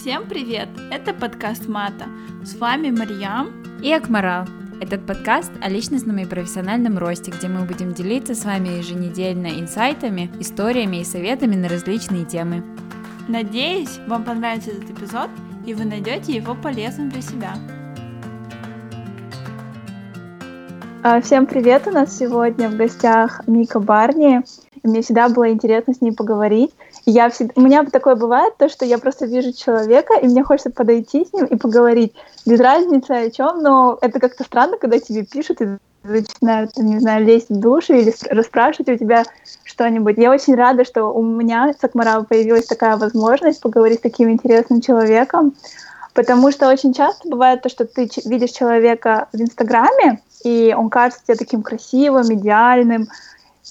Всем 0.00 0.26
привет! 0.26 0.70
Это 0.90 1.12
подкаст 1.12 1.68
Мата. 1.68 2.06
С 2.42 2.56
вами 2.56 2.88
Марьям 2.88 3.50
и 3.82 3.92
Акмарал. 3.92 4.46
Этот 4.80 5.06
подкаст 5.06 5.52
о 5.60 5.68
личностном 5.68 6.16
и 6.16 6.24
профессиональном 6.24 6.96
росте, 6.96 7.30
где 7.30 7.48
мы 7.48 7.66
будем 7.66 7.92
делиться 7.92 8.34
с 8.34 8.46
вами 8.46 8.78
еженедельно 8.78 9.48
инсайтами, 9.48 10.30
историями 10.40 11.02
и 11.02 11.04
советами 11.04 11.54
на 11.54 11.68
различные 11.68 12.24
темы. 12.24 12.64
Надеюсь, 13.28 13.98
вам 14.06 14.24
понравится 14.24 14.70
этот 14.70 14.88
эпизод, 14.88 15.28
и 15.66 15.74
вы 15.74 15.84
найдете 15.84 16.32
его 16.32 16.54
полезным 16.54 17.10
для 17.10 17.20
себя. 17.20 17.52
А, 21.02 21.20
всем 21.20 21.44
привет! 21.44 21.86
У 21.86 21.90
нас 21.90 22.16
сегодня 22.16 22.70
в 22.70 22.76
гостях 22.76 23.46
Мика 23.46 23.80
Барни. 23.80 24.40
Мне 24.82 25.02
всегда 25.02 25.28
было 25.28 25.50
интересно 25.50 25.92
с 25.92 26.00
ней 26.00 26.12
поговорить. 26.12 26.70
Я 27.06 27.30
всегда... 27.30 27.52
У 27.56 27.60
меня 27.60 27.84
такое 27.84 28.14
бывает, 28.14 28.56
то, 28.56 28.68
что 28.68 28.84
я 28.84 28.98
просто 28.98 29.26
вижу 29.26 29.52
человека, 29.52 30.14
и 30.14 30.26
мне 30.26 30.44
хочется 30.44 30.70
подойти 30.70 31.24
с 31.24 31.32
ним 31.32 31.46
и 31.46 31.56
поговорить. 31.56 32.14
Без 32.46 32.60
разницы 32.60 33.10
о 33.10 33.30
чем, 33.30 33.62
но 33.62 33.98
это 34.00 34.20
как-то 34.20 34.44
странно, 34.44 34.76
когда 34.78 34.98
тебе 34.98 35.24
пишут 35.24 35.60
и 35.60 35.78
начинают, 36.02 36.76
не 36.76 36.98
знаю, 36.98 37.24
лезть 37.24 37.50
в 37.50 37.58
душу 37.58 37.94
или 37.94 38.14
расспрашивать 38.30 38.88
у 38.88 38.96
тебя 38.96 39.24
что-нибудь. 39.64 40.16
Я 40.16 40.30
очень 40.30 40.54
рада, 40.54 40.84
что 40.84 41.06
у 41.06 41.22
меня 41.22 41.74
с 41.78 41.84
Акмарава 41.84 42.24
появилась 42.24 42.66
такая 42.66 42.96
возможность 42.96 43.60
поговорить 43.60 43.98
с 43.98 44.02
таким 44.02 44.30
интересным 44.30 44.80
человеком, 44.80 45.54
потому 46.14 46.50
что 46.52 46.68
очень 46.68 46.94
часто 46.94 47.28
бывает 47.28 47.62
то, 47.62 47.68
что 47.68 47.84
ты 47.84 48.08
видишь 48.24 48.50
человека 48.50 49.28
в 49.32 49.40
Инстаграме, 49.40 50.20
и 50.42 50.74
он 50.76 50.88
кажется 50.88 51.22
тебе 51.24 51.36
таким 51.36 51.62
красивым, 51.62 52.32
идеальным, 52.32 53.08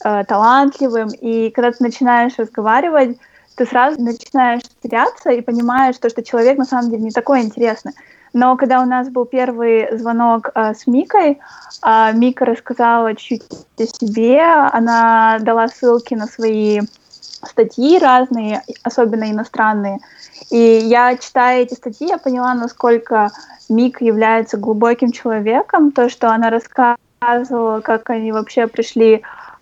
э, 0.03 0.23
талантливым, 0.25 1.09
и 1.09 1.49
когда 1.51 1.71
ты 1.71 1.83
начинаешь 1.83 2.33
разговаривать, 2.37 3.17
ты 3.55 3.65
сразу 3.65 4.01
начинаешь 4.01 4.61
теряться 4.81 5.31
и 5.31 5.41
понимаешь, 5.41 5.97
то, 5.97 6.09
что 6.09 6.23
человек 6.23 6.57
на 6.57 6.65
самом 6.65 6.91
деле 6.91 7.03
не 7.03 7.11
такой 7.11 7.41
интересный. 7.41 7.93
Но 8.31 8.55
когда 8.55 8.81
у 8.81 8.85
нас 8.85 9.09
был 9.09 9.25
первый 9.25 9.97
звонок 9.97 10.51
э, 10.53 10.73
с 10.73 10.87
Микой, 10.87 11.39
э, 11.83 12.13
Мика 12.13 12.45
рассказала 12.45 13.15
чуть 13.15 13.43
о 13.77 13.85
себе, 13.85 14.41
она 14.41 15.39
дала 15.41 15.67
ссылки 15.67 16.13
на 16.13 16.27
свои 16.27 16.81
статьи 17.43 17.99
разные, 17.99 18.61
особенно 18.83 19.29
иностранные. 19.31 19.99
И 20.51 20.57
я, 20.57 21.17
читая 21.17 21.61
эти 21.61 21.73
статьи, 21.73 22.07
я 22.07 22.17
поняла, 22.17 22.53
насколько 22.53 23.31
Мик 23.67 24.01
является 24.01 24.57
глубоким 24.57 25.11
человеком, 25.11 25.91
то, 25.91 26.09
что 26.09 26.31
она 26.31 26.49
рассказывала, 26.49 27.81
как 27.81 28.09
они 28.09 28.31
вообще 28.31 28.67
пришли 28.67 29.21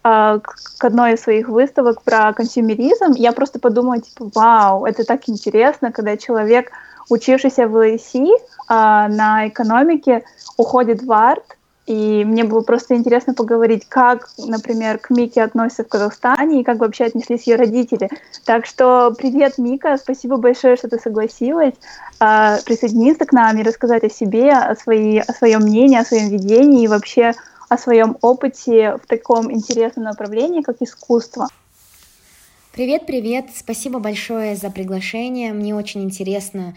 а, 0.09 0.39
к 0.39 0.85
одной 0.85 1.15
из 1.15 1.21
своих 1.21 1.49
выставок 1.49 2.01
про 2.01 2.31
консюмеризм, 2.31 3.11
я 3.17 3.33
просто 3.33 3.59
подумала, 3.59 3.99
типа, 3.99 4.31
вау, 4.33 4.85
это 4.85 5.03
так 5.03 5.27
интересно, 5.27 5.91
когда 5.91 6.15
человек, 6.15 6.71
учившийся 7.09 7.67
в 7.67 7.75
ЛСИ 7.75 8.29
а, 8.69 9.09
на 9.09 9.49
экономике, 9.49 10.23
уходит 10.55 11.03
в 11.03 11.11
арт, 11.11 11.57
и 11.87 12.23
мне 12.23 12.45
было 12.45 12.61
просто 12.61 12.95
интересно 12.95 13.33
поговорить, 13.33 13.85
как, 13.89 14.29
например, 14.37 14.97
к 14.97 15.09
Мике 15.09 15.43
относятся 15.43 15.83
в 15.83 15.89
Казахстане 15.89 16.61
и 16.61 16.63
как 16.63 16.77
вообще 16.77 17.03
отнеслись 17.05 17.45
ее 17.45 17.57
родители. 17.57 18.09
Так 18.45 18.65
что 18.65 19.13
привет, 19.17 19.57
Мика, 19.57 19.97
спасибо 19.97 20.37
большое, 20.37 20.77
что 20.77 20.87
ты 20.87 20.99
согласилась 20.99 21.73
э, 22.21 22.57
присоединиться 22.65 23.25
к 23.25 23.33
нам 23.33 23.57
и 23.57 23.63
рассказать 23.63 24.05
о 24.05 24.09
себе, 24.09 24.53
о, 24.53 24.73
своей, 24.75 25.19
о 25.19 25.33
своем 25.33 25.63
мнении, 25.63 25.99
о 25.99 26.05
своем 26.05 26.29
видении 26.29 26.83
и 26.83 26.87
вообще 26.87 27.33
о 27.69 27.77
своем 27.77 28.17
опыте 28.21 28.97
в 28.97 29.07
таком 29.07 29.51
интересном 29.51 30.05
направлении, 30.05 30.61
как 30.61 30.81
искусство. 30.81 31.47
Привет, 32.71 33.05
привет! 33.05 33.47
Спасибо 33.55 33.99
большое 33.99 34.55
за 34.55 34.69
приглашение. 34.69 35.51
Мне 35.51 35.75
очень 35.75 36.03
интересно 36.03 36.75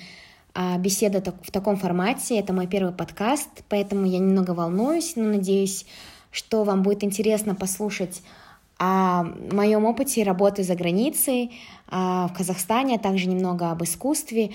а, 0.55 0.79
беседа 0.79 1.23
в 1.43 1.51
таком 1.51 1.77
формате. 1.77 2.39
Это 2.39 2.53
мой 2.53 2.67
первый 2.67 2.93
подкаст, 2.93 3.49
поэтому 3.69 4.07
я 4.07 4.19
немного 4.19 4.53
волнуюсь, 4.53 5.15
но 5.15 5.25
надеюсь, 5.25 5.87
что 6.31 6.65
вам 6.65 6.83
будет 6.83 7.05
интересно 7.05 7.55
послушать 7.55 8.23
о 8.79 9.25
моем 9.53 9.85
опыте 9.85 10.23
работы 10.23 10.63
за 10.63 10.75
границей 10.75 11.53
а, 11.87 12.29
в 12.29 12.33
Казахстане, 12.33 12.97
а 12.97 12.99
также 12.99 13.29
немного 13.29 13.71
об 13.71 13.85
искусстве. 13.85 14.53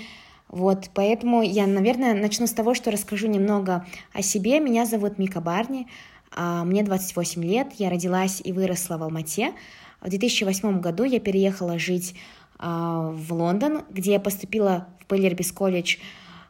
Вот, 0.50 0.90
поэтому 0.94 1.44
я, 1.44 1.68
наверное, 1.68 2.14
начну 2.14 2.48
с 2.48 2.52
того, 2.52 2.74
что 2.74 2.92
расскажу 2.92 3.28
немного 3.28 3.86
о 4.14 4.22
себе. 4.22 4.60
Меня 4.60 4.86
зовут 4.86 5.18
Мика 5.18 5.42
Барни. 5.42 5.88
А, 6.36 6.66
мне 6.66 6.84
28 6.84 7.44
лет, 7.44 7.74
я 7.78 7.90
родилась 7.90 8.42
и 8.44 8.52
выросла 8.52 8.98
в 8.98 9.04
Алмате. 9.04 9.54
В 10.02 10.10
2008 10.10 10.82
году 10.82 11.06
я 11.06 11.20
переехала 11.20 11.80
жить 11.80 12.14
а, 12.60 13.10
в 13.12 13.34
Лондон, 13.34 13.84
где 13.90 14.14
я 14.14 14.20
поступила 14.20 14.88
в 15.00 15.06
Пеллербис 15.06 15.54
колледж 15.54 15.96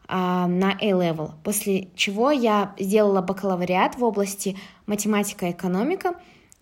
а, 0.08 0.48
на 0.48 0.72
A-level, 0.72 1.34
после 1.44 1.90
чего 1.96 2.32
я 2.32 2.74
сделала 2.80 3.22
бакалавриат 3.22 3.96
в 3.96 4.04
области 4.04 4.58
математика 4.88 5.48
и 5.48 5.52
экономика 5.52 6.16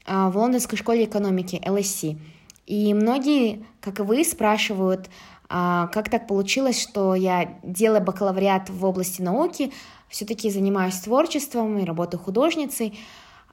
в 0.06 0.34
Лондонской 0.36 0.78
школе 0.78 1.06
экономики 1.06 1.62
LSE. 1.66 2.18
И 2.68 2.94
многие, 2.94 3.66
как 3.80 4.00
и 4.00 4.04
вы, 4.04 4.26
спрашивают, 4.26 5.10
как 5.48 6.10
так 6.10 6.28
получилось, 6.28 6.82
что 6.82 7.16
я 7.16 7.58
делаю 7.64 8.02
бакалавриат 8.02 8.70
в 8.70 8.84
области 8.84 9.22
науки, 9.22 9.72
все-таки 10.14 10.52
занимаюсь 10.52 11.00
творчеством 11.00 11.80
и 11.80 11.86
работаю 11.86 12.22
художницей. 12.22 12.98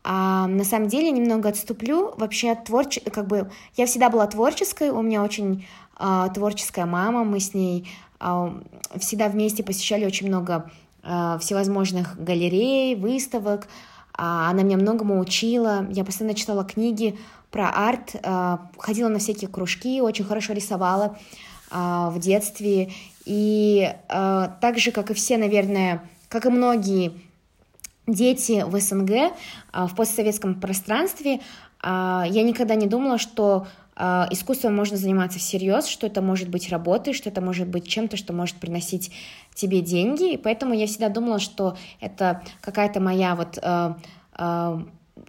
А, 0.05 0.47
на 0.47 0.63
самом 0.63 0.89
деле 0.89 1.11
немного 1.11 1.49
отступлю. 1.49 2.13
Вообще 2.19 2.55
творче, 2.55 3.01
как 3.01 3.27
бы 3.27 3.51
я 3.77 3.87
всегда 3.87 4.11
была 4.11 4.27
творческой, 4.27 4.91
у 4.91 5.01
меня 5.01 5.23
очень 5.25 5.67
а, 5.97 6.29
творческая 6.29 6.85
мама, 6.85 7.25
мы 7.25 7.41
с 7.41 7.55
ней 7.55 7.89
а, 8.19 8.55
всегда 8.99 9.29
вместе 9.29 9.63
посещали 9.63 10.05
очень 10.05 10.29
много 10.29 10.71
а, 11.03 11.39
всевозможных 11.39 12.23
галерей, 12.23 12.95
выставок. 12.95 13.67
А, 14.13 14.51
она 14.51 14.63
меня 14.63 14.77
многому 14.77 15.19
учила. 15.19 15.87
Я 15.91 16.05
постоянно 16.05 16.35
читала 16.35 16.65
книги 16.65 17.19
про 17.51 17.71
арт, 17.71 18.17
а, 18.23 18.69
ходила 18.77 19.09
на 19.09 19.19
всякие 19.19 19.49
кружки, 19.49 20.03
очень 20.03 20.27
хорошо 20.27 20.53
рисовала 20.53 21.17
а, 21.71 22.11
в 22.11 22.19
детстве. 22.19 22.93
И 23.25 23.91
а, 24.11 24.49
так 24.61 24.79
же, 24.79 24.91
как 24.93 25.11
и 25.11 25.15
все, 25.15 25.39
наверное, 25.39 26.03
как 26.31 26.47
и 26.47 26.49
многие 26.49 27.13
дети 28.07 28.65
в 28.67 28.81
СНГ, 28.81 29.33
а, 29.73 29.87
в 29.87 29.95
постсоветском 29.95 30.59
пространстве, 30.59 31.41
а, 31.83 32.25
я 32.29 32.43
никогда 32.43 32.77
не 32.77 32.87
думала, 32.87 33.19
что 33.19 33.67
а, 33.97 34.29
искусством 34.31 34.75
можно 34.75 34.97
заниматься 34.97 35.39
всерьез, 35.39 35.87
что 35.87 36.07
это 36.07 36.23
может 36.23 36.49
быть 36.49 36.71
работой, 36.71 37.13
что 37.15 37.29
это 37.29 37.41
может 37.41 37.69
быть 37.69 37.87
чем-то, 37.87 38.17
что 38.17 38.33
может 38.33 38.57
приносить 38.57 39.13
тебе 39.55 39.81
деньги. 39.81 40.35
И 40.35 40.37
поэтому 40.37 40.73
я 40.73 40.87
всегда 40.87 41.09
думала, 41.09 41.41
что 41.41 41.77
это 42.01 42.43
какая-то 42.63 43.01
моя 43.01 43.35
вот 43.35 43.59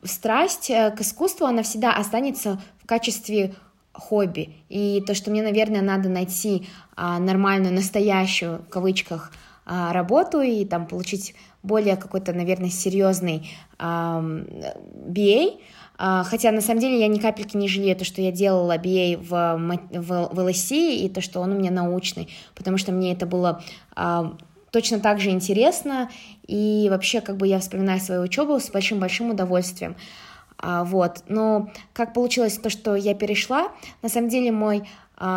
страсть 0.03 0.69
э, 0.69 0.89
к 0.91 1.01
искусству, 1.01 1.45
она 1.45 1.63
всегда 1.63 1.91
останется 1.91 2.61
в 2.81 2.87
качестве 2.87 3.55
хобби. 3.91 4.55
И 4.69 5.03
то, 5.05 5.13
что 5.13 5.31
мне, 5.31 5.43
наверное, 5.43 5.81
надо 5.81 6.07
найти 6.07 6.65
нормальную, 6.95 7.73
настоящую, 7.73 8.59
в 8.59 8.69
кавычках, 8.69 9.33
работу 9.65 10.41
и 10.41 10.65
там 10.65 10.87
получить 10.87 11.35
более 11.63 11.95
какой-то, 11.95 12.33
наверное, 12.33 12.69
серьезный 12.69 13.49
BA, 13.79 15.59
а, 16.03 16.23
хотя 16.23 16.51
на 16.51 16.61
самом 16.61 16.79
деле 16.79 16.99
я 16.99 17.07
ни 17.07 17.19
капельки 17.19 17.55
не 17.55 17.67
жалею 17.67 17.95
то, 17.95 18.03
что 18.03 18.23
я 18.23 18.31
делала 18.31 18.75
BA 18.75 19.17
в, 19.17 19.29
в, 19.99 20.29
в 20.33 20.39
LSE 20.39 20.95
и 20.95 21.09
то, 21.09 21.21
что 21.21 21.41
он 21.41 21.51
у 21.51 21.59
меня 21.59 21.69
научный, 21.69 22.27
потому 22.55 22.79
что 22.79 22.91
мне 22.91 23.13
это 23.13 23.27
было 23.27 23.63
а, 23.95 24.35
точно 24.71 24.99
так 24.99 25.19
же 25.19 25.29
интересно, 25.29 26.09
и 26.47 26.87
вообще 26.89 27.21
как 27.21 27.37
бы 27.37 27.47
я 27.47 27.59
вспоминаю 27.59 27.99
свою 27.99 28.23
учебу 28.23 28.59
с 28.59 28.71
большим-большим 28.71 29.29
удовольствием. 29.29 29.95
Вот, 30.63 31.23
но 31.27 31.71
как 31.91 32.13
получилось 32.13 32.55
то, 32.57 32.69
что 32.69 32.95
я 32.95 33.15
перешла, 33.15 33.69
на 34.03 34.09
самом 34.09 34.29
деле 34.29 34.51
мой 34.51 34.87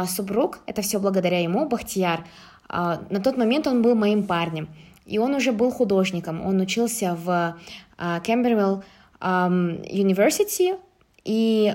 супруг, 0.07 0.61
это 0.67 0.83
все 0.83 0.99
благодаря 0.99 1.41
ему, 1.41 1.67
Бахтияр, 1.67 2.21
а, 2.21 2.25
на 3.10 3.21
тот 3.21 3.36
момент 3.36 3.66
он 3.66 3.82
был 3.82 3.94
моим 3.94 4.24
парнем, 4.24 4.68
и 5.06 5.18
он 5.18 5.34
уже 5.34 5.53
был 5.53 5.71
художником. 5.71 6.44
Он 6.44 6.60
учился 6.60 7.15
в 7.15 7.56
Кембервилл 8.24 8.82
University, 9.21 10.76
и 11.24 11.74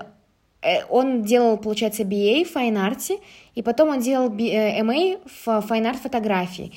э, 0.62 0.84
он 0.90 1.24
делал, 1.24 1.58
получается, 1.58 2.04
BA 2.04 2.46
в 2.46 2.56
Fine 2.56 2.76
Art, 2.76 3.20
и 3.56 3.62
потом 3.62 3.90
он 3.90 4.00
делал 4.00 4.30
MA 4.30 5.16
э, 5.16 5.18
в 5.26 5.48
Fine 5.48 5.92
Art 5.92 5.98
фотографии. 5.98 6.72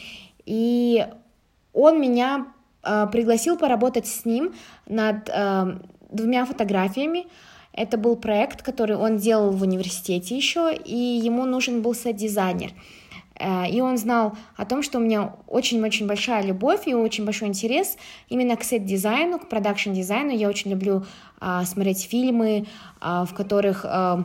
И 0.47 1.07
он 1.73 2.01
меня 2.01 2.47
а, 2.83 3.07
пригласил 3.07 3.57
поработать 3.57 4.07
с 4.07 4.25
ним 4.25 4.55
над 4.87 5.31
двумя 6.11 6.45
фотографиями. 6.45 7.27
Это 7.73 7.97
был 7.97 8.17
проект, 8.17 8.63
который 8.63 8.97
он 8.97 9.17
делал 9.17 9.51
в 9.51 9.63
университете 9.63 10.37
еще, 10.37 10.75
и 10.75 10.97
ему 10.97 11.47
нужен 11.47 11.81
был 11.81 11.95
сет-дизайнер. 11.95 12.71
Э, 12.71 13.02
и 13.41 13.81
он 13.81 13.97
знал 13.97 14.37
о 14.57 14.65
том, 14.65 14.83
что 14.83 14.99
у 14.99 15.01
меня 15.01 15.35
очень-очень 15.47 16.07
большая 16.07 16.45
любовь 16.45 16.87
и 16.87 16.95
очень 16.95 17.25
большой 17.25 17.49
интерес 17.49 17.97
именно 18.29 18.57
к 18.57 18.65
сет-дизайну, 18.65 19.39
к 19.39 19.49
продакшн-дизайну. 19.49 20.31
Я 20.31 20.49
очень 20.49 20.71
люблю 20.71 21.05
а, 21.41 21.65
смотреть 21.65 22.05
фильмы, 22.05 22.67
а, 23.01 23.25
в 23.25 23.35
которых 23.35 23.85
а, 23.85 24.25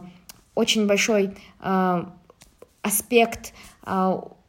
очень 0.56 0.88
большой 0.88 1.36
а, 1.60 2.14
аспект 2.82 3.54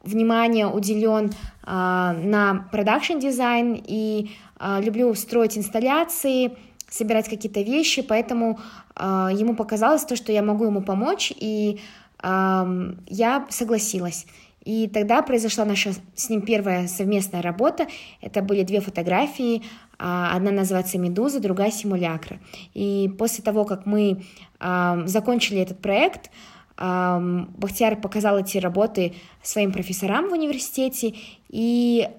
внимание 0.03 0.67
уделен 0.67 1.31
на 1.65 2.67
продакшн 2.71 3.19
дизайн 3.19 3.81
и 3.85 4.31
люблю 4.79 5.13
строить 5.13 5.57
инсталляции, 5.57 6.57
собирать 6.89 7.29
какие-то 7.29 7.61
вещи, 7.61 8.01
поэтому 8.01 8.59
ему 8.97 9.55
показалось 9.55 10.03
то, 10.03 10.17
что 10.17 10.33
я 10.33 10.41
могу 10.41 10.65
ему 10.65 10.81
помочь, 10.81 11.31
и 11.35 11.79
а, 12.21 12.67
я 13.07 13.45
согласилась. 13.49 14.25
И 14.69 14.87
тогда 14.87 15.23
произошла 15.23 15.65
наша 15.65 15.93
с 16.13 16.29
ним 16.29 16.43
первая 16.43 16.87
совместная 16.87 17.41
работа. 17.41 17.87
Это 18.21 18.43
были 18.43 18.61
две 18.61 18.81
фотографии. 18.81 19.63
А, 19.97 20.35
одна 20.35 20.51
называется 20.51 20.99
«Медуза», 20.99 21.39
другая 21.39 21.71
«Симулякра». 21.71 22.39
И 22.75 23.11
после 23.17 23.43
того, 23.43 23.65
как 23.65 23.87
мы 23.87 24.21
а, 24.59 25.07
закончили 25.07 25.59
этот 25.59 25.79
проект, 25.81 26.29
Бахтияр 26.77 27.99
показал 27.99 28.37
эти 28.37 28.59
работы 28.59 29.15
своим 29.41 29.73
профессорам 29.73 30.29
в 30.29 30.33
университете, 30.33 31.13
и 31.49 32.09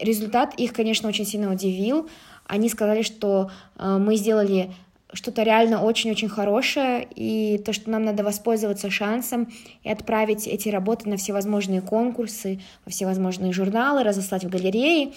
результат 0.00 0.54
их, 0.54 0.72
конечно, 0.72 1.06
очень 1.06 1.26
сильно 1.26 1.52
удивил. 1.52 2.08
Они 2.46 2.70
сказали, 2.70 3.02
что 3.02 3.50
мы 3.78 4.16
сделали 4.16 4.72
что-то 5.12 5.42
реально 5.42 5.82
очень-очень 5.82 6.28
хорошее, 6.28 7.06
и 7.14 7.58
то, 7.58 7.72
что 7.72 7.90
нам 7.90 8.04
надо 8.04 8.22
воспользоваться 8.22 8.90
шансом 8.90 9.52
и 9.82 9.90
отправить 9.90 10.46
эти 10.46 10.68
работы 10.68 11.08
на 11.08 11.16
всевозможные 11.16 11.80
конкурсы, 11.80 12.60
во 12.84 12.90
всевозможные 12.90 13.52
журналы, 13.52 14.02
разослать 14.02 14.44
в 14.44 14.48
галереи. 14.48 15.12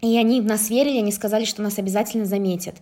И 0.00 0.18
они 0.18 0.40
в 0.40 0.44
нас 0.44 0.68
верили, 0.68 0.98
они 0.98 1.12
сказали, 1.12 1.44
что 1.44 1.62
нас 1.62 1.78
обязательно 1.78 2.24
заметят. 2.24 2.76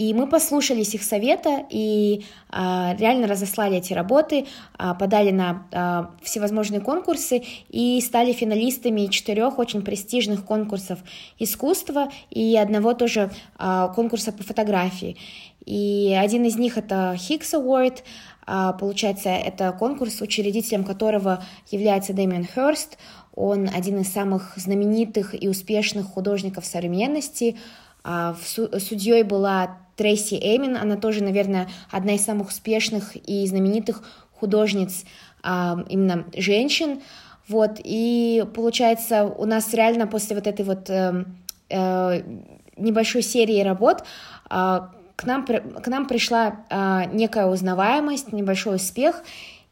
И 0.00 0.14
мы 0.14 0.26
послушались 0.26 0.94
их 0.94 1.02
совета 1.02 1.66
и 1.68 2.24
а, 2.48 2.96
реально 2.98 3.26
разослали 3.26 3.76
эти 3.76 3.92
работы, 3.92 4.46
а, 4.78 4.94
подали 4.94 5.30
на 5.30 5.66
а, 5.72 6.10
всевозможные 6.22 6.80
конкурсы 6.80 7.42
и 7.68 8.00
стали 8.00 8.32
финалистами 8.32 9.08
четырех 9.08 9.58
очень 9.58 9.82
престижных 9.82 10.46
конкурсов 10.46 11.00
искусства 11.38 12.10
и 12.30 12.56
одного 12.56 12.94
тоже 12.94 13.30
а, 13.58 13.88
конкурса 13.88 14.32
по 14.32 14.42
фотографии. 14.42 15.18
И 15.66 16.16
один 16.18 16.46
из 16.46 16.56
них 16.56 16.78
это 16.78 17.14
Higgs 17.18 17.52
Award, 17.52 17.98
а, 18.46 18.72
получается, 18.72 19.28
это 19.28 19.70
конкурс, 19.72 20.22
учредителем 20.22 20.84
которого 20.84 21.44
является 21.70 22.14
Дэмиан 22.14 22.46
Хёрст. 22.46 22.96
Он 23.34 23.68
один 23.68 24.00
из 24.00 24.10
самых 24.10 24.54
знаменитых 24.56 25.34
и 25.38 25.46
успешных 25.46 26.06
художников 26.06 26.64
современности. 26.64 27.58
А, 28.02 28.34
судьей 28.46 29.24
была 29.24 29.76
Трейси 30.00 30.36
Эмин, 30.36 30.78
она 30.78 30.96
тоже, 30.96 31.22
наверное, 31.22 31.68
одна 31.90 32.14
из 32.14 32.24
самых 32.24 32.48
успешных 32.48 33.16
и 33.16 33.46
знаменитых 33.46 34.02
художниц 34.32 35.04
а, 35.42 35.84
именно 35.90 36.24
женщин. 36.34 37.02
Вот, 37.48 37.72
и 37.84 38.46
получается, 38.54 39.26
у 39.26 39.44
нас 39.44 39.74
реально 39.74 40.06
после 40.06 40.36
вот 40.36 40.46
этой 40.46 40.64
вот 40.64 40.88
э, 40.88 41.26
э, 41.68 42.22
небольшой 42.78 43.20
серии 43.20 43.60
работ 43.62 44.04
к 44.48 45.24
нам, 45.26 45.44
к 45.46 45.86
нам 45.88 46.06
пришла 46.06 46.64
э, 46.70 47.10
некая 47.12 47.46
узнаваемость, 47.46 48.32
небольшой 48.32 48.76
успех, 48.76 49.22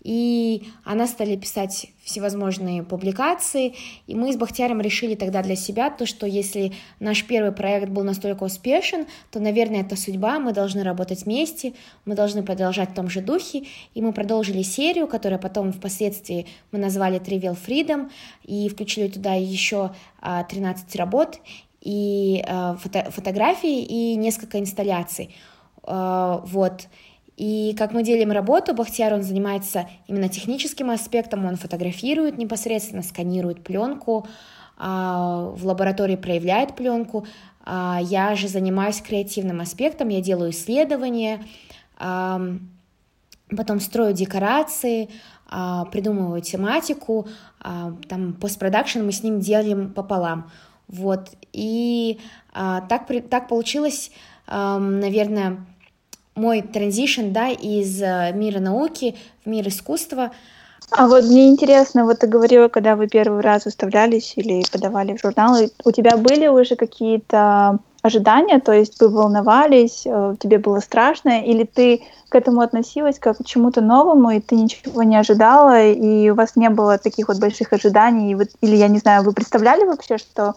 и 0.02 0.62
она 0.84 1.06
стали 1.06 1.36
писать 1.36 1.88
всевозможные 2.04 2.82
публикации, 2.82 3.74
и 4.06 4.14
мы 4.14 4.32
с 4.32 4.36
Бахтияром 4.36 4.80
решили 4.80 5.14
тогда 5.14 5.42
для 5.42 5.56
себя 5.56 5.90
то, 5.90 6.06
что 6.06 6.26
если 6.26 6.72
наш 7.00 7.24
первый 7.24 7.52
проект 7.52 7.88
был 7.88 8.04
настолько 8.04 8.44
успешен, 8.44 9.06
то, 9.30 9.40
наверное, 9.40 9.82
это 9.82 9.96
судьба, 9.96 10.38
мы 10.38 10.52
должны 10.52 10.82
работать 10.82 11.24
вместе, 11.24 11.74
мы 12.04 12.14
должны 12.14 12.42
продолжать 12.42 12.90
в 12.90 12.94
том 12.94 13.10
же 13.10 13.20
духе, 13.20 13.64
и 13.94 14.00
мы 14.00 14.12
продолжили 14.12 14.62
серию, 14.62 15.08
которую 15.08 15.40
потом 15.40 15.72
впоследствии 15.72 16.46
мы 16.70 16.78
назвали 16.78 17.20
Trivial 17.20 17.56
Freedom, 17.56 18.10
и 18.44 18.68
включили 18.68 19.08
туда 19.08 19.34
еще 19.34 19.90
13 20.22 20.94
а, 20.94 20.98
работ, 20.98 21.40
и 21.80 22.42
э, 22.46 22.76
фото 22.80 23.10
фотографии 23.10 23.82
и 23.82 24.16
несколько 24.16 24.58
инсталляций. 24.58 25.34
Э, 25.84 26.40
вот. 26.44 26.88
И 27.38 27.72
как 27.78 27.92
мы 27.92 28.02
делим 28.02 28.32
работу, 28.32 28.74
Бахтияр, 28.74 29.14
он 29.14 29.22
занимается 29.22 29.88
именно 30.08 30.28
техническим 30.28 30.90
аспектом, 30.90 31.46
он 31.46 31.54
фотографирует 31.54 32.36
непосредственно, 32.36 33.04
сканирует 33.04 33.62
пленку, 33.62 34.26
э, 34.76 34.82
в 34.82 35.60
лаборатории 35.62 36.16
проявляет 36.16 36.74
пленку. 36.74 37.28
Э, 37.64 37.98
я 38.02 38.34
же 38.34 38.48
занимаюсь 38.48 39.00
креативным 39.00 39.60
аспектом, 39.60 40.08
я 40.08 40.20
делаю 40.20 40.50
исследования, 40.50 41.44
э, 42.00 42.58
потом 43.56 43.80
строю 43.80 44.12
декорации, 44.12 45.08
придумываю 45.90 46.42
тематику, 46.42 47.26
там 47.60 48.34
постпродакшн 48.34 49.00
мы 49.00 49.12
с 49.12 49.22
ним 49.22 49.40
делим 49.40 49.94
пополам. 49.94 50.50
Вот. 50.88 51.30
И 51.54 52.20
а, 52.52 52.82
так, 52.82 53.08
так 53.30 53.48
получилось, 53.48 54.10
а, 54.46 54.78
наверное, 54.78 55.64
мой 56.38 56.62
транзишн, 56.62 57.32
да, 57.32 57.48
из 57.48 58.02
а, 58.02 58.30
мира 58.32 58.60
науки 58.60 59.16
в 59.44 59.48
мир 59.48 59.68
искусства. 59.68 60.30
А 60.90 61.06
вот 61.06 61.24
мне 61.24 61.48
интересно, 61.48 62.04
вот 62.04 62.20
ты 62.20 62.26
говорила, 62.26 62.68
когда 62.68 62.96
вы 62.96 63.08
первый 63.08 63.42
раз 63.42 63.66
выставлялись 63.66 64.32
или 64.36 64.62
подавали 64.72 65.14
в 65.14 65.20
журналы, 65.20 65.70
у 65.84 65.90
тебя 65.90 66.16
были 66.16 66.46
уже 66.46 66.76
какие-то 66.76 67.78
ожидания, 68.00 68.58
то 68.58 68.72
есть 68.72 68.98
вы 69.00 69.08
волновались, 69.08 70.06
э, 70.06 70.36
тебе 70.40 70.58
было 70.58 70.80
страшно, 70.80 71.42
или 71.42 71.64
ты 71.64 72.02
к 72.28 72.34
этому 72.34 72.60
относилась 72.60 73.18
как 73.18 73.38
к 73.38 73.44
чему-то 73.44 73.80
новому, 73.80 74.30
и 74.30 74.40
ты 74.40 74.54
ничего 74.54 75.02
не 75.02 75.16
ожидала, 75.16 75.84
и 75.84 76.30
у 76.30 76.34
вас 76.34 76.56
не 76.56 76.70
было 76.70 76.96
таких 76.96 77.28
вот 77.28 77.38
больших 77.38 77.72
ожиданий, 77.72 78.36
или, 78.60 78.76
я 78.76 78.88
не 78.88 78.98
знаю, 78.98 79.24
вы 79.24 79.32
представляли 79.32 79.84
вообще, 79.84 80.16
что 80.16 80.54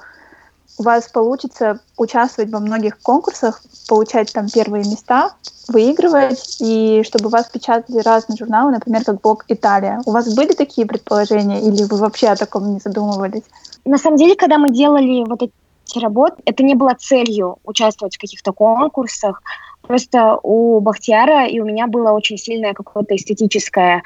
у 0.82 0.84
вас 0.84 1.08
получится 1.08 1.80
участвовать 1.96 2.52
во 2.52 2.60
многих 2.60 3.00
конкурсах, 3.02 3.62
получать 3.88 4.34
там 4.34 4.48
первые 4.50 4.84
места, 4.84 5.36
выигрывать, 5.68 6.58
и 6.60 7.04
чтобы 7.06 7.30
вас 7.30 7.50
печатали 7.50 8.00
разные 8.00 8.36
журналы, 8.36 8.72
например, 8.72 9.04
как 9.04 9.22
Бог 9.22 9.46
Италия. 9.48 10.02
У 10.08 10.12
вас 10.12 10.34
были 10.34 10.54
такие 10.54 10.88
предположения, 10.88 11.62
или 11.62 11.84
вы 11.84 11.98
вообще 11.98 12.30
о 12.30 12.36
таком 12.36 12.74
не 12.74 12.80
задумывались? 12.80 13.44
На 13.86 14.00
самом 14.00 14.18
деле, 14.18 14.36
когда 14.36 14.58
мы 14.58 14.72
делали 14.72 15.24
вот 15.24 15.44
эти 15.44 16.00
работы, 16.00 16.42
это 16.46 16.64
не 16.64 16.74
было 16.74 16.96
целью 17.00 17.60
участвовать 17.64 18.16
в 18.16 18.20
каких-то 18.20 18.52
конкурсах. 18.52 19.44
Просто 19.84 20.40
у 20.42 20.80
Бахтиара 20.80 21.46
и 21.48 21.60
у 21.60 21.66
меня 21.66 21.86
было 21.86 22.12
очень 22.12 22.40
сильное 22.40 22.74
какое-то 22.74 23.16
эстетическое 23.16 24.02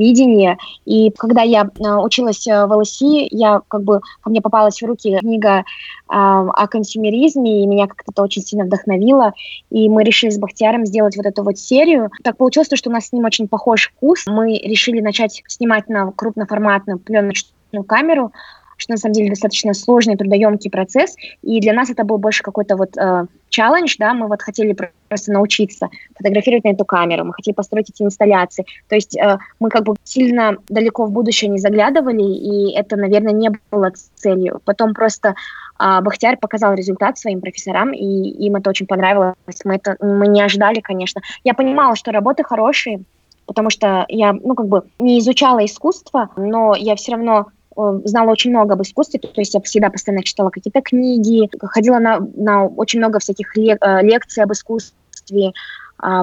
видение. 0.00 0.56
И 0.84 1.10
когда 1.10 1.42
я 1.42 1.62
э, 1.62 1.94
училась 1.96 2.46
э, 2.46 2.66
в 2.66 2.76
ЛСИ, 2.76 3.28
я 3.30 3.60
как 3.68 3.82
бы 3.84 4.00
ко 4.22 4.30
мне 4.30 4.40
попалась 4.40 4.80
в 4.80 4.86
руки 4.86 5.18
книга 5.18 5.58
э, 5.58 5.62
о 6.08 6.66
консюмеризме, 6.66 7.62
и 7.62 7.66
меня 7.66 7.86
как-то 7.86 8.10
это 8.12 8.22
очень 8.22 8.42
сильно 8.42 8.64
вдохновило. 8.64 9.34
И 9.70 9.88
мы 9.88 10.02
решили 10.02 10.30
с 10.30 10.38
Бахтияром 10.38 10.86
сделать 10.86 11.16
вот 11.16 11.26
эту 11.26 11.42
вот 11.42 11.58
серию. 11.58 12.10
Так 12.24 12.36
получилось, 12.36 12.68
что 12.74 12.90
у 12.90 12.92
нас 12.92 13.08
с 13.08 13.12
ним 13.12 13.24
очень 13.24 13.46
похож 13.46 13.92
вкус. 13.96 14.24
Мы 14.26 14.56
решили 14.56 15.00
начать 15.00 15.42
снимать 15.46 15.88
на 15.88 16.10
крупноформатную 16.12 16.98
пленочную 16.98 17.84
камеру, 17.86 18.32
что 18.80 18.92
на 18.92 18.98
самом 18.98 19.14
деле 19.14 19.30
достаточно 19.30 19.74
сложный, 19.74 20.16
трудоемкий 20.16 20.70
процесс, 20.70 21.16
и 21.42 21.60
для 21.60 21.72
нас 21.72 21.90
это 21.90 22.04
был 22.04 22.18
больше 22.18 22.42
какой-то 22.42 22.76
вот 22.76 22.96
э, 22.96 23.26
челлендж, 23.50 23.96
да, 23.98 24.14
мы 24.14 24.26
вот 24.26 24.42
хотели 24.42 24.76
просто 25.08 25.32
научиться 25.32 25.88
фотографировать 26.16 26.64
на 26.64 26.70
эту 26.70 26.84
камеру, 26.84 27.24
мы 27.24 27.34
хотели 27.34 27.54
построить 27.54 27.90
эти 27.90 28.02
инсталляции, 28.02 28.64
то 28.88 28.94
есть 28.94 29.16
э, 29.16 29.38
мы 29.58 29.68
как 29.68 29.84
бы 29.84 29.94
сильно 30.04 30.56
далеко 30.68 31.06
в 31.06 31.12
будущее 31.12 31.50
не 31.50 31.58
заглядывали, 31.58 32.22
и 32.22 32.72
это, 32.72 32.96
наверное, 32.96 33.32
не 33.32 33.50
было 33.70 33.92
целью. 34.14 34.60
Потом 34.64 34.94
просто 34.94 35.34
э, 35.78 36.00
Бахтияр 36.00 36.38
показал 36.38 36.74
результат 36.74 37.18
своим 37.18 37.40
профессорам, 37.40 37.92
и 37.92 38.04
им 38.04 38.56
это 38.56 38.70
очень 38.70 38.86
понравилось, 38.86 39.34
мы, 39.64 39.76
это, 39.76 39.96
мы 40.00 40.26
не 40.26 40.42
ожидали, 40.42 40.80
конечно. 40.80 41.20
Я 41.44 41.54
понимала, 41.54 41.96
что 41.96 42.12
работы 42.12 42.44
хорошие, 42.44 43.02
потому 43.46 43.68
что 43.68 44.06
я, 44.08 44.32
ну, 44.32 44.54
как 44.54 44.68
бы 44.68 44.84
не 45.00 45.18
изучала 45.18 45.64
искусство, 45.64 46.30
но 46.36 46.76
я 46.76 46.94
все 46.94 47.12
равно 47.12 47.46
знала 47.76 48.30
очень 48.30 48.50
много 48.50 48.74
об 48.74 48.82
искусстве, 48.82 49.20
то 49.20 49.40
есть 49.40 49.54
я 49.54 49.60
всегда 49.60 49.90
постоянно 49.90 50.24
читала 50.24 50.50
какие-то 50.50 50.80
книги, 50.80 51.48
ходила 51.60 51.98
на, 51.98 52.18
на 52.36 52.66
очень 52.66 52.98
много 52.98 53.18
всяких 53.18 53.56
лек, 53.56 53.78
э, 53.80 54.02
лекций 54.02 54.42
об 54.42 54.52
искусстве, 54.52 55.52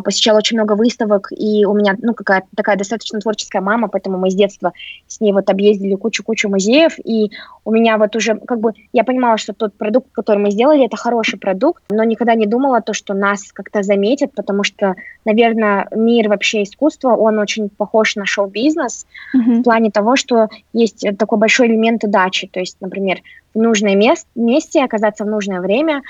посещала 0.03 0.37
очень 0.37 0.57
много 0.57 0.73
выставок, 0.73 1.29
и 1.31 1.65
у 1.65 1.73
меня, 1.73 1.95
ну, 2.01 2.13
какая-то 2.13 2.47
такая 2.55 2.77
достаточно 2.77 3.19
творческая 3.19 3.61
мама, 3.61 3.87
поэтому 3.87 4.17
мы 4.17 4.31
с 4.31 4.35
детства 4.35 4.73
с 5.07 5.19
ней 5.19 5.33
вот 5.33 5.49
объездили 5.49 5.95
кучу-кучу 5.95 6.49
музеев, 6.49 6.97
и 7.03 7.31
у 7.65 7.71
меня 7.71 7.97
вот 7.97 8.15
уже, 8.15 8.35
как 8.35 8.59
бы, 8.59 8.73
я 8.93 9.03
понимала, 9.03 9.37
что 9.37 9.53
тот 9.53 9.73
продукт, 9.73 10.07
который 10.11 10.39
мы 10.39 10.51
сделали, 10.51 10.85
это 10.85 10.97
хороший 10.97 11.37
продукт, 11.39 11.83
но 11.89 12.03
никогда 12.03 12.33
не 12.35 12.45
думала 12.45 12.81
то, 12.81 12.93
что 12.93 13.13
нас 13.13 13.51
как-то 13.51 13.83
заметят, 13.83 14.33
потому 14.33 14.63
что, 14.63 14.95
наверное, 15.25 15.87
мир 15.91 16.29
вообще 16.29 16.63
искусства, 16.63 17.15
он 17.15 17.39
очень 17.39 17.69
похож 17.69 18.15
на 18.15 18.25
шоу-бизнес 18.25 19.05
mm-hmm. 19.35 19.59
в 19.59 19.63
плане 19.63 19.91
того, 19.91 20.15
что 20.15 20.47
есть 20.73 21.05
такой 21.17 21.37
большой 21.37 21.67
элемент 21.67 22.03
удачи, 22.03 22.47
то 22.47 22.59
есть, 22.59 22.77
например, 22.81 23.21
в 23.53 23.59
нужное 23.59 23.95
мест, 23.95 24.27
месте 24.35 24.83
оказаться 24.83 25.23
в 25.23 25.27
нужное 25.27 25.61
время, 25.61 26.01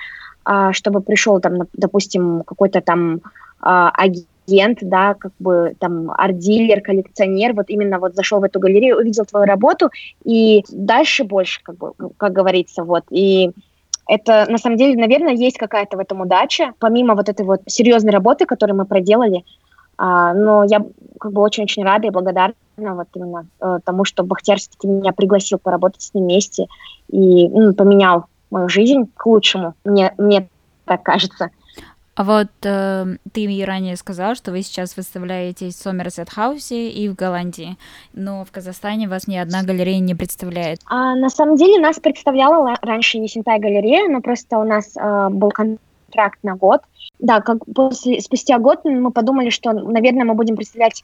а, 0.44 0.74
чтобы 0.74 1.02
пришел 1.02 1.40
там, 1.40 1.64
допустим, 1.74 2.44
какой-то 2.46 2.82
там 2.82 3.16
а, 3.16 3.30
агент 3.60 4.28
агент, 4.48 4.80
да, 4.82 5.14
как 5.14 5.34
бы 5.40 5.76
там 5.80 6.10
арт-дилер, 6.12 6.82
коллекционер, 6.82 7.54
вот 7.54 7.66
именно 7.70 8.00
вот 8.00 8.16
зашел 8.16 8.40
в 8.40 8.44
эту 8.44 8.60
галерею, 8.60 8.98
увидел 8.98 9.26
твою 9.26 9.46
работу, 9.46 9.90
и 10.24 10.64
дальше 10.72 11.24
больше, 11.24 11.62
как 11.64 11.78
бы, 11.78 11.92
как 12.18 12.32
говорится, 12.32 12.84
вот, 12.84 13.04
и 13.10 13.52
это, 14.08 14.46
на 14.50 14.58
самом 14.58 14.78
деле, 14.78 14.96
наверное, 14.96 15.34
есть 15.34 15.58
какая-то 15.58 15.98
в 15.98 16.00
этом 16.00 16.22
удача, 16.22 16.74
помимо 16.80 17.14
вот 17.14 17.28
этой 17.28 17.46
вот 17.46 17.62
серьезной 17.68 18.14
работы, 18.14 18.46
которую 18.46 18.78
мы 18.78 18.86
проделали, 18.86 19.44
а, 19.98 20.34
но 20.34 20.64
я 20.64 20.86
как 21.20 21.34
бы 21.34 21.42
очень-очень 21.42 21.84
рада 21.84 22.08
и 22.08 22.12
благодарна 22.12 22.56
вот 22.78 23.08
именно 23.16 23.48
э, 23.60 23.80
тому, 23.84 24.06
что 24.06 24.24
Бахтияр 24.24 24.60
все-таки 24.60 24.88
меня 24.88 25.12
пригласил 25.12 25.58
поработать 25.58 26.04
с 26.04 26.14
ним 26.14 26.26
вместе 26.26 26.68
и 27.10 27.50
ну, 27.50 27.74
поменял 27.74 28.26
мою 28.52 28.70
жизнь 28.70 29.10
к 29.16 29.26
лучшему, 29.26 29.74
мне, 29.84 30.14
мне 30.20 30.48
так 30.86 31.02
кажется. 31.02 31.50
А 32.18 32.24
вот 32.24 32.48
э, 32.64 33.06
ты 33.32 33.64
ранее 33.64 33.96
сказал, 33.96 34.34
что 34.34 34.50
вы 34.50 34.64
сейчас 34.64 34.98
выставляетесь 34.98 35.76
в 35.76 35.78
Сомерсет 35.78 36.32
Хаусе 36.32 36.90
и 36.90 37.08
в 37.10 37.16
Голландии, 37.16 37.78
но 38.14 38.44
в 38.44 38.52
Казахстане 38.52 39.08
вас 39.08 39.28
ни 39.28 39.38
одна 39.38 39.62
галерея 39.62 40.00
не 40.00 40.16
представляет. 40.16 40.80
А, 40.88 41.14
на 41.16 41.30
самом 41.30 41.58
деле 41.58 41.80
нас 41.80 42.00
представляла 42.00 42.76
раньше 42.82 43.20
Есентай 43.20 43.60
галерея, 43.60 44.10
но 44.10 44.22
просто 44.22 44.58
у 44.58 44.64
нас 44.64 44.98
э, 44.98 45.28
был 45.30 45.52
контракт 45.52 46.40
на 46.42 46.56
год. 46.56 46.82
Да, 47.20 47.40
как 47.42 47.60
после, 47.76 48.20
спустя 48.20 48.58
год 48.58 48.84
мы 48.84 49.12
подумали, 49.12 49.52
что, 49.52 49.74
наверное, 49.74 50.26
мы 50.26 50.34
будем 50.34 50.56
представлять 50.56 51.04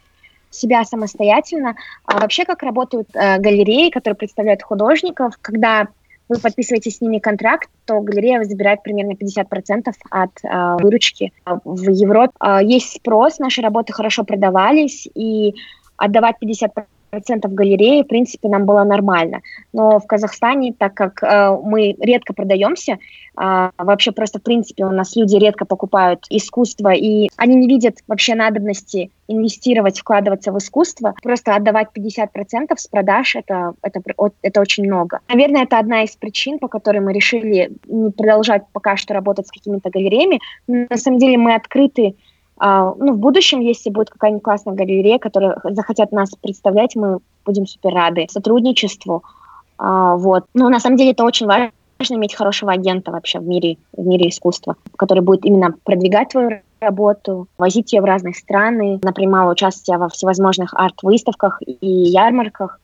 себя 0.49 0.83
самостоятельно. 0.83 1.75
А 2.05 2.21
вообще, 2.21 2.43
как 2.43 2.63
работают 2.63 3.09
э, 3.13 3.37
галереи, 3.37 3.91
которые 3.91 4.17
представляют 4.17 4.63
художников, 4.63 5.37
когда 5.43 5.89
вы 6.29 6.39
подписываете 6.39 6.89
с 6.89 7.01
ними 7.01 7.19
контракт, 7.19 7.69
то 7.85 7.99
галерея 7.99 8.43
забирает 8.43 8.83
примерно 8.83 9.13
50% 9.13 9.93
от 10.09 10.29
э, 10.43 10.83
выручки. 10.83 11.33
В 11.45 11.89
Европе 11.89 12.33
э, 12.39 12.59
есть 12.63 12.95
спрос, 12.97 13.39
наши 13.39 13.61
работы 13.61 13.93
хорошо 13.93 14.23
продавались, 14.23 15.07
и 15.13 15.53
отдавать 15.97 16.35
50% 16.41 16.85
процентов 17.13 17.53
галереи, 17.53 18.01
в 18.01 18.07
принципе, 18.07 18.49
нам 18.49 18.65
было 18.65 18.83
нормально. 18.83 19.41
Но 19.71 19.99
в 19.99 20.07
Казахстане, 20.07 20.73
так 20.75 20.95
как 20.95 21.21
э, 21.21 21.55
мы 21.63 21.95
редко 21.99 22.33
продаемся, 22.33 22.93
э, 22.93 23.69
вообще 23.77 24.11
просто, 24.11 24.39
в 24.39 24.41
принципе, 24.41 24.85
у 24.85 24.89
нас 24.89 25.15
люди 25.15 25.35
редко 25.35 25.65
покупают 25.65 26.25
искусство, 26.31 26.89
и 26.89 27.29
они 27.37 27.53
не 27.53 27.67
видят 27.67 27.97
вообще 28.07 28.33
надобности 28.33 29.11
инвестировать, 29.27 29.99
вкладываться 29.99 30.51
в 30.51 30.57
искусство, 30.57 31.13
просто 31.21 31.55
отдавать 31.55 31.89
50% 31.95 32.77
с 32.77 32.87
продаж, 32.87 33.35
это, 33.35 33.73
это, 33.83 34.01
это 34.41 34.61
очень 34.61 34.85
много. 34.85 35.19
Наверное, 35.29 35.63
это 35.63 35.77
одна 35.77 36.03
из 36.03 36.15
причин, 36.15 36.57
по 36.57 36.67
которой 36.67 36.99
мы 36.99 37.13
решили 37.13 37.71
не 37.85 38.09
продолжать 38.09 38.63
пока 38.73 38.97
что 38.97 39.13
работать 39.13 39.47
с 39.47 39.51
какими-то 39.51 39.91
галереями. 39.91 40.39
На 40.65 40.97
самом 40.97 41.19
деле 41.19 41.37
мы 41.37 41.53
открыты 41.53 42.15
ну, 42.59 43.13
в 43.13 43.17
будущем, 43.17 43.59
если 43.59 43.89
будет 43.89 44.09
какая-нибудь 44.09 44.43
классная 44.43 44.73
галерея, 44.73 45.19
которая 45.19 45.57
захотят 45.63 46.11
нас 46.11 46.31
представлять, 46.41 46.95
мы 46.95 47.19
будем 47.45 47.65
супер 47.65 47.93
рады 47.93 48.27
сотрудничеству. 48.29 49.23
А, 49.77 50.15
вот. 50.15 50.45
Ну, 50.53 50.69
на 50.69 50.79
самом 50.79 50.97
деле, 50.97 51.11
это 51.11 51.23
очень 51.23 51.47
важно 51.47 51.71
иметь 52.09 52.35
хорошего 52.35 52.71
агента 52.71 53.11
вообще 53.11 53.39
в 53.39 53.47
мире, 53.47 53.77
в 53.93 54.05
мире 54.05 54.29
искусства, 54.29 54.75
который 54.97 55.23
будет 55.23 55.45
именно 55.45 55.73
продвигать 55.83 56.29
твою 56.29 56.61
работу, 56.81 57.47
возить 57.57 57.93
ее 57.93 58.01
в 58.01 58.05
разные 58.05 58.33
страны, 58.33 58.99
например, 59.01 59.47
участие 59.47 59.97
во 59.97 60.09
всевозможных 60.09 60.73
арт-выставках 60.73 61.61
и 61.65 61.87
ярмарках. 61.87 62.79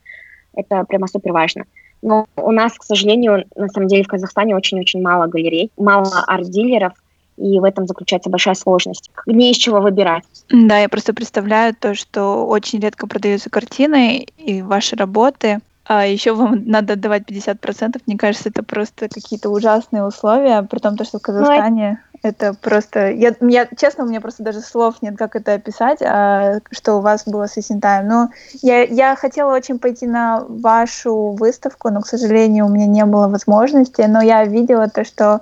Это 0.55 0.85
прямо 0.85 1.07
супер 1.07 1.33
важно. 1.33 1.65
Но 2.01 2.27
у 2.37 2.51
нас, 2.51 2.73
к 2.73 2.83
сожалению, 2.83 3.43
на 3.55 3.67
самом 3.67 3.87
деле 3.87 4.03
в 4.03 4.07
Казахстане 4.07 4.55
очень-очень 4.55 5.01
мало 5.01 5.27
галерей, 5.27 5.71
мало 5.77 6.23
арт-дилеров– 6.27 6.93
и 7.39 7.59
в 7.59 7.63
этом 7.63 7.87
заключается 7.87 8.29
большая 8.29 8.55
сложность. 8.55 9.09
Не 9.25 9.51
из 9.51 9.57
чего 9.57 9.79
выбирать. 9.79 10.23
Да, 10.49 10.77
я 10.77 10.89
просто 10.89 11.13
представляю 11.13 11.75
то, 11.75 11.95
что 11.95 12.45
очень 12.45 12.79
редко 12.79 13.07
продаются 13.07 13.49
картины 13.49 14.27
и 14.37 14.61
ваши 14.61 14.95
работы, 14.95 15.59
а 15.85 16.05
еще 16.05 16.33
вам 16.33 16.63
надо 16.65 16.93
отдавать 16.93 17.23
50%. 17.23 18.01
Мне 18.05 18.17
кажется, 18.17 18.49
это 18.49 18.63
просто 18.63 19.09
какие-то 19.09 19.49
ужасные 19.49 20.05
условия, 20.05 20.61
при 20.61 20.79
том, 20.79 20.95
что 21.03 21.17
в 21.17 21.21
Казахстане 21.21 21.99
ну, 22.03 22.09
это 22.21 22.53
просто... 22.53 23.11
Я, 23.11 23.33
я, 23.41 23.67
честно, 23.77 24.03
у 24.03 24.07
меня 24.07 24.21
просто 24.21 24.43
даже 24.43 24.59
слов 24.61 25.01
нет, 25.01 25.17
как 25.17 25.35
это 25.35 25.53
описать, 25.53 26.01
а, 26.01 26.59
что 26.71 26.97
у 26.97 27.01
вас 27.01 27.23
было 27.25 27.47
с 27.47 27.57
Исентаем. 27.57 28.07
Но 28.07 28.29
я, 28.61 28.83
я 28.83 29.15
хотела 29.15 29.55
очень 29.55 29.79
пойти 29.79 30.05
на 30.05 30.43
вашу 30.47 31.31
выставку, 31.31 31.89
но, 31.89 32.01
к 32.01 32.07
сожалению, 32.07 32.65
у 32.65 32.69
меня 32.69 32.85
не 32.85 33.05
было 33.05 33.27
возможности. 33.27 34.01
Но 34.01 34.21
я 34.21 34.43
видела 34.45 34.89
то, 34.89 35.03
что 35.05 35.41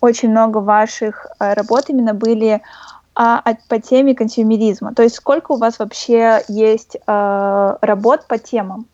очень 0.00 0.30
много 0.30 0.58
ваших 0.58 1.26
э, 1.38 1.54
работ 1.54 1.84
именно 1.88 2.14
были 2.14 2.62
а, 3.14 3.42
по 3.68 3.78
теме 3.80 4.14
консюмеризма. 4.14 4.94
То 4.94 5.02
есть 5.02 5.16
сколько 5.16 5.52
у 5.52 5.56
вас 5.56 5.78
вообще 5.78 6.42
есть 6.48 6.96
а, 7.06 7.76
работ 7.82 8.26
по 8.26 8.38
темам? 8.38 8.86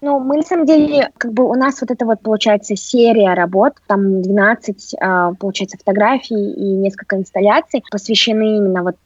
Ну, 0.00 0.18
мы 0.20 0.36
на 0.36 0.42
самом 0.42 0.66
деле, 0.66 1.10
как 1.16 1.32
бы 1.32 1.44
у 1.44 1.54
нас 1.54 1.80
вот 1.80 1.90
это 1.90 2.04
вот 2.04 2.20
получается 2.20 2.76
серия 2.76 3.34
работ, 3.34 3.74
там 3.86 4.22
12, 4.22 4.94
а, 5.00 5.32
получается, 5.34 5.78
фотографий 5.78 6.52
и 6.52 6.64
несколько 6.74 7.16
инсталляций 7.16 7.82
посвящены 7.90 8.58
именно 8.58 8.82
вот 8.82 8.96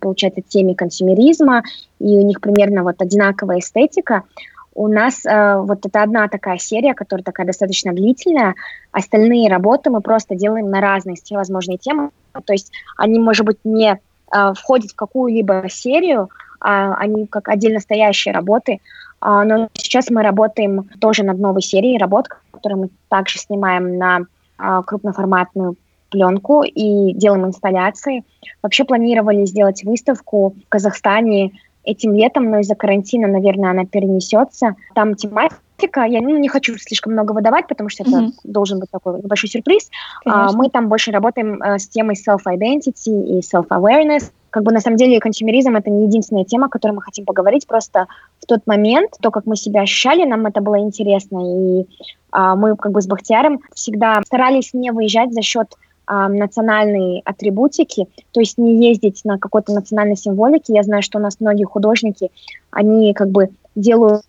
получается, 0.00 0.40
теме 0.42 0.74
консюмеризма, 0.74 1.62
и 2.00 2.18
у 2.18 2.22
них 2.22 2.40
примерно 2.40 2.82
вот 2.82 3.00
одинаковая 3.00 3.60
эстетика. 3.60 4.24
У 4.74 4.88
нас 4.88 5.24
э, 5.26 5.56
вот 5.56 5.84
это 5.84 6.02
одна 6.02 6.28
такая 6.28 6.58
серия, 6.58 6.94
которая 6.94 7.24
такая 7.24 7.46
достаточно 7.46 7.92
длительная. 7.92 8.54
Остальные 8.92 9.50
работы 9.50 9.90
мы 9.90 10.00
просто 10.00 10.36
делаем 10.36 10.70
на 10.70 10.80
разные 10.80 11.16
всевозможные 11.16 11.78
темы. 11.78 12.10
То 12.32 12.52
есть 12.52 12.72
они, 12.96 13.18
может 13.18 13.44
быть, 13.44 13.58
не 13.64 13.98
э, 14.32 14.52
входят 14.54 14.92
в 14.92 14.96
какую-либо 14.96 15.64
серию, 15.68 16.30
а 16.60 16.94
они 16.94 17.26
как 17.26 17.48
отдельно 17.48 17.80
стоящие 17.80 18.34
работы. 18.34 18.80
А, 19.20 19.44
но 19.44 19.68
сейчас 19.74 20.10
мы 20.10 20.22
работаем 20.22 20.88
тоже 21.00 21.24
над 21.24 21.38
новой 21.38 21.62
серией 21.62 21.98
работ, 21.98 22.28
которые 22.50 22.78
мы 22.78 22.88
также 23.08 23.38
снимаем 23.38 23.98
на 23.98 24.20
а, 24.58 24.82
крупноформатную 24.82 25.76
пленку 26.10 26.62
и 26.62 27.12
делаем 27.14 27.46
инсталляции. 27.46 28.24
Вообще 28.62 28.84
планировали 28.84 29.44
сделать 29.46 29.84
выставку 29.84 30.54
в 30.66 30.68
Казахстане 30.68 31.52
этим 31.84 32.14
летом, 32.14 32.50
но 32.50 32.60
из-за 32.60 32.74
карантина, 32.74 33.28
наверное, 33.28 33.70
она 33.70 33.84
перенесется. 33.84 34.76
Там 34.94 35.14
тематика, 35.14 36.02
я 36.02 36.20
ну, 36.20 36.36
не 36.36 36.48
хочу 36.48 36.76
слишком 36.78 37.12
много 37.12 37.32
выдавать, 37.32 37.66
потому 37.68 37.88
что 37.88 38.02
это 38.02 38.12
mm-hmm. 38.12 38.32
должен 38.44 38.80
быть 38.80 38.90
такой 38.90 39.20
небольшой 39.22 39.48
сюрприз. 39.48 39.90
А, 40.24 40.52
мы 40.52 40.68
там 40.68 40.88
больше 40.88 41.10
работаем 41.10 41.60
а, 41.62 41.78
с 41.78 41.88
темой 41.88 42.16
self-identity 42.16 43.38
и 43.38 43.40
self-awareness. 43.40 44.30
Как 44.50 44.64
бы 44.64 44.72
на 44.72 44.80
самом 44.80 44.96
деле 44.96 45.20
консюмеризм 45.20 45.76
это 45.76 45.90
не 45.90 46.06
единственная 46.06 46.44
тема, 46.44 46.66
о 46.66 46.70
которой 46.70 46.92
мы 46.92 47.02
хотим 47.02 47.24
поговорить. 47.24 47.66
Просто 47.66 48.06
в 48.40 48.46
тот 48.46 48.66
момент, 48.66 49.12
то, 49.20 49.30
как 49.30 49.46
мы 49.46 49.56
себя 49.56 49.82
ощущали, 49.82 50.24
нам 50.24 50.44
это 50.46 50.60
было 50.60 50.78
интересно. 50.80 51.80
И 51.80 51.86
а, 52.30 52.56
мы 52.56 52.76
как 52.76 52.92
бы 52.92 53.00
с 53.00 53.06
Бахтияром 53.06 53.60
всегда 53.74 54.20
старались 54.26 54.74
не 54.74 54.90
выезжать 54.90 55.32
за 55.32 55.42
счет 55.42 55.74
а, 56.12 56.28
национальной 56.28 57.22
атрибутики, 57.24 58.08
то 58.32 58.40
есть 58.40 58.58
не 58.58 58.84
ездить 58.84 59.20
на 59.24 59.38
какой-то 59.38 59.72
национальной 59.72 60.16
символике. 60.16 60.74
Я 60.74 60.82
знаю, 60.82 61.02
что 61.02 61.18
у 61.18 61.22
нас 61.22 61.36
многие 61.38 61.62
художники, 61.62 62.32
они 62.72 63.14
как 63.14 63.28
бы 63.28 63.50
делают 63.76 64.24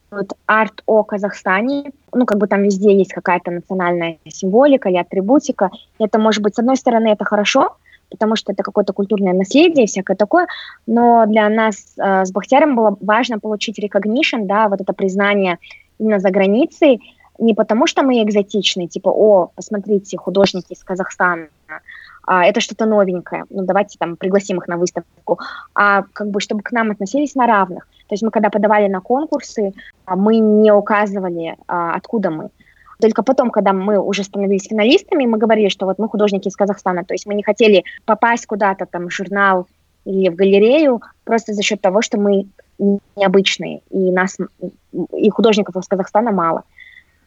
арт 0.46 0.84
о 0.86 1.02
Казахстане, 1.02 1.92
ну, 2.14 2.28
как 2.28 2.38
бы 2.38 2.46
там 2.46 2.62
везде 2.62 2.96
есть 2.96 3.12
какая-то 3.12 3.50
национальная 3.50 4.20
символика 4.28 4.90
или 4.90 4.98
атрибутика. 4.98 5.72
Это 5.98 6.20
может 6.20 6.44
быть, 6.44 6.54
с 6.54 6.60
одной 6.60 6.78
стороны, 6.78 7.08
это 7.08 7.26
хорошо, 7.26 7.78
потому 8.12 8.36
что 8.36 8.52
это 8.52 8.62
какое-то 8.62 8.94
культурное 8.94 9.34
наследие, 9.34 9.88
всякое 9.88 10.16
такое, 10.16 10.46
но 10.86 11.26
для 11.26 11.50
нас 11.50 11.96
э, 11.98 12.26
с 12.26 12.32
Бахтяром 12.32 12.76
было 12.76 12.96
важно 13.02 13.40
получить 13.40 13.80
recognition, 13.80 14.46
да, 14.46 14.70
вот 14.70 14.82
это 14.82 14.94
признание 14.94 15.58
именно 15.98 16.20
за 16.20 16.30
границей, 16.30 17.02
не 17.40 17.56
потому 17.56 17.88
что 17.88 18.04
мы 18.04 18.22
экзотичные, 18.22 18.88
типа, 18.88 19.10
о, 19.10 19.52
посмотрите, 19.56 20.16
художники 20.16 20.74
из 20.74 20.84
Казахстана, 20.84 21.48
а, 22.32 22.46
это 22.46 22.62
что-то 22.62 22.86
новенькое, 22.86 23.44
ну 23.50 23.66
давайте 23.66 23.98
там 23.98 24.16
пригласим 24.16 24.58
их 24.58 24.70
на 24.70 24.78
выставку, 24.78 25.38
а 25.76 26.04
как 26.14 26.30
бы 26.30 26.40
чтобы 26.40 26.62
к 26.62 26.72
нам 26.72 26.90
относились 26.90 27.36
на 27.36 27.46
равных. 27.46 27.90
То 28.08 28.14
есть 28.14 28.24
мы 28.24 28.32
когда 28.32 28.50
подавали 28.50 28.88
на 28.88 29.02
конкурсы, 29.02 29.74
а, 30.06 30.16
мы 30.16 30.38
не 30.38 30.72
указывали, 30.72 31.58
а, 31.68 31.94
откуда 31.94 32.32
мы. 32.32 32.50
Только 33.02 33.22
потом, 33.22 33.50
когда 33.50 33.74
мы 33.74 34.00
уже 34.00 34.24
становились 34.24 34.70
финалистами, 34.70 35.26
мы 35.26 35.40
говорили, 35.40 35.68
что 35.68 35.86
вот 35.86 36.00
мы 36.00 36.08
художники 36.08 36.48
из 36.48 36.56
Казахстана, 36.56 37.04
то 37.04 37.14
есть 37.14 37.26
мы 37.26 37.34
не 37.34 37.44
хотели 37.44 37.84
попасть 38.06 38.46
куда-то 38.46 38.86
там 38.86 39.10
в 39.10 39.12
журнал 39.12 39.68
или 40.06 40.30
в 40.30 40.36
галерею 40.36 41.02
просто 41.26 41.54
за 41.54 41.64
счет 41.64 41.82
того, 41.82 42.02
что 42.02 42.18
мы 42.18 42.46
необычные, 43.18 43.82
и 43.90 44.10
нас, 44.10 44.38
и 45.18 45.30
художников 45.30 45.76
из 45.76 45.86
Казахстана 45.86 46.32
мало. 46.32 46.64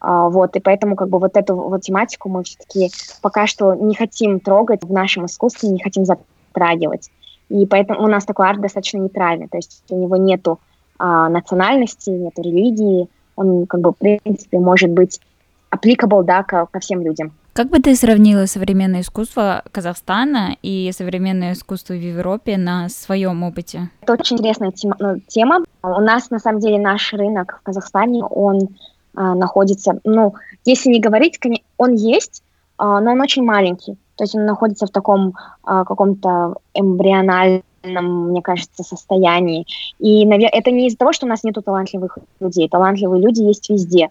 А, 0.07 0.29
вот, 0.29 0.55
и 0.55 0.59
поэтому 0.59 0.95
как 0.95 1.09
бы 1.09 1.17
вот 1.17 1.35
эту 1.35 1.55
вот 1.55 1.81
тематику 1.81 2.29
мы 2.29 2.43
все-таки 2.43 2.91
пока 3.23 3.47
что 3.47 3.73
не 3.73 3.95
хотим 3.95 4.39
трогать 4.39 4.83
в 4.83 4.91
нашем 4.91 5.25
искусстве, 5.25 5.69
не 5.69 5.81
хотим 5.81 6.05
затрагивать. 6.05 7.09
И 7.49 7.65
поэтому 7.65 8.03
у 8.03 8.07
нас 8.07 8.23
такой 8.23 8.47
арт 8.47 8.61
достаточно 8.61 8.99
нейтральный, 8.99 9.47
то 9.47 9.57
есть 9.57 9.83
у 9.89 9.97
него 9.97 10.15
нету 10.15 10.59
а, 10.99 11.27
национальности, 11.27 12.11
нету 12.11 12.43
религии, 12.43 13.09
он 13.35 13.65
как 13.65 13.81
бы 13.81 13.93
в 13.93 13.95
принципе 13.95 14.59
может 14.59 14.91
быть 14.91 15.19
applicable, 15.71 16.23
да, 16.23 16.43
ко, 16.43 16.67
ко 16.67 16.79
всем 16.79 17.01
людям. 17.01 17.33
Как 17.53 17.69
бы 17.69 17.79
ты 17.79 17.95
сравнила 17.95 18.45
современное 18.45 19.01
искусство 19.01 19.63
Казахстана 19.71 20.55
и 20.61 20.91
современное 20.95 21.53
искусство 21.53 21.93
в 21.93 21.99
Европе 21.99 22.57
на 22.57 22.89
своем 22.89 23.41
опыте? 23.41 23.89
Это 24.01 24.13
очень 24.13 24.37
интересная 24.37 24.71
тема. 24.71 24.95
Ну, 24.99 25.19
тема. 25.27 25.63
У 25.81 26.01
нас, 26.01 26.29
на 26.29 26.37
самом 26.37 26.59
деле, 26.59 26.77
наш 26.77 27.11
рынок 27.13 27.57
в 27.61 27.63
Казахстане, 27.63 28.23
он 28.23 28.69
находится, 29.15 29.99
ну, 30.03 30.33
если 30.65 30.89
не 30.89 30.99
говорить, 30.99 31.39
он 31.77 31.93
есть, 31.93 32.43
а, 32.77 32.99
но 32.99 33.11
он 33.11 33.21
очень 33.21 33.43
маленький. 33.43 33.97
То 34.15 34.23
есть 34.23 34.35
он 34.35 34.45
находится 34.45 34.85
в 34.85 34.91
таком 34.91 35.33
а, 35.63 35.85
каком-то 35.85 36.55
эмбриональном 36.73 37.63
мне 37.83 38.41
кажется, 38.41 38.83
состоянии. 38.83 39.67
И 39.99 40.25
наверное, 40.25 40.59
это 40.59 40.71
не 40.71 40.87
из-за 40.87 40.97
того, 40.97 41.13
что 41.13 41.27
у 41.27 41.29
нас 41.29 41.43
нет 41.43 41.55
талантливых 41.63 42.17
людей. 42.39 42.67
Талантливые 42.67 43.21
люди 43.21 43.41
есть 43.41 43.69
везде. 43.69 44.09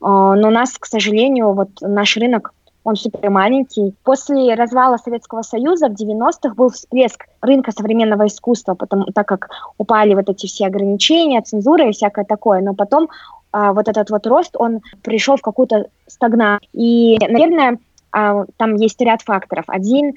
А, 0.00 0.34
но 0.34 0.48
у 0.48 0.50
нас, 0.52 0.78
к 0.78 0.86
сожалению, 0.86 1.52
вот 1.52 1.68
наш 1.80 2.16
рынок 2.16 2.52
он 2.84 2.96
супер 2.96 3.28
маленький. 3.28 3.94
После 4.02 4.54
развала 4.54 4.96
Советского 4.96 5.42
Союза 5.42 5.88
в 5.88 5.92
90-х 5.92 6.54
был 6.54 6.70
всплеск 6.70 7.26
рынка 7.42 7.70
современного 7.70 8.26
искусства, 8.26 8.74
потому, 8.74 9.04
так 9.06 9.26
как 9.26 9.50
упали 9.76 10.14
вот 10.14 10.30
эти 10.30 10.46
все 10.46 10.66
ограничения, 10.66 11.42
цензура 11.42 11.88
и 11.88 11.92
всякое 11.92 12.24
такое. 12.24 12.62
Но 12.62 12.74
потом 12.74 13.10
а, 13.52 13.72
вот 13.72 13.88
этот 13.88 14.10
вот 14.10 14.26
рост, 14.26 14.54
он 14.56 14.80
пришел 15.02 15.36
в 15.36 15.42
какую-то 15.42 15.86
стагнацию. 16.06 16.68
И, 16.72 17.18
наверное, 17.18 17.78
а, 18.10 18.44
там 18.56 18.76
есть 18.76 19.00
ряд 19.00 19.22
факторов. 19.22 19.64
Один 19.68 20.14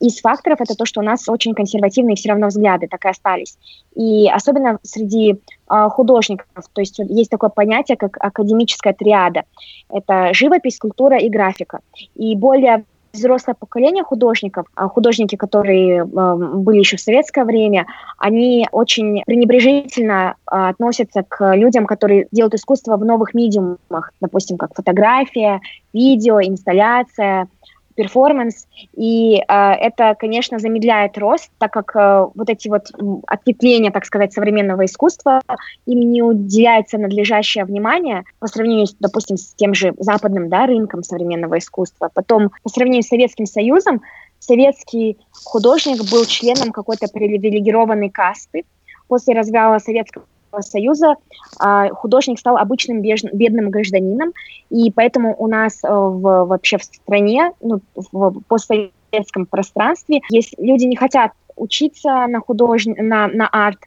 из 0.00 0.20
факторов 0.20 0.60
это 0.60 0.74
то, 0.74 0.84
что 0.84 1.00
у 1.00 1.04
нас 1.04 1.28
очень 1.28 1.54
консервативные 1.54 2.16
все 2.16 2.30
равно 2.30 2.48
взгляды 2.48 2.88
так 2.88 3.04
и 3.04 3.08
остались. 3.08 3.56
И 3.94 4.28
особенно 4.28 4.78
среди 4.82 5.34
э, 5.70 5.88
художников, 5.90 6.48
то 6.72 6.80
есть 6.80 6.98
есть 6.98 7.30
такое 7.30 7.50
понятие, 7.50 7.96
как 7.96 8.16
академическая 8.18 8.94
триада. 8.94 9.44
Это 9.88 10.34
живопись, 10.34 10.76
скульптура 10.76 11.18
и 11.18 11.28
графика. 11.28 11.80
И 12.16 12.34
более 12.34 12.84
взрослое 13.12 13.54
поколение 13.54 14.04
художников, 14.04 14.66
а 14.74 14.88
художники, 14.88 15.36
которые 15.36 16.00
э, 16.00 16.04
были 16.04 16.78
еще 16.78 16.96
в 16.96 17.00
советское 17.00 17.44
время, 17.44 17.86
они 18.18 18.66
очень 18.72 19.22
пренебрежительно 19.26 20.34
э, 20.50 20.68
относятся 20.68 21.22
к 21.22 21.54
людям, 21.54 21.86
которые 21.86 22.28
делают 22.32 22.54
искусство 22.54 22.96
в 22.96 23.04
новых 23.04 23.34
медиумах, 23.34 24.12
допустим, 24.20 24.56
как 24.56 24.74
фотография, 24.74 25.60
видео, 25.92 26.40
инсталляция, 26.40 27.48
перформанс, 27.94 28.66
и 28.94 29.36
э, 29.36 29.42
это, 29.48 30.14
конечно, 30.18 30.58
замедляет 30.58 31.18
рост, 31.18 31.50
так 31.58 31.72
как 31.72 31.94
э, 31.96 32.26
вот 32.34 32.48
эти 32.48 32.68
вот 32.68 32.90
ответвления, 33.26 33.90
так 33.90 34.04
сказать, 34.04 34.32
современного 34.32 34.84
искусства, 34.84 35.40
им 35.86 36.00
не 36.00 36.22
уделяется 36.22 36.98
надлежащее 36.98 37.64
внимание 37.64 38.24
по 38.38 38.46
сравнению, 38.46 38.86
с, 38.86 38.94
допустим, 38.98 39.36
с 39.36 39.54
тем 39.54 39.74
же 39.74 39.94
западным 39.98 40.48
да, 40.48 40.66
рынком 40.66 41.02
современного 41.02 41.58
искусства. 41.58 42.10
Потом, 42.12 42.50
по 42.62 42.68
сравнению 42.68 43.02
с 43.02 43.08
Советским 43.08 43.46
Союзом, 43.46 44.02
советский 44.38 45.18
художник 45.44 46.10
был 46.10 46.24
членом 46.24 46.72
какой-то 46.72 47.06
привилегированной 47.08 48.10
касты. 48.10 48.64
После 49.08 49.34
развала 49.34 49.78
Советского 49.78 50.24
Союза 50.60 51.16
а, 51.58 51.88
художник 51.90 52.38
стал 52.38 52.56
обычным 52.56 53.00
бедным 53.00 53.70
гражданином, 53.70 54.32
и 54.70 54.90
поэтому 54.90 55.34
у 55.38 55.46
нас 55.46 55.82
э, 55.82 55.88
в, 55.88 56.44
вообще 56.44 56.78
в 56.78 56.84
стране, 56.84 57.52
ну, 57.60 57.80
в 57.94 58.40
постсоветском 58.48 59.46
пространстве, 59.46 60.20
есть 60.30 60.54
люди 60.58 60.84
не 60.84 60.96
хотят 60.96 61.32
учиться 61.56 62.26
на 62.26 62.40
худож... 62.40 62.86
на, 62.86 63.28
на 63.28 63.48
арт, 63.48 63.78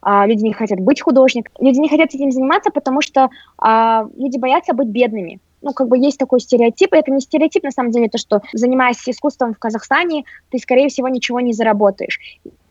а, 0.00 0.26
люди 0.26 0.42
не 0.42 0.52
хотят 0.52 0.80
быть 0.80 1.00
художником, 1.00 1.52
люди 1.60 1.78
не 1.78 1.88
хотят 1.88 2.14
этим 2.14 2.30
заниматься, 2.30 2.70
потому 2.70 3.00
что 3.00 3.30
а, 3.58 4.06
люди 4.16 4.38
боятся 4.38 4.72
быть 4.74 4.88
бедными. 4.88 5.40
Ну, 5.60 5.72
как 5.72 5.88
бы 5.88 5.98
есть 5.98 6.18
такой 6.18 6.40
стереотип, 6.40 6.94
и 6.94 6.98
это 6.98 7.10
не 7.10 7.20
стереотип, 7.20 7.64
на 7.64 7.72
самом 7.72 7.90
деле, 7.90 8.08
то, 8.08 8.16
что 8.16 8.42
занимаясь 8.52 9.08
искусством 9.08 9.54
в 9.54 9.58
Казахстане, 9.58 10.24
ты, 10.50 10.58
скорее 10.58 10.88
всего, 10.88 11.08
ничего 11.08 11.40
не 11.40 11.52
заработаешь. 11.52 12.20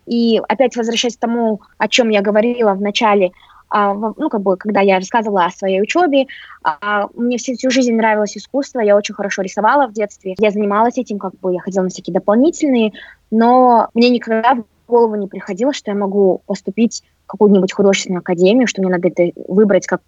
И 0.08 0.42
опять 0.48 0.76
возвращаясь 0.76 1.18
к 1.18 1.20
тому, 1.20 1.62
о 1.78 1.88
чем 1.88 2.10
я 2.10 2.22
говорила 2.22 2.74
в 2.74 2.82
начале, 2.82 3.32
а, 3.70 3.94
ну, 3.94 4.30
как 4.30 4.42
бы, 4.42 4.56
когда 4.56 4.80
я 4.80 4.96
рассказывала 4.96 5.46
о 5.46 5.52
своей 5.52 5.82
учебе, 5.82 6.28
а, 6.64 7.08
мне 7.14 7.38
всю, 7.38 7.56
всю 7.56 7.70
жизнь 7.70 7.94
нравилось 7.94 8.38
искусство, 8.38 8.80
я 8.80 8.96
очень 8.96 9.14
хорошо 9.14 9.42
рисовала 9.42 9.88
в 9.88 9.94
детстве, 9.94 10.36
я 10.40 10.52
занималась 10.52 10.98
этим, 10.98 11.20
как 11.20 11.38
бы, 11.40 11.54
я 11.54 11.60
ходила 11.60 11.84
на 11.84 11.90
всякие 11.90 12.14
дополнительные, 12.14 12.94
но 13.30 13.90
мне 13.94 14.10
никогда 14.10 14.56
в 14.56 14.64
голову 14.88 15.16
не 15.16 15.28
приходило, 15.28 15.74
что 15.74 15.92
я 15.92 15.98
могу 15.98 16.42
поступить 16.46 17.04
в 17.26 17.28
какую-нибудь 17.28 17.74
художественную 17.74 18.20
академию, 18.20 18.68
что 18.68 18.82
мне 18.82 18.90
надо 18.90 19.10
это 19.10 19.32
выбрать 19.50 19.86
как, 19.86 20.02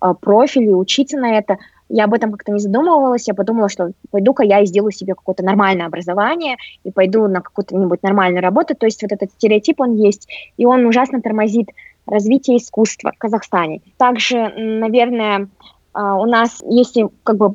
а, 0.00 0.14
профиль 0.14 0.70
и 0.70 0.74
учиться 0.74 1.18
на 1.18 1.36
это 1.36 1.58
я 1.92 2.04
об 2.04 2.14
этом 2.14 2.32
как-то 2.32 2.52
не 2.52 2.58
задумывалась, 2.58 3.28
я 3.28 3.34
подумала, 3.34 3.68
что 3.68 3.92
пойду-ка 4.10 4.42
я 4.42 4.60
и 4.60 4.66
сделаю 4.66 4.92
себе 4.92 5.14
какое-то 5.14 5.44
нормальное 5.44 5.86
образование 5.86 6.56
и 6.84 6.90
пойду 6.90 7.28
на 7.28 7.42
какую-то-нибудь 7.42 8.02
нормальную 8.02 8.42
работу, 8.42 8.74
то 8.74 8.86
есть 8.86 9.02
вот 9.02 9.12
этот 9.12 9.30
стереотип, 9.32 9.78
он 9.80 9.96
есть, 9.96 10.26
и 10.56 10.64
он 10.64 10.86
ужасно 10.86 11.20
тормозит 11.20 11.68
развитие 12.06 12.56
искусства 12.56 13.12
в 13.14 13.18
Казахстане. 13.18 13.82
Также, 13.98 14.48
наверное, 14.56 15.48
а, 15.92 16.16
у 16.16 16.24
нас, 16.24 16.62
если 16.66 17.08
как 17.24 17.36
бы 17.36 17.54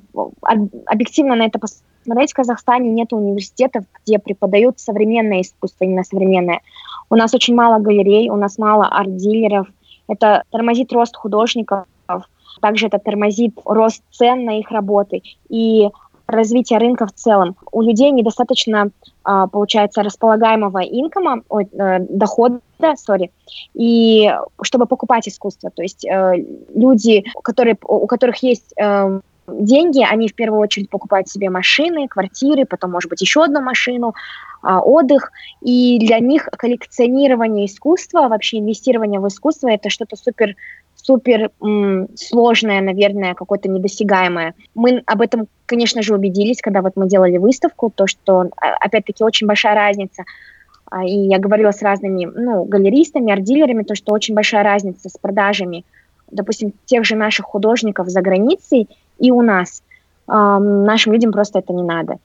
объективно 0.86 1.36
на 1.36 1.48
это 1.48 1.58
посмотреть, 1.60 2.32
в 2.32 2.36
Казахстане 2.36 2.92
нет 2.92 3.14
университетов, 3.14 3.86
где 4.06 4.20
преподают 4.20 4.80
современное 4.80 5.42
искусство, 5.42 5.84
именно 5.84 6.04
современное. 6.04 6.62
У 7.10 7.16
нас 7.16 7.34
очень 7.34 7.56
мало 7.56 7.80
галерей, 7.80 8.30
у 8.30 8.36
нас 8.36 8.60
мало 8.60 8.86
арт-дилеров. 8.86 9.68
Это 10.08 10.44
тормозит 10.52 10.94
рост 10.94 11.16
художников, 11.16 11.86
также 12.60 12.88
это 12.88 13.00
тормозит 13.00 13.54
рост 13.66 14.04
цен 14.12 14.46
на 14.46 14.60
их 14.60 14.72
работы 14.72 15.22
и 15.50 15.90
развитие 16.28 16.80
рынка 16.80 17.08
в 17.08 17.14
целом. 17.14 17.56
У 17.72 17.82
людей 17.82 18.12
недостаточно, 18.12 18.90
а, 19.24 19.48
получается, 19.48 20.04
располагаемого 20.04 20.80
инкома, 20.80 21.42
ой, 21.50 21.68
э, 21.72 22.00
дохода, 22.00 22.60
сори, 22.98 23.32
и 23.74 24.34
чтобы 24.62 24.86
покупать 24.86 25.28
искусство. 25.28 25.72
То 25.74 25.82
есть 25.82 26.06
э, 26.06 26.46
люди, 26.76 27.24
которые, 27.44 27.78
у 27.82 28.06
которых 28.08 28.44
есть 28.44 28.74
э, 28.78 29.22
деньги, 29.48 30.06
они 30.08 30.28
в 30.28 30.36
первую 30.36 30.60
очередь 30.60 30.90
покупают 30.90 31.30
себе 31.30 31.50
машины, 31.50 32.08
квартиры, 32.08 32.66
потом, 32.66 32.92
может 32.92 33.10
быть, 33.10 33.22
еще 33.22 33.44
одну 33.44 33.62
машину, 33.62 34.14
а, 34.62 34.82
отдых. 34.82 35.32
И 35.62 35.98
для 36.00 36.20
них 36.20 36.50
коллекционирование 36.58 37.68
искусства, 37.68 38.28
вообще 38.28 38.60
инвестирование 38.60 39.20
в 39.20 39.28
искусство, 39.28 39.70
это 39.70 39.90
что-то 39.90 40.16
супер 40.16 40.56
супер 41.02 41.52
м, 41.62 42.08
сложное, 42.16 42.82
наверное, 42.82 43.34
какое-то 43.34 43.70
недосягаемое. 43.70 44.54
Мы 44.76 45.02
об 45.06 45.22
этом, 45.22 45.48
конечно 45.66 46.02
же, 46.02 46.14
убедились, 46.14 46.62
когда 46.62 46.82
вот 46.82 46.94
мы 46.96 47.08
делали 47.08 47.38
выставку, 47.38 47.92
то, 47.94 48.08
что, 48.08 48.50
а, 48.58 48.74
опять-таки, 48.82 49.24
очень 49.24 49.48
большая 49.48 49.76
разница. 49.76 50.24
А, 50.90 51.06
и 51.06 51.28
я 51.28 51.40
говорила 51.40 51.72
с 51.72 51.82
разными, 51.82 52.26
ну, 52.26 52.64
галеристами, 52.66 53.32
арт-дилерами, 53.32 53.84
то, 53.84 53.96
что 53.96 54.14
очень 54.14 54.36
большая 54.36 54.64
разница 54.64 55.10
с 55.10 55.18
продажами, 55.18 55.86
допустим, 56.32 56.74
тех 56.86 57.06
же 57.06 57.16
наших 57.16 57.46
художников 57.46 58.10
за 58.10 58.22
границей 58.22 58.90
и 59.20 59.32
у 59.32 59.42
нас. 59.42 59.82
Нашим 60.28 61.14
людям 61.14 61.32
просто 61.32 61.60
это 61.60 61.72
не 61.72 61.84
надо. 61.84 62.18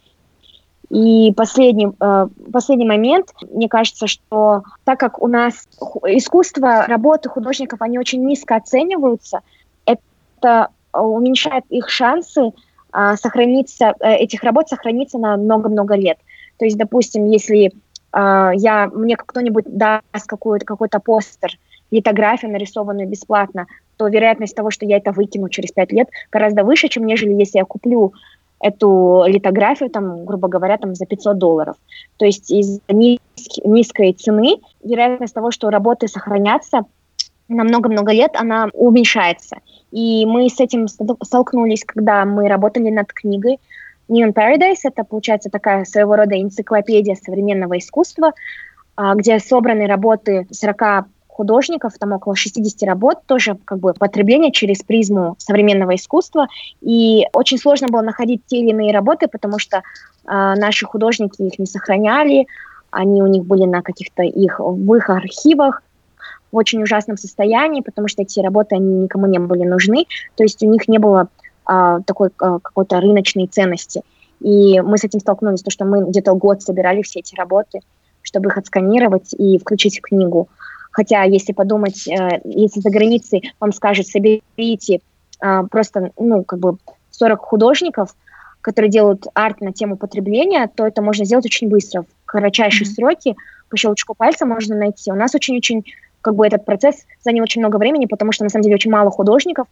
И 0.92 1.33
последний, 1.35 1.88
э, 1.88 2.26
последний 2.52 2.85
момент, 2.85 3.33
мне 3.50 3.66
кажется, 3.66 4.07
что 4.07 4.62
так 4.85 5.00
как 5.00 5.22
у 5.22 5.26
нас 5.26 5.66
искусство, 6.07 6.85
работы 6.87 7.31
художников, 7.31 7.81
они 7.81 7.98
очень 7.98 8.22
низко 8.26 8.57
оцениваются, 8.57 9.40
это 9.87 10.68
уменьшает 10.92 11.64
их 11.70 11.88
шансы 11.88 12.52
э, 12.92 13.16
сохраниться, 13.16 13.94
э, 14.00 14.16
этих 14.16 14.42
работ 14.42 14.68
сохраниться 14.68 15.16
на 15.16 15.38
много-много 15.38 15.94
лет. 15.94 16.18
То 16.59 16.66
есть, 16.66 16.76
допустим, 16.76 17.24
если 17.24 17.72
я, 18.14 18.90
мне 18.92 19.16
кто-нибудь 19.16 19.64
даст 19.66 20.26
какой-то 20.26 20.66
какой 20.66 20.90
постер, 20.90 21.59
литографию, 21.90 22.52
нарисованную 22.52 23.09
бесплатно, 23.09 23.66
то 23.96 24.09
вероятность 24.09 24.55
того, 24.55 24.70
что 24.70 24.85
я 24.85 24.98
это 24.98 25.12
выкину 25.12 25.48
через 25.48 25.72
пять 25.72 25.92
лет, 25.92 26.09
гораздо 26.31 26.62
выше, 26.62 26.88
чем 26.88 27.07
нежели 27.07 27.33
если 27.33 27.59
я 27.59 27.64
куплю 27.64 28.12
эту 28.62 29.25
литографию, 29.27 29.90
там, 29.90 30.25
грубо 30.25 30.48
говоря, 30.48 30.79
там, 30.79 30.94
за 30.94 31.05
500 31.05 31.37
долларов. 31.37 31.77
То 32.16 32.25
есть 32.25 32.51
из 32.51 32.81
низкой 32.88 34.12
цены 34.12 34.61
вероятность 34.83 35.35
того, 35.35 35.51
что 35.51 35.68
работы 35.68 36.09
сохранятся 36.09 36.83
на 37.48 37.64
много-много 37.64 38.12
лет, 38.12 38.33
она 38.35 38.68
уменьшается. 38.72 39.59
И 39.90 40.25
мы 40.27 40.48
с 40.48 40.61
этим 40.61 40.87
столкнулись, 40.88 41.85
когда 41.85 42.25
мы 42.25 42.48
работали 42.48 42.88
над 42.88 43.12
книгой 43.12 43.59
Neon 44.09 44.33
Paradise. 44.33 44.81
Это, 44.85 45.05
получается, 45.05 45.51
такая 45.51 45.85
своего 45.85 46.16
рода 46.16 46.40
энциклопедия 46.40 47.16
современного 47.16 47.79
искусства, 47.79 48.33
а, 48.94 49.14
где 49.16 49.38
собраны 49.40 49.87
работы 49.87 50.46
40 50.51 51.07
художников, 51.33 51.95
там 51.99 52.12
около 52.12 52.37
60 52.37 52.83
работ, 52.88 53.18
тоже 53.27 53.57
как 53.64 53.79
бы 53.79 53.95
потребление 53.95 54.53
через 54.53 54.83
призму 54.83 55.35
современного 55.38 55.95
искусства. 55.95 56.47
И 56.81 57.27
очень 57.33 57.59
сложно 57.59 57.88
было 57.88 58.03
находить 58.03 58.42
те 58.47 58.59
или 58.59 58.71
иные 58.71 58.92
работы, 58.92 59.29
потому 59.29 59.59
что 59.59 59.79
э, 59.79 59.81
наши 60.25 60.87
художники 60.87 61.42
их 61.42 61.59
не 61.59 61.66
сохраняли, 61.66 62.47
они 62.90 63.23
у 63.23 63.27
них 63.27 63.45
были 63.45 63.64
на 63.64 63.83
каких-то 63.83 64.23
их 64.23 64.61
в 64.61 64.95
их 64.95 65.09
архивах 65.09 65.83
в 66.53 66.57
очень 66.57 66.83
ужасном 66.83 67.16
состоянии, 67.16 67.81
потому 67.81 68.09
что 68.09 68.23
эти 68.23 68.40
работы 68.40 68.77
они 68.77 69.05
никому 69.05 69.27
не 69.27 69.38
были 69.38 69.64
нужны, 69.64 70.05
то 70.37 70.42
есть 70.42 70.62
у 70.62 70.68
них 70.68 70.87
не 70.87 70.99
было 70.99 71.29
э, 71.68 72.01
такой 72.07 72.29
э, 72.29 72.59
какой-то 72.62 73.01
рыночной 73.01 73.47
ценности. 73.47 74.03
И 74.40 74.81
мы 74.81 74.99
с 74.99 75.05
этим 75.05 75.21
столкнулись, 75.21 75.62
то, 75.62 75.71
что 75.71 75.85
мы 75.85 76.05
где-то 76.05 76.35
год 76.35 76.62
собирали 76.62 77.01
все 77.03 77.21
эти 77.21 77.35
работы, 77.35 77.81
чтобы 78.21 78.51
их 78.51 78.59
отсканировать 78.59 79.33
и 79.35 79.59
включить 79.59 79.99
в 79.99 80.03
книгу. 80.03 80.49
Хотя, 80.92 81.24
если 81.24 81.52
подумать, 81.52 82.07
э, 82.07 82.40
если 82.44 82.81
за 82.81 82.90
границей 82.90 83.52
вам 83.59 83.72
скажут, 83.72 84.07
соберите 84.07 85.00
э, 85.40 85.62
просто, 85.70 86.12
ну, 86.18 86.44
как 86.44 86.61
бы 86.61 86.76
40 87.11 87.40
художников, 87.40 88.14
которые 88.61 88.90
делают 88.90 89.26
арт 89.35 89.61
на 89.61 89.72
тему 89.72 89.96
потребления, 89.96 90.70
то 90.72 90.87
это 90.87 91.02
можно 91.02 91.24
сделать 91.24 91.46
очень 91.46 91.68
быстро. 91.68 92.02
В 92.02 92.26
кратчайшие 92.26 92.87
mm-hmm. 92.87 92.94
сроки 92.94 93.37
по 93.68 93.76
щелчку 93.76 94.14
пальца 94.14 94.46
можно 94.46 94.76
найти. 94.76 95.11
У 95.11 95.16
нас 95.16 95.35
очень-очень, 95.35 95.85
как 96.20 96.37
бы 96.37 96.46
этот 96.46 96.64
процесс 96.64 97.05
занял 97.24 97.42
очень 97.42 97.61
много 97.61 97.78
времени, 97.78 98.07
потому 98.07 98.31
что 98.31 98.44
на 98.44 98.50
самом 98.50 98.62
деле 98.62 98.76
очень 98.76 98.90
мало 98.90 99.11
художников, 99.11 99.66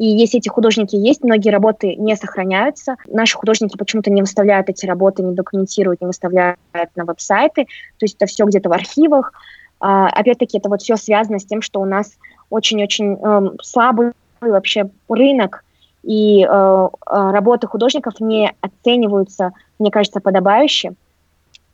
и 0.00 0.06
если 0.06 0.38
эти 0.38 0.48
художники 0.48 0.96
есть, 0.96 1.22
многие 1.22 1.50
работы 1.50 1.94
не 1.94 2.16
сохраняются. 2.16 2.96
Наши 3.06 3.36
художники 3.36 3.76
почему-то 3.76 4.10
не 4.10 4.22
выставляют 4.22 4.70
эти 4.70 4.86
работы, 4.86 5.22
не 5.22 5.34
документируют, 5.34 6.00
не 6.00 6.06
выставляют 6.06 6.58
на 6.96 7.04
веб-сайты. 7.04 7.66
То 7.98 8.04
есть 8.04 8.16
это 8.16 8.24
все 8.24 8.46
где-то 8.46 8.70
в 8.70 8.72
архивах. 8.72 9.34
А, 9.80 10.08
опять-таки, 10.08 10.58
это 10.58 10.68
вот 10.68 10.82
все 10.82 10.96
связано 10.96 11.38
с 11.38 11.44
тем, 11.44 11.62
что 11.62 11.80
у 11.80 11.84
нас 11.84 12.12
очень-очень 12.50 13.14
э, 13.14 13.56
слабый 13.62 14.12
вообще 14.40 14.90
рынок, 15.08 15.64
и 16.02 16.42
э, 16.42 16.46
э, 16.48 16.88
работы 17.06 17.66
художников 17.66 18.20
не 18.20 18.52
оцениваются, 18.60 19.52
мне 19.78 19.90
кажется, 19.90 20.20
подобающе. 20.20 20.94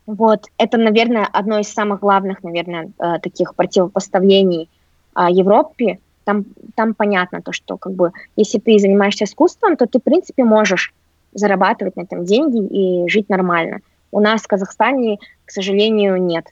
Вот, 0.05 0.45
это, 0.57 0.77
наверное, 0.77 1.27
одно 1.31 1.59
из 1.59 1.71
самых 1.71 1.99
главных, 1.99 2.43
наверное, 2.43 2.91
э, 2.97 3.19
таких 3.21 3.55
противопоставлений 3.55 4.69
э, 5.15 5.27
Европе. 5.29 5.99
Там, 6.23 6.45
там 6.75 6.93
понятно 6.93 7.41
то, 7.41 7.51
что 7.51 7.77
как 7.77 7.93
бы, 7.93 8.11
если 8.35 8.59
ты 8.59 8.79
занимаешься 8.79 9.25
искусством, 9.25 9.77
то 9.77 9.85
ты, 9.85 9.99
в 9.99 10.03
принципе, 10.03 10.43
можешь 10.43 10.93
зарабатывать 11.33 11.95
на 11.95 12.01
этом 12.01 12.25
деньги 12.25 12.65
и 12.65 13.09
жить 13.09 13.29
нормально. 13.29 13.79
У 14.11 14.19
нас 14.19 14.41
в 14.41 14.47
Казахстане, 14.47 15.19
к 15.45 15.51
сожалению, 15.51 16.21
нет. 16.21 16.47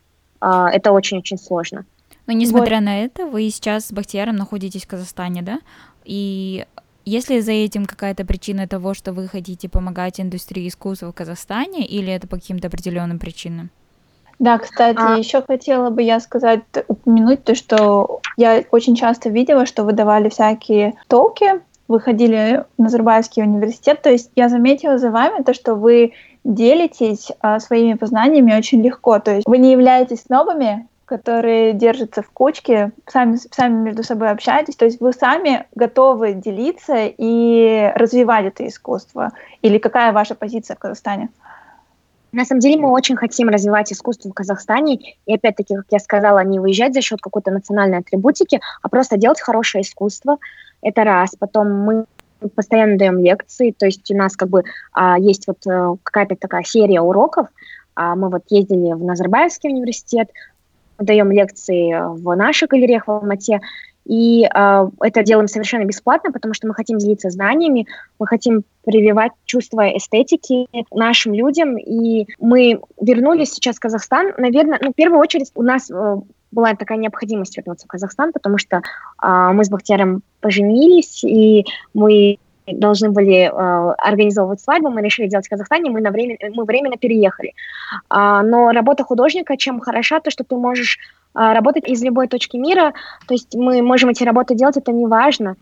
А, 0.48 0.70
это 0.70 0.92
очень-очень 0.92 1.40
сложно. 1.40 1.86
Но 2.28 2.34
несмотря 2.34 2.76
вот. 2.76 2.86
на 2.86 3.04
это, 3.04 3.26
вы 3.26 3.50
сейчас 3.50 3.88
с 3.88 3.92
Бахтияром 3.92 4.36
находитесь 4.36 4.84
в 4.84 4.88
Казахстане, 4.88 5.42
да? 5.42 5.60
И 6.04 6.68
есть 7.04 7.32
ли 7.32 7.42
за 7.42 7.52
этим 7.52 7.88
какая-то 7.88 8.26
причина 8.26 8.68
того, 8.68 8.94
что 8.94 9.12
вы 9.12 9.28
хотите 9.28 9.70
помогать 9.70 10.20
индустрии 10.20 10.68
искусства 10.68 11.08
в 11.08 11.16
Казахстане, 11.16 11.84
или 11.84 12.14
это 12.14 12.28
по 12.28 12.36
каким-то 12.36 12.68
определенным 12.68 13.18
причинам? 13.18 13.72
Да, 14.38 14.60
кстати, 14.60 15.00
а... 15.00 15.18
еще 15.18 15.42
хотела 15.42 15.90
бы 15.90 16.04
я 16.04 16.20
сказать, 16.20 16.62
упомянуть 16.88 17.44
то, 17.44 17.56
что 17.56 18.22
я 18.38 18.64
очень 18.70 18.96
часто 18.96 19.30
видела, 19.30 19.66
что 19.66 19.84
вы 19.84 19.94
давали 19.94 20.30
всякие 20.30 20.94
толки, 21.08 21.60
выходили 21.88 22.66
в 22.78 22.84
Назарбаевский 22.84 23.42
университет, 23.42 24.04
то 24.04 24.12
есть 24.12 24.30
я 24.36 24.50
заметила 24.50 25.00
за 25.00 25.10
вами 25.10 25.42
то, 25.42 25.56
что 25.56 25.74
вы 25.74 26.14
делитесь 26.46 27.32
а, 27.42 27.60
своими 27.60 27.96
познаниями 27.96 28.56
очень 28.56 28.82
легко, 28.82 29.20
то 29.20 29.32
есть 29.32 29.48
вы 29.48 29.58
не 29.58 29.72
являетесь 29.72 30.30
новыми, 30.30 30.88
которые 31.06 31.74
держатся 31.74 32.22
в 32.22 32.30
кучке, 32.30 32.92
сами, 33.08 33.38
сами 33.52 33.84
между 33.84 34.04
собой 34.04 34.30
общаетесь, 34.30 34.76
то 34.76 34.86
есть 34.86 35.02
вы 35.02 35.12
сами 35.12 35.66
готовы 35.76 36.34
делиться 36.34 36.96
и 36.98 37.92
развивать 37.96 38.46
это 38.46 38.68
искусство? 38.68 39.32
Или 39.62 39.78
какая 39.78 40.14
ваша 40.14 40.36
позиция 40.36 40.76
в 40.76 40.80
Казахстане? 40.80 41.30
На 42.32 42.44
самом 42.44 42.60
деле 42.60 42.82
мы 42.82 42.92
очень 42.92 43.16
хотим 43.16 43.50
развивать 43.50 43.94
искусство 43.94 44.30
в 44.30 44.34
Казахстане, 44.34 45.00
и 45.26 45.34
опять-таки, 45.34 45.76
как 45.76 45.86
я 45.90 46.00
сказала, 46.00 46.44
не 46.44 46.60
выезжать 46.60 46.94
за 46.94 47.02
счет 47.02 47.22
какой-то 47.22 47.50
национальной 47.50 48.00
атрибутики, 48.00 48.60
а 48.82 48.90
просто 48.90 49.18
делать 49.18 49.40
хорошее 49.40 49.84
искусство. 49.84 50.38
Это 50.82 51.04
раз. 51.04 51.36
Потом 51.40 51.72
мы 51.72 52.06
постоянно 52.54 52.98
даем 52.98 53.20
лекции, 53.20 53.72
то 53.78 53.86
есть 53.86 54.10
у 54.12 54.16
нас 54.16 54.36
как 54.36 54.50
бы 54.50 54.64
а, 54.92 55.18
есть 55.20 55.48
вот 55.48 55.66
а, 55.68 55.96
какая-то 56.04 56.36
такая 56.36 56.64
серия 56.64 57.02
уроков. 57.02 57.48
А, 57.96 58.16
мы 58.16 58.30
вот 58.30 58.44
ездили 58.50 58.94
в 58.94 59.04
Назарбаевский 59.04 59.70
университет, 59.70 60.30
даем 61.00 61.32
лекции 61.32 61.94
в 62.18 62.36
наших 62.36 62.70
галереях 62.70 63.08
в 63.08 63.12
Алмате, 63.12 63.62
и 64.06 64.46
э, 64.46 64.88
это 65.02 65.24
делаем 65.24 65.48
совершенно 65.48 65.86
бесплатно, 65.86 66.32
потому 66.32 66.54
что 66.54 66.68
мы 66.68 66.76
хотим 66.76 67.00
делиться 67.00 67.30
знаниями, 67.32 67.88
мы 68.20 68.28
хотим 68.28 68.64
прививать 68.86 69.32
чувство 69.46 69.98
эстетики 69.98 70.68
нашим 70.92 71.34
людям. 71.34 71.78
И 71.78 72.28
мы 72.40 72.82
вернулись 73.02 73.54
сейчас 73.54 73.78
в 73.78 73.80
Казахстан. 73.80 74.34
Наверное, 74.38 74.80
ну, 74.82 74.92
в 74.92 74.96
первую 74.96 75.20
очередь 75.20 75.52
у 75.56 75.64
нас 75.64 75.90
э, 75.90 76.18
была 76.56 76.74
такая 76.74 76.98
необходимость 76.98 77.56
вернуться 77.58 77.86
в 77.86 77.90
Казахстан, 77.90 78.34
потому 78.34 78.58
что 78.58 78.78
э, 78.78 79.50
мы 79.54 79.64
с 79.64 79.70
Бахтияром 79.70 80.24
поженились, 80.42 81.24
и 81.24 81.66
мы 81.94 82.40
должны 82.66 83.12
были 83.12 83.44
э, 83.46 83.50
организовывать 83.52 84.62
свадьбу, 84.62 84.90
мы 84.90 85.02
решили 85.02 85.28
делать 85.28 85.46
в 85.46 85.50
Казахстане, 85.50 85.92
мы, 85.92 86.02
на 86.02 86.10
время, 86.10 86.38
мы 86.54 86.64
временно 86.66 86.98
переехали. 86.98 87.54
А, 88.10 88.42
но 88.42 88.72
работа 88.72 89.04
художника, 89.04 89.56
чем 89.58 89.80
хороша, 89.80 90.20
то, 90.20 90.32
что 90.32 90.44
ты 90.44 90.56
можешь 90.56 90.98
а, 91.34 91.54
работать 91.54 91.88
из 91.88 92.04
любой 92.04 92.28
точки 92.28 92.58
мира, 92.58 92.94
то 93.28 93.34
есть 93.36 93.54
мы 93.54 93.84
можем 93.84 94.10
эти 94.10 94.24
работы 94.24 94.56
делать, 94.56 94.78
это 94.78 94.92
не 94.92 95.06
важно. 95.06 95.58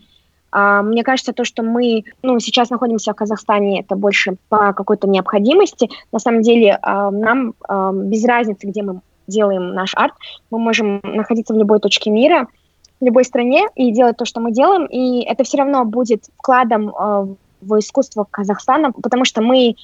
А, 0.50 0.82
мне 0.82 1.02
кажется, 1.02 1.32
то, 1.32 1.44
что 1.44 1.62
мы 1.64 2.04
ну, 2.22 2.38
сейчас 2.38 2.70
находимся 2.70 3.12
в 3.12 3.16
Казахстане, 3.16 3.80
это 3.80 3.96
больше 3.96 4.36
по 4.48 4.72
какой-то 4.72 5.08
необходимости. 5.08 5.90
На 6.12 6.20
самом 6.20 6.42
деле 6.42 6.78
а, 6.80 7.10
нам 7.10 7.54
а, 7.68 7.92
без 7.92 8.24
разницы, 8.24 8.68
где 8.68 8.82
мы 8.82 9.00
делаем 9.26 9.74
наш 9.74 9.94
арт, 9.94 10.14
мы 10.50 10.58
можем 10.58 11.00
находиться 11.02 11.54
в 11.54 11.58
любой 11.58 11.80
точке 11.80 12.10
мира, 12.10 12.48
в 13.00 13.04
любой 13.04 13.24
стране 13.24 13.66
и 13.74 13.92
делать 13.92 14.16
то, 14.16 14.24
что 14.24 14.40
мы 14.40 14.52
делаем, 14.52 14.86
и 14.86 15.22
это 15.22 15.44
все 15.44 15.58
равно 15.58 15.84
будет 15.84 16.24
вкладом 16.38 16.88
э, 16.88 17.34
в 17.60 17.78
искусство 17.78 18.26
Казахстана, 18.30 18.92
потому 18.92 19.24
что 19.24 19.42
мы 19.42 19.70
э, 19.70 19.74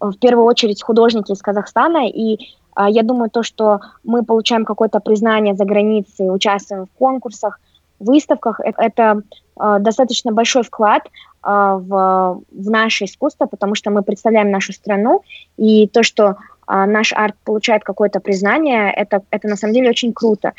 в 0.00 0.18
первую 0.18 0.44
очередь 0.44 0.82
художники 0.82 1.32
из 1.32 1.40
Казахстана, 1.40 2.08
и 2.08 2.34
э, 2.34 2.86
я 2.88 3.02
думаю, 3.02 3.30
то, 3.30 3.42
что 3.42 3.80
мы 4.04 4.24
получаем 4.24 4.64
какое-то 4.64 5.00
признание 5.00 5.54
за 5.54 5.64
границей, 5.64 6.34
участвуем 6.34 6.86
в 6.86 6.98
конкурсах, 6.98 7.60
выставках, 7.98 8.60
это, 8.60 8.82
это 8.82 9.22
э, 9.60 9.76
достаточно 9.80 10.32
большой 10.32 10.62
вклад 10.62 11.02
э, 11.06 11.08
в, 11.42 12.42
в 12.50 12.70
наше 12.70 13.06
искусство, 13.06 13.46
потому 13.46 13.74
что 13.74 13.90
мы 13.90 14.02
представляем 14.02 14.50
нашу 14.50 14.72
страну, 14.72 15.22
и 15.56 15.88
то, 15.88 16.02
что 16.02 16.36
наш 16.68 17.12
арт 17.12 17.34
получает 17.44 17.82
какое-то 17.82 18.20
признание, 18.20 18.92
это, 18.92 19.22
это 19.30 19.48
на 19.48 19.56
самом 19.56 19.74
деле 19.74 19.90
очень 19.90 20.12
круто. 20.12 20.52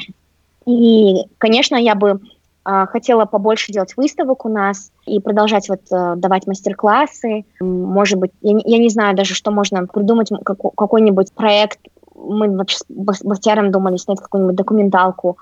И, 0.66 1.26
конечно, 1.38 1.76
я 1.76 1.96
бы 1.96 2.20
э, 2.66 2.86
хотела 2.88 3.26
побольше 3.26 3.72
делать 3.72 3.96
выставок 3.96 4.46
у 4.46 4.50
нас 4.50 4.92
и 5.06 5.20
продолжать 5.20 5.70
вот 5.70 5.82
э, 5.92 6.16
давать 6.18 6.48
мастер-классы. 6.48 7.46
Может 7.60 8.20
быть, 8.20 8.32
я, 8.42 8.58
я 8.66 8.78
не 8.78 8.90
знаю 8.90 9.16
даже, 9.16 9.34
что 9.34 9.52
можно 9.52 9.86
придумать, 9.88 10.30
как, 10.44 10.58
какой-нибудь 10.76 11.34
проект. 11.34 11.80
Мы 12.16 12.56
вообще 12.56 12.78
с 12.78 12.86
Бахтияром 12.90 13.72
думали 13.72 13.98
снять 13.98 14.20
какую-нибудь 14.20 14.56
документалку, 14.56 15.38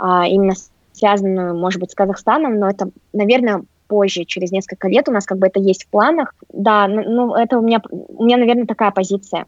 э, 0.00 0.04
именно 0.28 0.54
связанную, 0.92 1.56
может 1.56 1.80
быть, 1.80 1.90
с 1.90 1.94
Казахстаном, 1.94 2.58
но 2.58 2.68
это, 2.68 2.88
наверное, 3.12 3.64
позже, 3.88 4.24
через 4.24 4.50
несколько 4.50 4.88
лет 4.88 5.08
у 5.08 5.12
нас 5.12 5.26
как 5.26 5.38
бы 5.38 5.46
это 5.46 5.60
есть 5.60 5.84
в 5.84 5.88
планах. 5.88 6.34
Да, 6.52 6.86
ну 6.88 7.34
это 7.34 7.58
у 7.58 7.62
меня, 7.62 7.80
у 7.90 8.24
меня, 8.24 8.36
наверное, 8.36 8.66
такая 8.66 8.90
позиция 8.90 9.46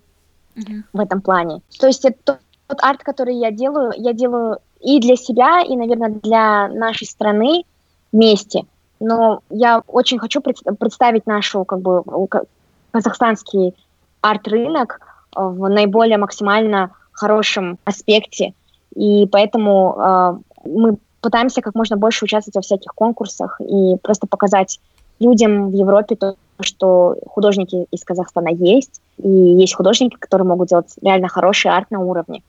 в 0.93 1.01
этом 1.01 1.21
плане. 1.21 1.61
То 1.79 1.87
есть 1.87 2.05
это 2.05 2.39
тот 2.67 2.79
арт, 2.83 3.03
который 3.03 3.37
я 3.37 3.51
делаю, 3.51 3.93
я 3.97 4.13
делаю 4.13 4.59
и 4.81 5.01
для 5.01 5.17
себя, 5.17 5.63
и, 5.63 5.77
наверное, 5.77 6.11
для 6.11 6.69
нашей 6.69 7.07
страны 7.07 7.65
вместе. 8.13 8.65
Но 9.01 9.41
я 9.51 9.83
очень 9.87 10.19
хочу 10.19 10.41
представить 10.41 11.27
нашу, 11.27 11.65
как 11.65 11.81
бы, 11.81 12.03
казахстанский 12.91 13.75
арт-рынок 14.23 15.01
в 15.35 15.69
наиболее 15.69 16.19
максимально 16.19 16.91
хорошем 17.13 17.79
аспекте. 17.85 18.55
И 18.95 19.27
поэтому 19.27 19.97
э, 19.99 20.39
мы 20.65 20.97
пытаемся 21.21 21.61
как 21.61 21.75
можно 21.75 21.97
больше 21.97 22.25
участвовать 22.25 22.57
во 22.57 22.63
всяких 22.63 22.93
конкурсах 22.95 23.61
и 23.61 23.97
просто 24.03 24.27
показать 24.27 24.81
людям 25.21 25.71
в 25.71 25.75
Европе 25.75 26.17
то, 26.17 26.37
что 26.61 27.17
художники 27.27 27.87
из 27.91 28.05
Казахстана 28.05 28.49
есть, 28.49 29.01
и 29.19 29.29
есть 29.29 29.75
художники, 29.75 30.17
которые 30.19 30.47
могут 30.47 30.69
делать 30.69 30.95
реально 31.03 31.29
хороший 31.29 31.71
арт 31.71 31.91
на 31.91 32.01
уровне. 32.01 32.43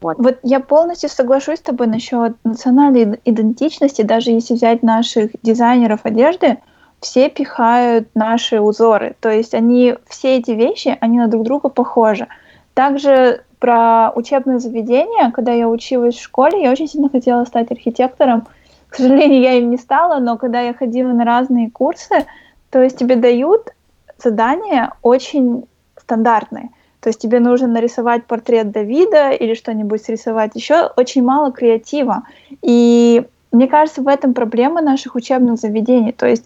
Вот. 0.00 0.16
вот 0.18 0.38
я 0.42 0.60
полностью 0.60 1.10
соглашусь 1.10 1.58
с 1.58 1.62
тобой 1.62 1.86
насчет 1.86 2.34
национальной 2.42 3.20
идентичности. 3.24 4.00
Даже 4.00 4.30
если 4.30 4.54
взять 4.54 4.82
наших 4.82 5.30
дизайнеров 5.42 6.00
одежды, 6.04 6.58
все 7.00 7.28
пихают 7.28 8.08
наши 8.14 8.60
узоры. 8.60 9.14
То 9.20 9.30
есть 9.30 9.54
они, 9.54 9.96
все 10.08 10.38
эти 10.38 10.52
вещи, 10.52 10.96
они 11.00 11.18
на 11.18 11.28
друг 11.28 11.44
друга 11.44 11.68
похожи. 11.68 12.28
Также 12.72 13.42
про 13.58 14.10
учебное 14.14 14.58
заведение, 14.58 15.30
когда 15.32 15.52
я 15.52 15.68
училась 15.68 16.16
в 16.16 16.22
школе, 16.22 16.62
я 16.62 16.72
очень 16.72 16.88
сильно 16.88 17.10
хотела 17.10 17.44
стать 17.44 17.70
архитектором. 17.70 18.46
К 18.90 18.96
сожалению, 18.96 19.40
я 19.40 19.54
им 19.54 19.70
не 19.70 19.76
стала, 19.76 20.18
но 20.18 20.36
когда 20.36 20.60
я 20.60 20.74
ходила 20.74 21.10
на 21.12 21.24
разные 21.24 21.70
курсы, 21.70 22.26
то 22.70 22.82
есть 22.82 22.98
тебе 22.98 23.16
дают 23.16 23.70
задания 24.18 24.92
очень 25.02 25.64
стандартные. 25.96 26.70
То 27.00 27.08
есть 27.08 27.20
тебе 27.20 27.40
нужно 27.40 27.66
нарисовать 27.66 28.26
портрет 28.26 28.72
Давида 28.72 29.30
или 29.30 29.54
что-нибудь 29.54 30.02
срисовать 30.02 30.54
еще. 30.54 30.90
Очень 30.96 31.22
мало 31.22 31.50
креатива. 31.50 32.24
И 32.62 33.24
мне 33.52 33.68
кажется, 33.68 34.02
в 34.02 34.08
этом 34.08 34.34
проблема 34.34 34.82
наших 34.82 35.14
учебных 35.14 35.58
заведений. 35.58 36.12
То 36.12 36.26
есть 36.26 36.44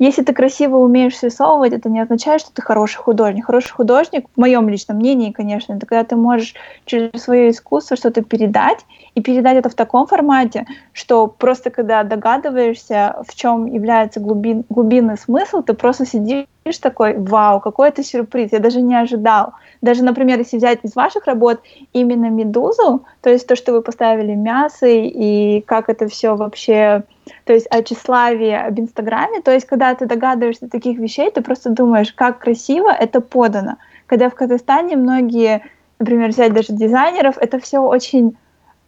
если 0.00 0.22
ты 0.22 0.32
красиво 0.32 0.78
умеешь 0.78 1.22
рисовывать, 1.22 1.74
это 1.74 1.90
не 1.90 2.00
означает, 2.00 2.40
что 2.40 2.50
ты 2.52 2.62
хороший 2.62 2.96
художник. 2.96 3.44
Хороший 3.44 3.72
художник, 3.72 4.24
в 4.34 4.40
моем 4.40 4.66
личном 4.70 4.96
мнении, 4.96 5.30
конечно, 5.30 5.74
это 5.74 5.84
когда 5.84 6.04
ты 6.04 6.16
можешь 6.16 6.54
через 6.86 7.22
свое 7.22 7.50
искусство 7.50 7.98
что-то 7.98 8.22
передать, 8.22 8.78
и 9.20 9.22
передать 9.22 9.58
это 9.58 9.68
в 9.68 9.74
таком 9.74 10.06
формате, 10.06 10.66
что 10.92 11.26
просто 11.26 11.70
когда 11.70 12.02
догадываешься, 12.02 13.22
в 13.26 13.34
чем 13.34 13.66
является 13.66 14.18
глубин, 14.18 14.64
глубинный 14.70 15.18
смысл, 15.18 15.62
ты 15.62 15.74
просто 15.74 16.06
сидишь 16.06 16.46
такой, 16.80 17.18
вау, 17.18 17.60
какой 17.60 17.88
это 17.88 18.02
сюрприз, 18.02 18.52
я 18.52 18.58
даже 18.58 18.80
не 18.80 18.94
ожидал. 18.94 19.52
Даже, 19.82 20.02
например, 20.04 20.38
если 20.38 20.56
взять 20.56 20.80
из 20.82 20.94
ваших 20.94 21.26
работ 21.26 21.60
именно 21.92 22.30
медузу, 22.30 23.04
то 23.20 23.30
есть 23.30 23.46
то, 23.46 23.56
что 23.56 23.72
вы 23.72 23.82
поставили 23.82 24.34
мясо 24.34 24.86
и 24.86 25.60
как 25.62 25.88
это 25.88 26.08
все 26.08 26.34
вообще, 26.36 27.02
то 27.44 27.52
есть 27.52 27.66
о 27.70 27.82
тщеславии, 27.82 28.52
об 28.52 28.78
Инстаграме, 28.78 29.40
то 29.42 29.52
есть 29.52 29.66
когда 29.66 29.94
ты 29.94 30.06
догадываешься 30.06 30.68
таких 30.68 30.98
вещей, 30.98 31.30
ты 31.30 31.42
просто 31.42 31.70
думаешь, 31.70 32.12
как 32.12 32.38
красиво 32.38 32.90
это 32.90 33.20
подано. 33.20 33.76
Когда 34.06 34.28
в 34.28 34.34
Казахстане 34.34 34.96
многие, 34.96 35.62
например, 35.98 36.30
взять 36.30 36.52
даже 36.52 36.72
дизайнеров, 36.72 37.36
это 37.38 37.58
все 37.58 37.80
очень 37.80 38.36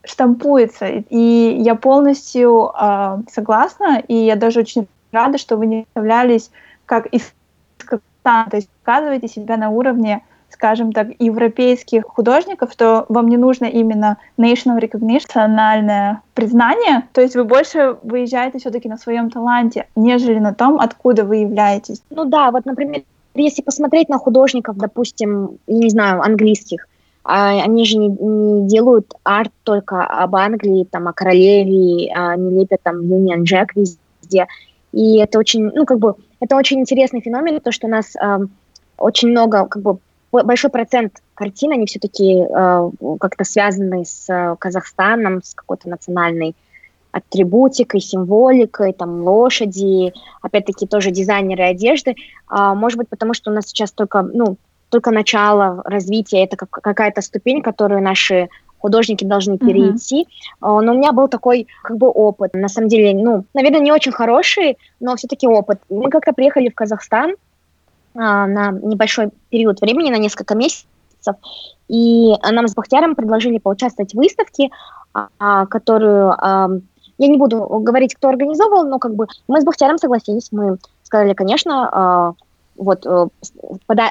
штампуется. 0.05 0.87
И 0.89 1.57
я 1.61 1.75
полностью 1.75 2.73
э, 2.79 3.19
согласна, 3.31 4.03
и 4.07 4.15
я 4.15 4.37
даже 4.37 4.61
очень 4.61 4.89
рада, 5.13 5.39
что 5.39 5.57
вы 5.57 5.67
не 5.67 5.87
являлись 5.95 6.51
как 6.87 7.07
из 7.07 7.33
Казахстана, 7.79 8.51
то 8.51 8.57
есть 8.57 8.69
показываете 8.83 9.29
себя 9.29 9.57
на 9.57 9.71
уровне 9.71 10.23
скажем 10.53 10.93
так, 10.93 11.09
европейских 11.19 12.05
художников, 12.05 12.77
то 12.77 13.07
вам 13.09 13.29
не 13.29 13.37
нужно 13.37 13.65
именно 13.65 14.19
national 14.39 14.79
recognition, 14.79 15.23
национальное 15.25 16.23
признание, 16.35 17.09
то 17.13 17.21
есть 17.21 17.35
вы 17.35 17.45
больше 17.45 17.97
выезжаете 18.03 18.59
все-таки 18.59 18.89
на 18.89 18.99
своем 18.99 19.31
таланте, 19.31 19.87
нежели 19.97 20.39
на 20.39 20.55
том, 20.55 20.79
откуда 20.79 21.25
вы 21.25 21.37
являетесь. 21.39 22.03
Ну 22.11 22.27
да, 22.27 22.51
вот, 22.51 22.65
например, 22.65 23.03
если 23.35 23.63
посмотреть 23.63 24.09
на 24.09 24.19
художников, 24.19 24.77
допустим, 24.77 25.59
я 25.67 25.79
не 25.79 25.91
знаю, 25.91 26.23
английских, 26.23 26.87
они 27.25 27.85
же 27.85 27.99
не, 27.99 28.09
не 28.09 28.69
делают 28.69 29.15
арт 29.23 29.53
только 29.63 30.05
об 30.05 30.35
Англии, 30.35 30.87
там, 30.91 31.09
о 31.09 31.13
королеве, 31.13 32.13
а 32.15 32.37
не 32.37 32.61
лепят 32.61 32.83
там 32.83 33.01
Union 33.01 33.45
Jack 33.45 33.69
везде. 33.75 34.47
И 34.93 35.19
это 35.19 35.39
очень, 35.39 35.71
ну, 35.75 35.87
как 35.87 35.99
бы, 35.99 36.15
это 36.41 36.57
очень 36.57 36.81
интересный 36.81 37.21
феномен, 37.21 37.61
то, 37.61 37.73
что 37.73 37.87
у 37.87 37.91
нас 37.91 38.17
э, 38.17 38.39
очень 38.99 39.29
много, 39.31 39.67
как 39.67 39.83
бы, 39.83 39.99
большой 40.33 40.71
процент 40.71 41.23
картин, 41.35 41.73
они 41.73 41.87
все-таки 41.87 42.43
э, 42.43 42.91
как-то 43.21 43.45
связаны 43.45 44.05
с 44.05 44.29
э, 44.29 44.57
Казахстаном, 44.59 45.43
с 45.43 45.55
какой-то 45.55 45.89
национальной 45.89 46.55
атрибутикой, 47.13 48.01
символикой, 48.01 48.93
там, 48.93 49.23
лошади, 49.23 50.13
опять-таки 50.41 50.87
тоже 50.87 51.11
дизайнеры 51.11 51.65
одежды. 51.65 52.17
А, 52.49 52.75
может 52.75 52.99
быть, 52.99 53.09
потому 53.09 53.35
что 53.35 53.51
у 53.51 53.55
нас 53.55 53.67
сейчас 53.67 53.93
только, 53.93 54.23
ну, 54.23 54.57
только 54.93 55.11
начало 55.11 55.83
развития, 55.85 56.45
это 56.45 56.57
как, 56.57 56.71
какая-то 56.71 57.23
ступень, 57.23 57.63
которую 57.63 58.03
наши 58.03 58.49
художники 58.79 59.25
должны 59.25 59.57
перейти. 59.57 60.23
Mm-hmm. 60.23 60.81
Но 60.83 60.93
у 60.93 60.97
меня 60.97 61.13
был 61.13 61.29
такой 61.29 61.67
как 61.83 61.97
бы 61.97 62.09
опыт. 62.09 62.53
На 62.53 62.69
самом 62.69 62.89
деле, 62.89 63.15
ну, 63.15 63.45
наверное, 63.55 63.81
не 63.81 63.91
очень 63.91 64.13
хороший, 64.13 64.77
но 65.01 65.17
все-таки 65.17 65.47
опыт. 65.47 65.81
Мы 65.89 66.11
как-то 66.11 66.35
приехали 66.35 66.69
в 66.69 66.75
Казахстан, 66.75 67.37
а, 68.15 68.47
на 68.47 68.73
небольшой 68.73 69.31
период 69.49 69.81
времени, 69.81 70.11
на 70.11 70.19
несколько 70.19 70.55
месяцев, 70.55 71.37
и 71.89 72.35
нам 72.51 72.69
с 72.69 72.75
Бахтяром 72.75 73.15
предложили 73.15 73.59
поучаствовать 73.59 74.13
в 74.13 74.19
выставке, 74.19 74.69
а, 75.15 75.67
которую 75.67 76.37
я 77.19 77.29
не 77.29 77.39
буду 77.39 77.61
говорить, 77.81 78.15
кто 78.15 78.29
организовал, 78.29 78.85
но 78.87 78.99
как 78.99 79.15
бы 79.15 79.27
мы 79.49 79.61
с 79.61 79.65
Бахтяром 79.65 79.97
согласились, 79.97 80.49
мы 80.51 80.77
сказали, 81.03 81.35
конечно, 81.35 81.89
а, 81.93 82.33
вот 82.77 83.07
э, 83.07 83.27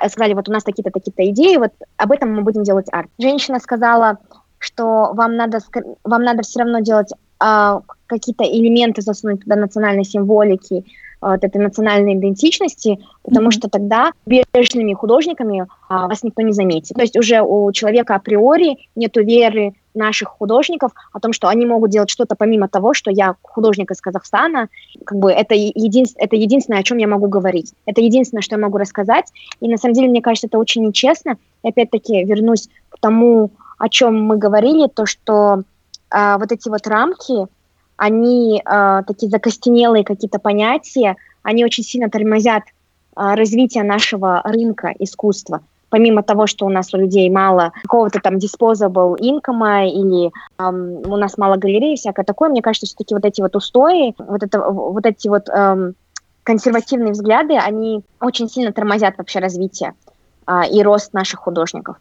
сказали, 0.10 0.34
вот 0.34 0.50
у 0.50 0.52
нас 0.52 0.63
такие-то 0.63 0.91
такие-то 0.91 1.30
идеи, 1.30 1.58
вот 1.58 1.71
об 1.97 2.12
этом 2.12 2.34
мы 2.34 2.41
будем 2.41 2.63
делать 2.63 2.88
арт. 2.91 3.10
Женщина 3.19 3.60
сказала, 3.60 4.17
что 4.60 5.12
вам 5.13 5.36
надо 5.36 5.60
вам 6.04 6.24
надо 6.24 6.43
все 6.43 6.60
равно 6.60 6.80
делать 6.80 7.12
какие-то 8.06 8.43
элементы 8.43 9.02
засунуть 9.02 9.41
туда 9.41 9.56
национальной 9.56 10.04
символики, 10.04 10.86
вот 11.21 11.43
этой 11.43 11.62
национальной 11.62 12.15
идентичности, 12.15 12.99
потому 13.23 13.49
mm-hmm. 13.49 13.51
что 13.51 13.69
тогда 13.69 14.12
бережными 14.25 14.93
художниками 14.93 15.67
а, 15.88 16.07
вас 16.07 16.23
никто 16.23 16.41
не 16.41 16.51
заметит. 16.51 16.95
То 16.95 17.01
есть 17.01 17.17
уже 17.17 17.41
у 17.41 17.71
человека 17.71 18.15
априори 18.15 18.77
нет 18.95 19.15
веры 19.15 19.73
наших 19.93 20.29
художников 20.29 20.91
о 21.12 21.19
том, 21.19 21.34
что 21.34 21.47
они 21.47 21.65
могут 21.65 21.91
делать 21.91 22.10
что-то 22.10 22.36
помимо 22.36 22.67
того, 22.67 22.93
что 22.93 23.12
я 23.12 23.36
художник 23.41 23.91
из 23.91 24.01
Казахстана, 24.01 24.69
как 25.05 25.17
бы 25.17 25.31
это, 25.31 25.53
един, 25.53 26.05
это 26.15 26.36
единственное, 26.36 26.79
о 26.79 26.84
чем 26.84 26.97
я 26.97 27.07
могу 27.07 27.27
говорить. 27.27 27.73
Это 27.86 28.01
единственное, 28.01 28.41
что 28.41 28.55
я 28.55 28.62
могу 28.62 28.77
рассказать. 28.77 29.31
И 29.60 29.67
на 29.67 29.77
самом 29.77 29.93
деле, 29.93 30.07
мне 30.07 30.21
кажется, 30.21 30.47
это 30.47 30.57
очень 30.57 30.86
нечестно. 30.86 31.38
И 31.63 31.69
опять-таки 31.69 32.23
вернусь 32.23 32.69
к 32.89 32.99
тому, 32.99 33.51
о 33.77 33.89
чем 33.89 34.23
мы 34.23 34.38
говорили, 34.38 34.88
то, 34.88 35.05
что 35.05 35.63
а, 36.10 36.38
вот 36.38 36.51
эти 36.51 36.69
вот 36.69 36.86
рамки, 36.88 37.47
они 38.01 38.63
э, 38.65 39.01
такие 39.05 39.29
закостенелые 39.29 40.03
какие-то 40.03 40.39
понятия, 40.39 41.17
они 41.43 41.63
очень 41.63 41.83
сильно 41.83 42.09
тормозят 42.09 42.63
э, 42.63 42.71
развитие 43.15 43.83
нашего 43.83 44.41
рынка 44.43 44.91
искусства. 44.97 45.61
Помимо 45.89 46.23
того, 46.23 46.47
что 46.47 46.65
у 46.65 46.69
нас 46.69 46.91
у 46.95 46.97
людей 46.97 47.29
мало 47.29 47.73
какого-то 47.83 48.19
там 48.19 48.37
disposable 48.37 49.17
income 49.19 49.87
или 49.87 50.31
эм, 50.57 51.11
у 51.11 51.15
нас 51.15 51.37
мало 51.37 51.57
галерей 51.57 51.95
всякое 51.95 52.25
такое, 52.25 52.49
мне 52.49 52.63
кажется, 52.63 52.87
все-таки 52.87 53.13
вот 53.13 53.23
эти 53.23 53.41
вот 53.41 53.55
устои, 53.55 54.15
вот, 54.17 54.41
это, 54.41 54.67
вот 54.71 55.05
эти 55.05 55.27
вот 55.27 55.47
эм, 55.49 55.93
консервативные 56.41 57.11
взгляды, 57.11 57.55
они 57.55 58.01
очень 58.19 58.49
сильно 58.49 58.73
тормозят 58.73 59.19
вообще 59.19 59.37
развитие 59.37 59.93
э, 60.47 60.61
и 60.71 60.81
рост 60.81 61.13
наших 61.13 61.41
художников. 61.41 61.97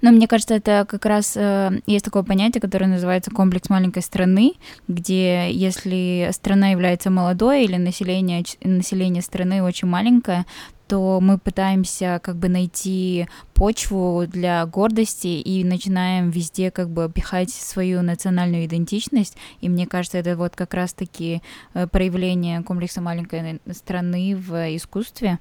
Но 0.00 0.10
мне 0.10 0.28
кажется, 0.28 0.54
это 0.54 0.86
как 0.88 1.04
раз 1.06 1.36
э, 1.36 1.80
есть 1.86 2.04
такое 2.04 2.22
понятие, 2.22 2.60
которое 2.60 2.86
называется 2.86 3.30
комплекс 3.30 3.68
маленькой 3.68 4.02
страны, 4.02 4.54
где 4.88 5.50
если 5.50 6.30
страна 6.32 6.68
является 6.68 7.10
молодой 7.10 7.64
или 7.64 7.76
население, 7.76 8.44
население 8.62 9.22
страны 9.22 9.62
очень 9.62 9.88
маленькое, 9.88 10.44
то 10.86 11.18
мы 11.20 11.38
пытаемся 11.38 12.20
как 12.22 12.36
бы 12.36 12.48
найти 12.48 13.26
почву 13.54 14.26
для 14.26 14.64
гордости 14.66 15.28
и 15.28 15.64
начинаем 15.64 16.30
везде 16.30 16.70
как 16.70 16.90
бы 16.90 17.10
пихать 17.10 17.50
свою 17.50 18.02
национальную 18.02 18.66
идентичность. 18.66 19.36
И 19.60 19.68
мне 19.68 19.86
кажется, 19.86 20.18
это 20.18 20.36
вот 20.36 20.56
как 20.56 20.74
раз-таки 20.74 21.42
э, 21.72 21.86
проявление 21.86 22.62
комплекса 22.62 23.00
маленькой 23.00 23.60
страны 23.72 24.36
в 24.36 24.76
искусстве. 24.76 25.38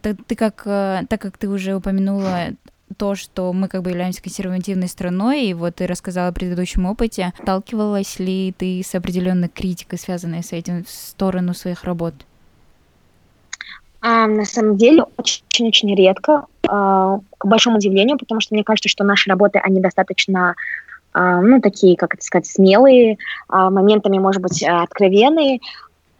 Ты, 0.00 0.16
как, 0.36 0.62
э, 0.64 1.02
так 1.08 1.20
как 1.20 1.36
ты 1.36 1.48
уже 1.48 1.74
упомянула 1.74 2.52
то, 2.94 3.14
что 3.14 3.52
мы 3.52 3.68
как 3.68 3.82
бы 3.82 3.90
являемся 3.90 4.22
консервативной 4.22 4.88
страной, 4.88 5.46
и 5.46 5.54
вот 5.54 5.76
ты 5.76 5.86
рассказала 5.86 6.28
о 6.28 6.32
предыдущем 6.32 6.86
опыте, 6.86 7.32
сталкивалась 7.42 8.18
ли 8.18 8.54
ты 8.56 8.82
с 8.84 8.94
определенной 8.94 9.48
критикой, 9.48 9.98
связанной 9.98 10.42
с 10.42 10.52
этим, 10.52 10.84
в 10.84 10.90
сторону 10.90 11.54
своих 11.54 11.84
работ? 11.84 12.14
А, 14.00 14.26
на 14.26 14.44
самом 14.44 14.76
деле, 14.76 15.04
очень-очень 15.16 15.94
редко, 15.94 16.46
а, 16.68 17.20
к 17.38 17.46
большому 17.46 17.76
удивлению, 17.76 18.18
потому 18.18 18.40
что 18.40 18.54
мне 18.54 18.64
кажется, 18.64 18.88
что 18.88 19.04
наши 19.04 19.30
работы, 19.30 19.60
они 19.60 19.80
достаточно 19.80 20.54
а, 21.14 21.40
ну, 21.40 21.60
такие, 21.60 21.96
как 21.96 22.14
это 22.14 22.24
сказать, 22.24 22.46
смелые, 22.46 23.18
а, 23.48 23.70
моментами, 23.70 24.18
может 24.18 24.40
быть, 24.40 24.62
откровенные, 24.62 25.60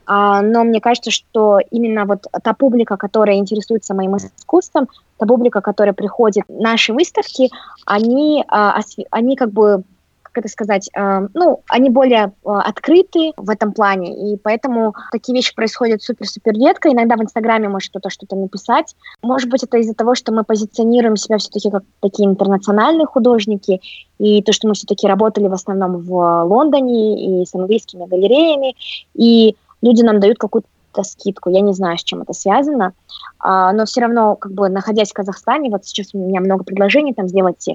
а, 0.06 0.42
но 0.42 0.64
мне 0.64 0.80
кажется, 0.80 1.10
что 1.10 1.60
именно 1.70 2.04
вот 2.04 2.26
та 2.42 2.52
публика, 2.52 2.96
которая 2.96 3.36
интересуется 3.36 3.94
моим 3.94 4.16
искусством, 4.16 4.88
та 5.22 5.26
публика, 5.26 5.60
которая 5.60 5.94
приходит 5.94 6.44
на 6.48 6.72
наши 6.72 6.92
выставки, 6.92 7.50
они, 7.86 8.44
а, 8.48 8.80
они 9.10 9.36
как 9.36 9.52
бы 9.52 9.84
как 10.22 10.44
это 10.44 10.48
сказать, 10.48 10.88
э, 10.96 11.28
ну, 11.34 11.60
они 11.68 11.90
более 11.90 12.32
э, 12.42 12.48
открыты 12.48 13.32
в 13.36 13.50
этом 13.50 13.72
плане, 13.72 14.32
и 14.32 14.38
поэтому 14.38 14.94
такие 15.10 15.34
вещи 15.36 15.54
происходят 15.54 16.02
супер-супер 16.02 16.54
редко. 16.54 16.88
Иногда 16.90 17.16
в 17.16 17.22
Инстаграме 17.22 17.68
может 17.68 17.90
кто-то 17.90 18.08
что-то 18.08 18.34
написать. 18.36 18.96
Может 19.22 19.50
быть, 19.50 19.62
это 19.62 19.76
из-за 19.76 19.92
того, 19.92 20.14
что 20.14 20.32
мы 20.32 20.42
позиционируем 20.42 21.16
себя 21.16 21.36
все-таки 21.36 21.70
как 21.70 21.82
такие 22.00 22.26
интернациональные 22.26 23.04
художники, 23.04 23.82
и 24.18 24.42
то, 24.42 24.54
что 24.54 24.68
мы 24.68 24.74
все-таки 24.74 25.06
работали 25.06 25.48
в 25.48 25.52
основном 25.52 25.98
в 25.98 26.44
Лондоне 26.44 27.42
и 27.42 27.44
с 27.44 27.54
английскими 27.54 28.06
галереями, 28.06 28.74
и 29.14 29.54
люди 29.82 30.02
нам 30.02 30.18
дают 30.18 30.38
какую-то 30.38 30.68
скидку. 31.02 31.50
Я 31.50 31.60
не 31.60 31.72
знаю, 31.72 31.96
с 31.96 32.04
чем 32.04 32.22
это 32.22 32.34
связано, 32.34 32.92
а, 33.38 33.72
но 33.72 33.86
все 33.86 34.02
равно, 34.02 34.36
как 34.36 34.52
бы, 34.52 34.68
находясь 34.68 35.10
в 35.10 35.14
Казахстане, 35.14 35.70
вот 35.70 35.86
сейчас 35.86 36.08
у 36.12 36.18
меня 36.18 36.40
много 36.40 36.64
предложений, 36.64 37.14
там, 37.14 37.28
сделать 37.28 37.66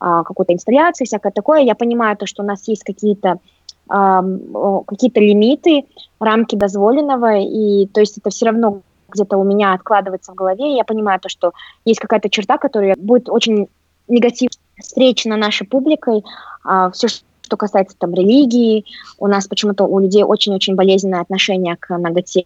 а, 0.00 0.24
какую-то 0.24 0.52
инсталляцию, 0.52 1.06
всякое 1.06 1.32
такое, 1.32 1.60
я 1.60 1.74
понимаю 1.74 2.16
то, 2.16 2.26
что 2.26 2.42
у 2.42 2.46
нас 2.46 2.66
есть 2.68 2.84
какие-то 2.84 3.38
какие-то 3.86 5.20
лимиты, 5.20 5.84
рамки 6.18 6.56
дозволенного, 6.56 7.36
и 7.36 7.86
то 7.88 8.00
есть 8.00 8.16
это 8.16 8.30
все 8.30 8.46
равно 8.46 8.80
где-то 9.10 9.36
у 9.36 9.44
меня 9.44 9.74
откладывается 9.74 10.32
в 10.32 10.34
голове, 10.34 10.72
и 10.72 10.76
я 10.76 10.84
понимаю 10.84 11.20
то, 11.20 11.28
что 11.28 11.52
есть 11.84 12.00
какая-то 12.00 12.30
черта, 12.30 12.56
которая 12.56 12.96
будет 12.96 13.28
очень 13.28 13.68
негативно 14.08 14.56
встречена 14.80 15.36
нашей 15.36 15.66
публикой, 15.66 16.24
а, 16.64 16.90
все, 16.90 17.08
что 17.08 17.56
касается 17.56 17.96
там 17.98 18.14
религии, 18.14 18.84
у 19.18 19.26
нас 19.26 19.46
почему-то 19.46 19.84
у 19.84 19.98
людей 19.98 20.24
очень-очень 20.24 20.74
болезненное 20.74 21.20
отношение 21.20 21.76
к 21.76 21.96
ноготе. 21.96 22.44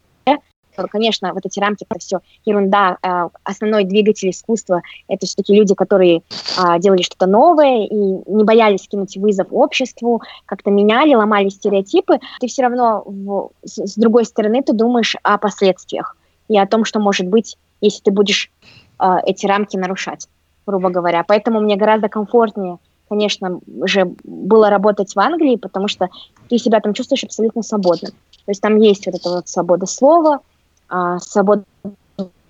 Конечно, 0.86 1.32
вот 1.34 1.44
эти 1.44 1.58
рамки, 1.58 1.84
это 1.88 1.98
все 1.98 2.20
ерунда. 2.44 2.98
А, 3.02 3.30
основной 3.42 3.84
двигатель 3.84 4.30
искусства— 4.30 4.82
это 5.08 5.26
все-таки 5.26 5.54
люди, 5.54 5.74
которые 5.74 6.22
а, 6.56 6.78
делали 6.78 7.02
что-то 7.02 7.26
новое 7.26 7.86
и 7.86 7.94
не 7.94 8.44
боялись 8.44 8.86
кинуть 8.86 9.16
вызов 9.16 9.48
обществу, 9.50 10.22
как-то 10.46 10.70
меняли, 10.70 11.14
ломали 11.14 11.48
стереотипы. 11.48 12.20
Ты 12.40 12.46
все 12.46 12.62
равно, 12.62 13.02
в, 13.04 13.50
с, 13.64 13.96
другой 13.96 14.24
стороны, 14.24 14.62
ты 14.62 14.72
думаешь 14.72 15.16
о 15.22 15.38
последствиях 15.38 16.16
и 16.48 16.58
о 16.58 16.66
том, 16.66 16.84
что 16.84 17.00
может 17.00 17.26
быть, 17.26 17.56
если 17.80 18.02
ты 18.02 18.10
будешь 18.12 18.52
а, 18.98 19.20
эти 19.24 19.46
рамки 19.46 19.76
нарушать, 19.76 20.28
грубо 20.66 20.90
говоря. 20.90 21.24
Поэтому 21.26 21.60
мне 21.60 21.76
гораздо 21.76 22.08
комфортнее 22.08 22.78
конечно 23.08 23.60
же, 23.84 24.12
было 24.22 24.70
работать 24.70 25.14
в 25.14 25.18
Англии, 25.18 25.56
потому 25.56 25.88
что 25.88 26.08
ты 26.48 26.58
себя 26.58 26.80
там 26.80 26.92
чувствуешь 26.92 27.24
абсолютно 27.24 27.62
свободным. 27.62 28.12
То 28.12 28.50
есть 28.50 28.60
там 28.60 28.76
есть 28.76 29.06
вот 29.06 29.14
эта 29.14 29.28
вот 29.30 29.48
свобода 29.48 29.86
слова, 29.86 30.40
а, 30.88 31.18
свобода 31.18 31.64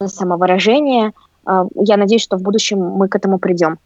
самовыражения. 0.05 1.13
А, 1.45 1.67
я 1.75 1.97
надеюсь, 1.97 2.23
что 2.23 2.37
в 2.37 2.43
будущем 2.43 2.79
мы 2.79 3.09
к 3.09 3.17
этому 3.17 3.39
придем. 3.39 3.79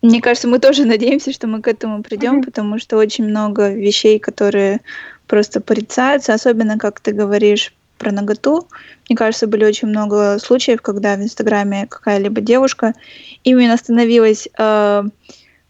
Мне 0.00 0.22
кажется, 0.22 0.48
мы 0.48 0.58
тоже 0.58 0.84
надеемся, 0.84 1.32
что 1.32 1.46
мы 1.46 1.60
к 1.60 1.68
этому 1.68 2.02
придем, 2.02 2.40
mm-hmm. 2.40 2.44
потому 2.44 2.78
что 2.78 2.96
очень 2.96 3.26
много 3.26 3.72
вещей, 3.72 4.18
которые 4.18 4.80
просто 5.26 5.60
порицаются, 5.60 6.32
особенно, 6.32 6.78
как 6.78 7.00
ты 7.00 7.12
говоришь, 7.12 7.74
про 7.98 8.12
наготу. 8.12 8.68
Мне 9.08 9.16
кажется, 9.16 9.46
были 9.46 9.64
очень 9.64 9.88
много 9.88 10.38
случаев, 10.38 10.82
когда 10.82 11.16
в 11.16 11.22
Инстаграме 11.22 11.86
какая-либо 11.86 12.40
девушка 12.40 12.94
именно 13.42 13.76
становилась 13.76 14.48
э, 14.58 15.02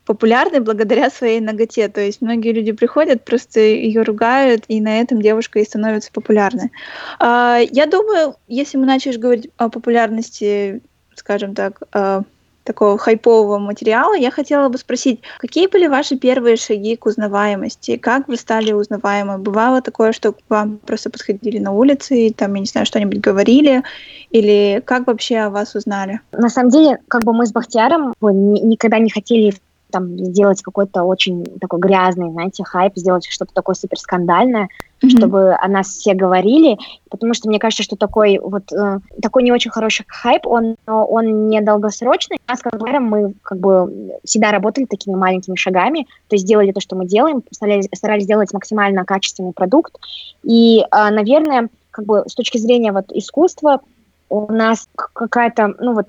популярной 0.06 0.60
благодаря 0.60 1.10
своей 1.10 1.40
ноготе. 1.40 1.88
То 1.88 2.00
есть 2.00 2.22
многие 2.22 2.52
люди 2.52 2.72
приходят, 2.72 3.24
просто 3.24 3.60
ее 3.60 4.02
ругают, 4.02 4.64
и 4.68 4.80
на 4.80 5.00
этом 5.00 5.20
девушка 5.20 5.58
и 5.58 5.64
становится 5.64 6.10
популярной. 6.12 6.70
А, 7.18 7.58
я 7.70 7.86
думаю, 7.86 8.36
если 8.46 8.78
мы 8.78 8.86
начнешь 8.86 9.18
говорить 9.18 9.50
о 9.58 9.68
популярности, 9.68 10.80
скажем 11.14 11.54
так, 11.54 11.82
а, 11.92 12.22
такого 12.66 12.98
хайпового 12.98 13.58
материала, 13.58 14.14
я 14.14 14.30
хотела 14.30 14.68
бы 14.68 14.76
спросить, 14.76 15.20
какие 15.38 15.68
были 15.68 15.86
ваши 15.86 16.16
первые 16.16 16.56
шаги 16.56 16.96
к 16.96 17.06
узнаваемости? 17.06 17.96
Как 17.96 18.28
вы 18.28 18.36
стали 18.36 18.72
узнаваемы? 18.72 19.38
Бывало 19.38 19.80
такое, 19.80 20.12
что 20.12 20.32
к 20.32 20.38
вам 20.48 20.78
просто 20.78 21.08
подходили 21.08 21.58
на 21.58 21.72
улице 21.72 22.26
и 22.26 22.32
там, 22.32 22.54
я 22.54 22.60
не 22.60 22.66
знаю, 22.66 22.86
что-нибудь 22.86 23.20
говорили? 23.20 23.82
Или 24.30 24.82
как 24.84 25.06
вообще 25.06 25.38
о 25.38 25.50
вас 25.50 25.74
узнали? 25.74 26.20
На 26.32 26.48
самом 26.48 26.70
деле, 26.70 26.98
как 27.08 27.24
бы 27.24 27.32
мы 27.32 27.46
с 27.46 27.52
Бахтияром 27.52 28.12
никогда 28.20 28.98
не 28.98 29.10
хотели 29.10 29.54
там 29.90 30.16
сделать 30.18 30.62
какой-то 30.62 31.04
очень 31.04 31.44
такой 31.60 31.80
грязный, 31.80 32.30
знаете, 32.30 32.64
хайп, 32.64 32.92
сделать 32.96 33.26
что-то 33.26 33.52
такое 33.54 33.74
супер 33.74 33.98
скандальное, 33.98 34.68
mm-hmm. 35.00 35.08
чтобы 35.08 35.54
о 35.54 35.68
нас 35.68 35.88
все 35.88 36.14
говорили, 36.14 36.78
потому 37.10 37.34
что 37.34 37.48
мне 37.48 37.58
кажется, 37.58 37.82
что 37.82 37.96
такой 37.96 38.38
вот 38.38 38.72
э, 38.72 38.98
такой 39.22 39.42
не 39.42 39.52
очень 39.52 39.70
хороший 39.70 40.04
хайп, 40.08 40.46
он 40.46 40.76
он 40.86 41.48
не 41.48 41.60
долгосрочный. 41.60 42.38
А 42.46 42.56
с 42.56 42.60
Конглером 42.60 43.04
мы 43.04 43.34
как 43.42 43.58
бы 43.58 44.18
всегда 44.24 44.50
работали 44.50 44.86
такими 44.86 45.14
маленькими 45.14 45.56
шагами, 45.56 46.06
то 46.28 46.36
есть 46.36 46.46
делали 46.46 46.72
то, 46.72 46.80
что 46.80 46.96
мы 46.96 47.06
делаем, 47.06 47.42
старались, 47.50 47.88
старались 47.94 48.24
сделать 48.24 48.52
максимально 48.52 49.04
качественный 49.04 49.52
продукт, 49.52 49.96
и, 50.42 50.80
э, 50.80 51.10
наверное, 51.10 51.68
как 51.90 52.04
бы 52.04 52.24
с 52.26 52.34
точки 52.34 52.58
зрения 52.58 52.92
вот 52.92 53.10
искусства 53.12 53.80
у 54.28 54.52
нас 54.52 54.88
какая-то, 54.94 55.74
ну 55.78 55.94
вот 55.94 56.06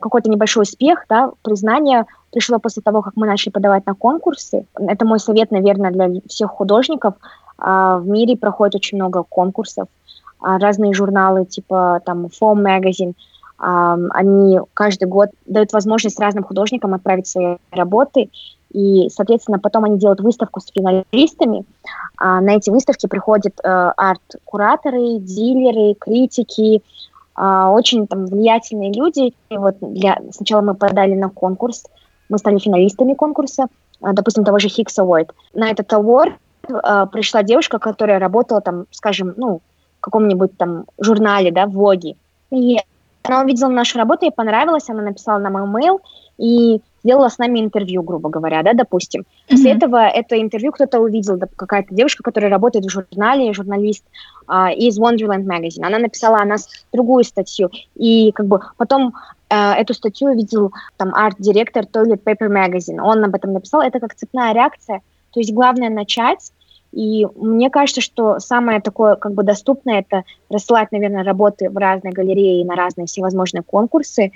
какой-то 0.00 0.30
небольшой 0.30 0.62
успех, 0.62 1.04
да, 1.08 1.32
признание 1.42 2.06
пришло 2.30 2.58
после 2.58 2.82
того, 2.82 3.02
как 3.02 3.14
мы 3.16 3.26
начали 3.26 3.52
подавать 3.52 3.86
на 3.86 3.94
конкурсы. 3.94 4.66
Это 4.76 5.04
мой 5.04 5.18
совет, 5.18 5.50
наверное, 5.50 5.90
для 5.90 6.20
всех 6.28 6.50
художников. 6.50 7.14
А, 7.58 7.98
в 7.98 8.06
мире 8.06 8.36
проходит 8.36 8.76
очень 8.76 8.98
много 8.98 9.22
конкурсов, 9.22 9.88
а, 10.40 10.58
разные 10.58 10.92
журналы 10.92 11.44
типа 11.44 12.02
там 12.04 12.26
Foam 12.26 12.62
Magazine, 12.62 13.14
а, 13.58 13.98
они 14.10 14.60
каждый 14.74 15.08
год 15.08 15.30
дают 15.46 15.72
возможность 15.72 16.20
разным 16.20 16.44
художникам 16.44 16.94
отправить 16.94 17.26
свои 17.26 17.56
работы, 17.70 18.30
и, 18.72 19.08
соответственно, 19.08 19.58
потом 19.58 19.84
они 19.84 19.98
делают 19.98 20.20
выставку 20.20 20.60
с 20.60 20.66
финалистами. 20.66 21.64
На 22.18 22.56
эти 22.56 22.68
выставки 22.68 23.06
приходят 23.06 23.54
э, 23.62 23.68
арт-кураторы, 23.96 25.18
дилеры, 25.18 25.94
критики, 25.94 26.82
очень 27.36 28.06
там 28.06 28.26
влиятельные 28.26 28.92
люди. 28.92 29.34
И 29.50 29.56
вот 29.56 29.76
для... 29.80 30.18
Сначала 30.30 30.62
мы 30.62 30.74
подали 30.74 31.14
на 31.14 31.28
конкурс, 31.28 31.84
мы 32.28 32.38
стали 32.38 32.58
финалистами 32.58 33.14
конкурса, 33.14 33.66
а, 34.00 34.12
допустим, 34.12 34.44
того 34.44 34.58
же 34.58 34.68
Higgs 34.68 34.98
Award. 34.98 35.30
На 35.54 35.70
этот 35.70 35.92
award 35.92 36.32
а, 36.68 37.06
пришла 37.06 37.42
девушка, 37.42 37.78
которая 37.78 38.18
работала 38.18 38.60
там, 38.60 38.86
скажем, 38.90 39.34
ну, 39.36 39.60
в 39.98 40.00
каком-нибудь 40.00 40.56
там 40.56 40.84
журнале, 40.98 41.50
да, 41.50 41.66
в 41.66 41.72
Воге. 41.72 42.16
И 42.50 42.78
она 43.22 43.42
увидела 43.42 43.68
нашу 43.68 43.98
работу, 43.98 44.24
ей 44.24 44.30
понравилось, 44.30 44.88
она 44.88 45.02
написала 45.02 45.38
нам 45.38 45.56
email, 45.56 46.00
и 46.38 46.80
сделала 47.02 47.28
с 47.28 47.38
нами 47.38 47.60
интервью, 47.60 48.02
грубо 48.02 48.28
говоря, 48.28 48.62
да, 48.62 48.72
допустим. 48.72 49.22
Mm-hmm. 49.22 49.50
После 49.50 49.72
этого 49.72 50.06
это 50.06 50.40
интервью 50.40 50.72
кто-то 50.72 50.98
увидел, 50.98 51.36
да, 51.36 51.46
какая-то 51.54 51.94
девушка, 51.94 52.22
которая 52.22 52.50
работает 52.50 52.84
в 52.84 52.90
журнале, 52.90 53.52
журналист 53.52 54.04
uh, 54.48 54.74
из 54.74 54.98
Wonderland 54.98 55.44
Magazine. 55.44 55.84
Она 55.84 55.98
написала 55.98 56.38
о 56.38 56.44
нас 56.44 56.68
другую 56.92 57.24
статью, 57.24 57.70
и 57.94 58.32
как 58.32 58.46
бы 58.46 58.60
потом 58.76 59.14
uh, 59.50 59.74
эту 59.74 59.94
статью 59.94 60.30
увидел 60.30 60.72
там 60.96 61.14
арт-директор 61.14 61.84
Toilet 61.84 62.22
Paper 62.24 62.48
Magazine. 62.48 63.00
Он 63.00 63.24
об 63.24 63.34
этом 63.34 63.52
написал. 63.52 63.82
Это 63.82 64.00
как 64.00 64.14
цепная 64.14 64.52
реакция. 64.52 65.00
То 65.32 65.40
есть 65.40 65.52
главное 65.52 65.90
начать, 65.90 66.50
и 66.92 67.26
мне 67.36 67.68
кажется, 67.68 68.00
что 68.00 68.38
самое 68.38 68.80
такое 68.80 69.16
как 69.16 69.34
бы 69.34 69.42
доступное 69.42 70.00
это 70.00 70.24
рассылать, 70.48 70.92
наверное, 70.92 71.24
работы 71.24 71.68
в 71.68 71.76
разные 71.76 72.12
галереи 72.12 72.64
на 72.64 72.74
разные 72.74 73.06
всевозможные 73.06 73.62
конкурсы. 73.62 74.32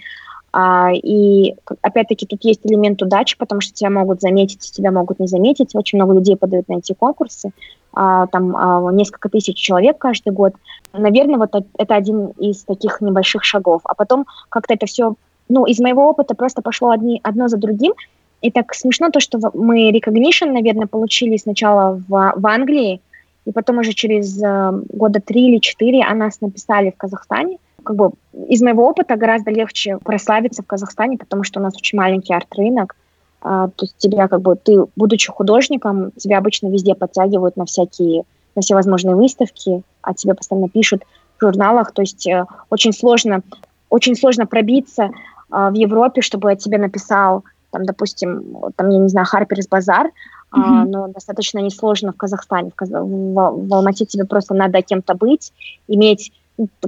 А, 0.53 0.91
и 0.93 1.55
опять-таки 1.83 2.27
тут 2.27 2.45
есть 2.45 2.61
элемент 2.65 3.01
удачи, 3.03 3.39
потому 3.39 3.61
что 3.61 3.73
тебя 3.73 3.91
могут 3.91 4.21
заметить, 4.21 4.61
тебя 4.61 4.91
могут 4.91 5.21
не 5.21 5.27
заметить. 5.27 5.75
Очень 5.75 5.99
много 5.99 6.15
людей 6.15 6.37
подают 6.37 6.69
на 6.69 6.79
эти 6.79 6.93
конкурсы, 6.93 7.51
а, 7.93 8.27
там 8.27 8.57
а, 8.57 8.91
несколько 8.93 9.29
тысяч 9.29 9.57
человек 9.57 9.99
каждый 9.99 10.33
год. 10.33 10.55
Наверное, 10.93 11.39
вот 11.39 11.51
это 11.79 11.95
один 11.95 12.29
из 12.39 12.65
таких 12.65 13.01
небольших 13.01 13.45
шагов. 13.45 13.83
А 13.85 13.95
потом 13.95 14.27
как-то 14.49 14.75
это 14.75 14.87
все, 14.87 15.15
ну, 15.49 15.67
из 15.67 15.79
моего 15.79 16.09
опыта 16.09 16.35
просто 16.35 16.63
пошло 16.63 16.91
одни, 16.91 17.21
одно 17.23 17.47
за 17.47 17.57
другим. 17.57 17.93
И 18.41 18.51
так 18.51 18.75
смешно 18.75 19.11
то, 19.11 19.21
что 19.21 19.39
мы 19.55 19.91
recognition, 19.91 20.53
наверное, 20.53 20.87
получили 20.87 21.37
сначала 21.37 22.03
в, 22.09 22.33
в 22.35 22.47
Англии, 22.47 23.01
и 23.45 23.53
потом 23.53 23.79
уже 23.79 23.93
через 23.93 24.43
э, 24.43 24.73
года 24.93 25.21
три 25.21 25.49
или 25.49 25.59
четыре 25.59 26.03
о 26.03 26.15
нас 26.15 26.41
написали 26.41 26.91
в 26.91 26.97
Казахстане– 26.97 27.59
как 27.81 27.97
бы 27.97 28.11
из 28.49 28.63
моего 28.63 28.89
опыта 28.89 29.17
гораздо 29.17 29.51
легче 29.51 29.99
прославиться 29.99 30.63
в 30.63 30.67
Казахстане, 30.67 31.19
потому 31.19 31.43
что 31.45 31.61
у 31.61 31.63
нас 31.63 31.75
очень 31.77 31.99
маленький 31.99 32.35
арт-рынок. 32.35 32.97
А, 33.43 33.69
то 33.69 33.85
есть 33.85 33.97
тебя 33.99 34.29
как 34.29 34.43
бы, 34.43 34.57
ты, 34.57 34.85
будучи 34.97 35.31
художником, 35.31 36.13
тебя 36.13 36.39
обычно 36.39 36.69
везде 36.69 36.95
подтягивают 36.95 37.57
на 37.57 37.65
всякие, 37.65 38.25
на 38.55 38.63
все 38.63 38.75
возможные 38.75 39.17
выставки, 39.17 39.83
а 40.03 40.15
тебе 40.15 40.35
постоянно 40.35 40.69
пишут 40.69 41.03
в 41.39 41.41
журналах. 41.41 41.93
То 41.93 42.03
есть 42.03 42.27
э, 42.27 42.45
очень 42.69 42.93
сложно, 42.93 43.43
очень 43.89 44.15
сложно 44.15 44.47
пробиться 44.47 45.05
э, 45.05 45.11
в 45.51 45.75
Европе, 45.75 46.21
чтобы 46.21 46.53
о 46.53 46.57
тебе 46.57 46.79
написал, 46.79 47.45
там, 47.71 47.85
допустим, 47.85 48.45
там, 48.77 48.91
я 48.91 48.99
не 48.99 49.09
знаю, 49.09 49.27
Харперс 49.27 49.69
Базар, 49.69 50.07
mm-hmm. 50.07 50.11
а, 50.53 50.85
но 50.85 51.09
достаточно 51.09 51.61
несложно 51.61 52.13
в 52.13 52.17
Казахстане. 52.17 52.71
В, 52.71 52.75
Каз... 52.75 52.91
в, 52.91 53.35
в 53.35 53.75
Алмате 53.75 54.05
тебе 54.05 54.25
просто 54.25 54.55
надо 54.55 54.83
кем-то 54.83 55.15
быть, 55.15 55.53
иметь 55.89 56.33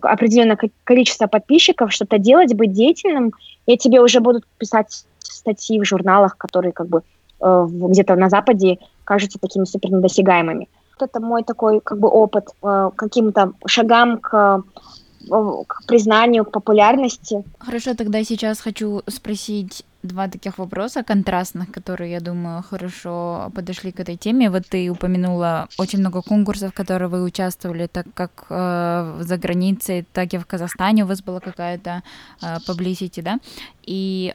определенное 0.03 0.59
количество 0.85 1.27
подписчиков, 1.27 1.93
что-то 1.93 2.19
делать, 2.19 2.55
быть 2.55 2.73
деятельным, 2.73 3.33
и 3.67 3.77
тебе 3.77 4.01
уже 4.01 4.21
будут 4.21 4.45
писать 4.59 5.05
статьи 5.19 5.81
в 5.81 5.85
журналах, 5.85 6.37
которые 6.37 6.73
как 6.73 6.89
бы 6.89 7.03
э, 7.41 7.67
где-то 7.71 8.17
на 8.17 8.29
Западе 8.29 8.79
кажутся 9.05 9.39
такими 9.39 9.65
супер 9.65 9.91
недосягаемыми. 9.91 10.69
Это 11.01 11.21
мой 11.21 11.43
такой 11.43 11.81
как 11.81 11.99
бы 11.99 12.09
опыт 12.09 12.49
э, 12.63 12.91
каким-то 12.97 13.53
шагам 13.67 14.19
к 14.19 14.63
к 15.31 15.87
признанию, 15.87 16.45
к 16.45 16.51
популярности. 16.51 17.45
Хорошо, 17.59 17.95
тогда 17.95 18.25
сейчас 18.25 18.61
хочу 18.61 19.03
спросить 19.07 19.85
два 20.03 20.29
таких 20.29 20.59
вопроса 20.59 21.03
контрастных, 21.03 21.71
которые, 21.71 22.12
я 22.12 22.21
думаю, 22.21 22.62
хорошо 22.62 23.51
подошли 23.55 23.93
к 23.93 24.01
этой 24.01 24.17
теме. 24.17 24.50
Вот 24.50 24.67
ты 24.67 24.90
упомянула 24.90 25.69
очень 25.79 26.00
много 26.00 26.23
конкурсов, 26.23 26.73
в 26.73 26.75
которых 26.75 27.11
вы 27.11 27.23
участвовали, 27.23 27.87
так 27.87 28.07
как 28.15 28.46
э, 28.50 29.19
за 29.21 29.37
границей, 29.38 30.07
так 30.13 30.35
и 30.35 30.38
в 30.38 30.46
Казахстане 30.46 31.05
у 31.05 31.07
вас 31.07 31.23
была 31.23 31.40
какая-то 31.40 32.03
э, 32.42 32.57
publicity, 32.67 33.23
да? 33.23 33.38
И 33.87 34.35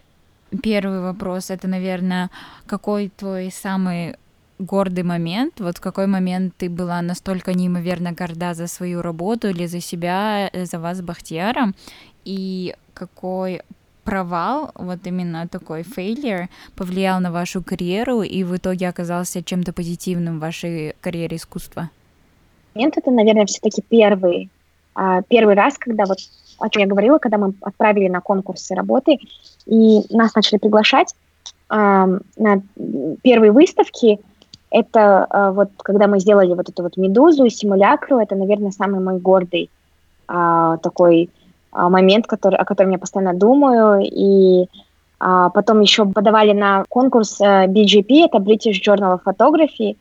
первый 0.64 1.02
вопрос 1.02 1.52
это, 1.52 1.68
наверное, 1.68 2.30
какой 2.66 3.10
твой 3.10 3.52
самый 3.52 4.16
гордый 4.60 5.04
момент? 5.04 5.60
Вот 5.60 5.78
в 5.78 5.82
какой 5.82 6.08
момент 6.08 6.54
ты 6.58 6.70
была 6.70 7.02
настолько 7.02 7.54
неимоверно 7.54 8.12
горда 8.14 8.54
за 8.54 8.68
свою 8.68 9.02
работу 9.02 9.50
или 9.50 9.68
за 9.68 9.82
себя, 9.82 10.50
э, 10.54 10.66
за 10.66 10.80
вас 10.80 11.02
Бахтияром? 11.02 11.76
И 12.26 12.76
какой 12.94 13.62
провал, 14.08 14.72
вот 14.76 15.00
именно 15.06 15.48
такой 15.48 15.84
фейлер, 15.84 16.48
повлиял 16.76 17.20
на 17.20 17.32
вашу 17.32 17.62
карьеру 17.62 18.22
и 18.22 18.44
в 18.46 18.56
итоге 18.56 18.88
оказался 18.88 19.44
чем-то 19.44 19.74
позитивным 19.74 20.38
в 20.38 20.42
вашей 20.42 20.96
карьере 21.02 21.36
искусства? 21.36 21.90
Момент 22.74 22.98
это, 22.98 23.12
наверное, 23.12 23.46
все-таки 23.46 23.84
первый 23.90 24.50
а, 24.96 25.22
первый 25.24 25.56
раз, 25.56 25.78
когда 25.78 26.06
вот 26.06 26.18
о 26.60 26.70
чем 26.70 26.82
я 26.82 26.88
говорила, 26.88 27.20
когда 27.20 27.38
мы 27.38 27.54
отправили 27.62 28.08
на 28.08 28.22
конкурсы 28.22 28.74
работы, 28.74 29.20
и 29.66 30.02
нас 30.10 30.34
начали 30.34 30.58
приглашать 30.58 31.14
на 31.70 32.22
первые 33.22 33.52
выставки, 33.52 34.20
это 34.72 35.26
а, 35.30 35.52
вот 35.52 35.70
когда 35.84 36.08
мы 36.08 36.20
сделали 36.20 36.54
вот 36.54 36.70
эту 36.70 36.84
вот 36.84 36.98
медузу 36.98 37.50
симулякру, 37.50 38.20
это, 38.20 38.36
наверное, 38.36 38.72
самый 38.72 39.02
мой 39.02 39.20
гордый 39.20 39.70
а, 40.28 40.78
такой 40.78 41.30
момент, 41.90 42.28
который, 42.28 42.58
о 42.58 42.66
котором 42.66 42.92
я 42.92 42.98
постоянно 42.98 43.34
думаю. 43.34 44.02
И 44.04 44.68
а, 45.20 45.50
потом 45.50 45.82
еще 45.82 46.06
подавали 46.06 46.54
на 46.54 46.84
конкурс 46.90 47.42
а, 47.42 47.66
э, 47.66 47.68
BGP, 47.68 48.26
это 48.26 48.38
British 48.38 48.82
Journal 48.86 49.18
of 49.18 49.22
Photography, 49.26 49.98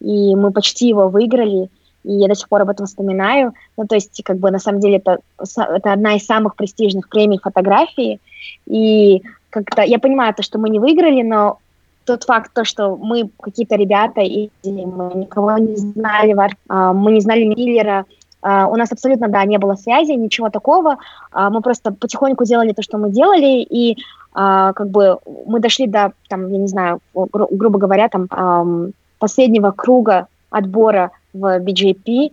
и 0.00 0.34
мы 0.36 0.52
почти 0.52 0.88
его 0.88 1.08
выиграли. 1.08 1.68
И 2.04 2.12
я 2.12 2.28
до 2.28 2.34
сих 2.34 2.48
пор 2.48 2.62
об 2.62 2.70
этом 2.70 2.86
вспоминаю. 2.86 3.52
Ну, 3.76 3.86
то 3.86 3.94
есть, 3.94 4.22
как 4.24 4.38
бы, 4.38 4.50
на 4.50 4.58
самом 4.58 4.80
деле, 4.80 4.96
это, 4.96 5.18
это 5.38 5.92
одна 5.92 6.14
из 6.14 6.24
самых 6.24 6.56
престижных 6.56 7.08
премий 7.08 7.38
фотографии. 7.38 8.20
И 8.66 9.22
как-то 9.50 9.82
я 9.82 9.98
понимаю 9.98 10.34
то, 10.34 10.42
что 10.42 10.58
мы 10.58 10.70
не 10.70 10.78
выиграли, 10.78 11.22
но 11.22 11.58
тот 12.06 12.24
факт, 12.24 12.52
то, 12.54 12.64
что 12.64 12.96
мы 12.96 13.28
какие-то 13.40 13.76
ребята, 13.76 14.22
и 14.22 14.48
мы 14.64 15.12
никого 15.14 15.58
не 15.58 15.76
знали, 15.76 16.34
а, 16.68 16.92
мы 16.92 17.12
не 17.12 17.20
знали 17.20 17.44
Миллера, 17.44 18.00
а, 18.00 18.04
у 18.42 18.76
нас 18.76 18.90
абсолютно, 18.92 19.28
да, 19.28 19.44
не 19.44 19.58
было 19.58 19.74
связи, 19.74 20.12
ничего 20.12 20.48
такого, 20.50 20.96
а, 21.32 21.50
мы 21.50 21.60
просто 21.60 21.92
потихоньку 21.92 22.44
делали 22.44 22.72
то, 22.72 22.82
что 22.82 22.98
мы 22.98 23.10
делали, 23.10 23.62
и 23.62 23.96
как 24.32 24.88
бы 24.88 25.18
мы 25.46 25.58
дошли 25.58 25.88
до, 25.88 26.12
там, 26.28 26.48
я 26.52 26.58
не 26.58 26.68
знаю, 26.68 27.00
гру- 27.14 27.48
грубо 27.50 27.80
говоря, 27.80 28.08
там, 28.08 28.92
последнего 29.18 29.72
круга 29.72 30.28
отбора 30.50 31.10
в 31.32 31.58
BJP, 31.58 32.04
и 32.06 32.32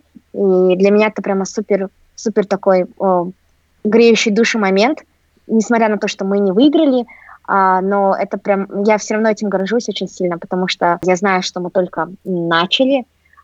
для 0.75 0.91
меня 0.91 1.07
это 1.07 1.23
прямо 1.23 1.45
супер, 1.45 1.89
супер 2.15 2.45
такой 2.45 2.85
греющий 3.83 4.31
душу 4.31 4.59
момент, 4.59 5.03
несмотря 5.47 5.89
на 5.89 5.97
то, 5.97 6.07
что 6.07 6.25
мы 6.25 6.39
не 6.39 6.51
выиграли, 6.51 7.05
а, 7.47 7.81
но 7.81 8.15
это 8.15 8.37
прям, 8.37 8.83
я 8.83 8.97
все 8.97 9.13
равно 9.13 9.29
этим 9.29 9.49
горжусь 9.49 9.87
очень 9.87 10.09
сильно, 10.09 10.37
потому 10.37 10.67
что 10.67 10.99
я 11.03 11.15
знаю, 11.15 11.41
что 11.41 11.61
мы 11.61 11.69
только 11.69 12.09
начали, 12.25 12.99
а, 12.99 13.03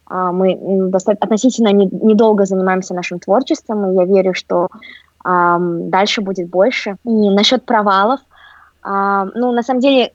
мы 0.10 0.58
достаточно, 0.90 1.26
относительно 1.26 1.70
не, 1.70 1.88
недолго 1.92 2.46
занимаемся 2.46 2.94
нашим 2.94 3.20
творчеством, 3.20 3.92
и 3.92 3.96
я 3.96 4.06
верю, 4.06 4.34
что 4.34 4.68
а, 5.24 5.58
дальше 5.60 6.22
будет 6.22 6.50
больше. 6.50 6.98
И 7.06 7.30
насчет 7.30 7.66
провалов, 7.66 8.20
а, 8.82 9.26
ну, 9.36 9.52
на 9.52 9.64
самом 9.64 9.80
деле, 9.80 10.12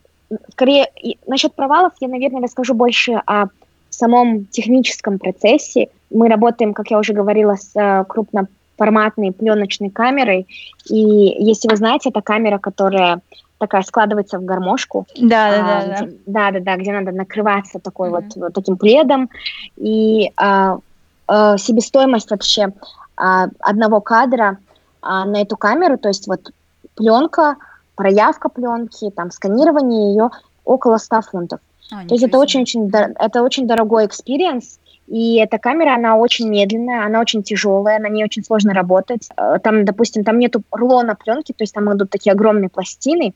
скорее, 0.53 0.89
насчет 1.26 1.55
провалов 1.55 1.93
я, 2.01 2.09
наверное, 2.09 2.43
расскажу 2.43 2.74
больше 2.74 3.20
о 3.26 3.47
самом 3.91 4.47
техническом 4.47 5.18
процессе. 5.18 5.89
Мы 6.11 6.28
работаем, 6.28 6.74
как 6.74 6.91
я 6.91 6.99
уже 6.99 7.12
говорила, 7.12 7.57
с 7.57 7.70
э, 7.74 8.05
крупноформатной 8.09 9.32
пленочной 9.32 9.91
камерой, 9.91 10.47
и 10.89 10.97
если 10.97 11.68
вы 11.68 11.76
знаете, 11.76 12.11
это 12.11 12.20
камера, 12.20 12.59
которая 12.59 13.20
такая 13.59 13.83
складывается 13.83 14.39
в 14.39 14.45
гармошку. 14.45 15.07
Да, 15.17 15.51
да, 15.51 15.59
а, 15.59 15.87
да, 15.87 16.07
да. 16.27 16.51
Да, 16.53 16.61
да, 16.61 16.77
где 16.77 16.93
надо 16.93 17.13
накрываться 17.13 17.79
такой 17.79 18.09
mm-hmm. 18.09 18.13
вот, 18.13 18.37
вот 18.37 18.55
таким 18.55 18.77
пледом. 18.77 19.29
И 19.77 20.33
а, 20.37 20.79
а, 21.27 21.59
себестоимость 21.59 22.31
вообще 22.31 22.73
а, 23.17 23.49
одного 23.61 24.01
кадра 24.01 24.59
а, 25.03 25.25
на 25.25 25.43
эту 25.43 25.57
камеру, 25.57 25.99
то 25.99 26.09
есть 26.09 26.27
вот 26.27 26.51
пленка, 26.95 27.57
проявка 27.95 28.49
пленки, 28.49 29.11
там 29.11 29.31
сканирование 29.31 30.13
ее 30.13 30.31
около 30.65 30.99
100 30.99 31.23
фунтов. 31.23 31.61
А, 31.91 32.07
то 32.07 32.15
есть 32.15 32.25
это 32.25 32.39
очень-очень 32.39 32.91
это 32.91 33.43
очень 33.43 33.67
дорогой 33.67 34.07
experience, 34.07 34.79
и 35.09 35.37
эта 35.37 35.59
камера, 35.59 35.95
она 35.95 36.17
очень 36.17 36.49
медленная, 36.49 37.07
она 37.07 37.21
очень 37.21 37.43
тяжелая, 37.43 37.99
на 37.99 38.09
ней 38.09 38.25
очень 38.25 38.45
сложно 38.45 38.75
работать. 38.75 39.29
Э, 39.39 39.59
там, 39.63 39.87
допустим, 39.87 40.23
там 40.23 40.39
нету 40.39 40.63
рулона 40.71 41.15
пленки, 41.15 41.53
то 41.53 41.63
есть 41.63 41.73
там 41.73 41.91
идут 41.95 42.11
такие 42.11 42.33
огромные 42.33 42.69
пластины, 42.69 43.33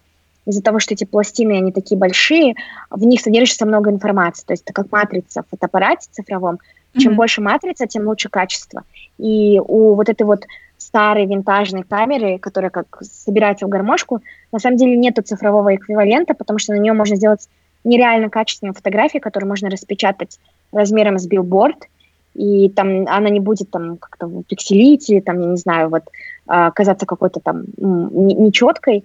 из-за 0.46 0.62
того, 0.62 0.80
что 0.80 0.94
эти 0.94 1.04
пластины, 1.04 1.52
они 1.52 1.72
такие 1.72 1.98
большие, 1.98 2.54
в 2.90 3.04
них 3.04 3.20
содержится 3.20 3.66
много 3.66 3.90
информации. 3.90 4.44
То 4.44 4.52
есть 4.52 4.64
это 4.64 4.72
как 4.72 4.90
матрица 4.90 5.42
в 5.42 5.48
фотоаппарате 5.50 6.08
цифровом. 6.10 6.58
Чем 6.96 7.12
mm-hmm. 7.12 7.16
больше 7.16 7.40
матрица, 7.40 7.86
тем 7.86 8.06
лучше 8.06 8.28
качество. 8.28 8.82
И 9.18 9.58
у 9.64 9.94
вот 9.94 10.08
этой 10.08 10.24
вот 10.24 10.44
старой 10.76 11.26
винтажной 11.26 11.84
камеры, 11.84 12.38
которая 12.38 12.70
как 12.70 12.98
собирается 13.02 13.66
в 13.66 13.68
гармошку, 13.68 14.20
на 14.50 14.58
самом 14.58 14.76
деле 14.76 14.96
нету 14.96 15.22
цифрового 15.22 15.74
эквивалента, 15.74 16.34
потому 16.34 16.58
что 16.58 16.72
на 16.72 16.78
нее 16.78 16.92
можно 16.92 17.16
сделать 17.16 17.48
нереально 17.84 18.28
качественную 18.28 18.74
фотографию, 18.74 19.22
которую 19.22 19.48
можно 19.48 19.70
распечатать 19.70 20.38
размером 20.72 21.18
с 21.18 21.26
билборд, 21.26 21.88
и 22.34 22.70
там 22.70 23.06
она 23.08 23.28
не 23.28 23.40
будет 23.40 23.70
там 23.70 23.96
как-то 23.98 24.42
пикселить 24.48 25.08
или 25.10 25.20
там, 25.20 25.40
я 25.40 25.46
не 25.46 25.56
знаю, 25.56 25.90
вот 25.90 26.04
а, 26.46 26.70
казаться 26.70 27.06
какой-то 27.06 27.40
там 27.40 27.64
нечеткой. 27.76 29.04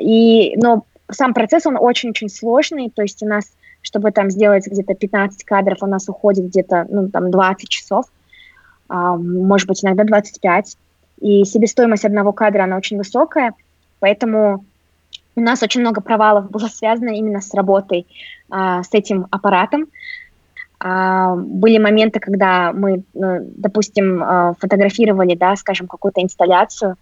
И, 0.00 0.56
но 0.56 0.84
сам 1.10 1.34
процесс, 1.34 1.66
он 1.66 1.76
очень-очень 1.78 2.28
сложный, 2.28 2.90
то 2.90 3.02
есть 3.02 3.22
у 3.22 3.26
нас, 3.26 3.44
чтобы 3.82 4.10
там 4.10 4.30
сделать 4.30 4.66
где-то 4.66 4.94
15 4.94 5.44
кадров, 5.44 5.78
у 5.82 5.86
нас 5.86 6.08
уходит 6.08 6.46
где-то, 6.46 6.86
ну, 6.88 7.08
там, 7.08 7.30
20 7.30 7.68
часов, 7.68 8.06
а, 8.88 9.16
может 9.16 9.68
быть, 9.68 9.84
иногда 9.84 10.04
25, 10.04 10.76
и 11.20 11.44
себестоимость 11.44 12.04
одного 12.04 12.32
кадра, 12.32 12.64
она 12.64 12.76
очень 12.76 12.98
высокая, 12.98 13.54
поэтому 14.00 14.64
у 15.36 15.40
нас 15.40 15.62
очень 15.62 15.82
много 15.82 16.00
провалов 16.00 16.50
было 16.50 16.66
связано 16.66 17.10
именно 17.10 17.40
с 17.40 17.54
работой, 17.54 18.06
а, 18.50 18.82
с 18.82 18.92
этим 18.92 19.26
аппаратом. 19.30 19.86
А, 20.78 21.34
были 21.36 21.78
моменты, 21.78 22.20
когда 22.20 22.72
мы, 22.72 23.02
ну, 23.14 23.38
допустим, 23.56 24.22
а, 24.22 24.54
фотографировали, 24.58 25.34
да, 25.34 25.56
скажем, 25.56 25.86
какую-то 25.86 26.22
инсталляцию, 26.22 26.96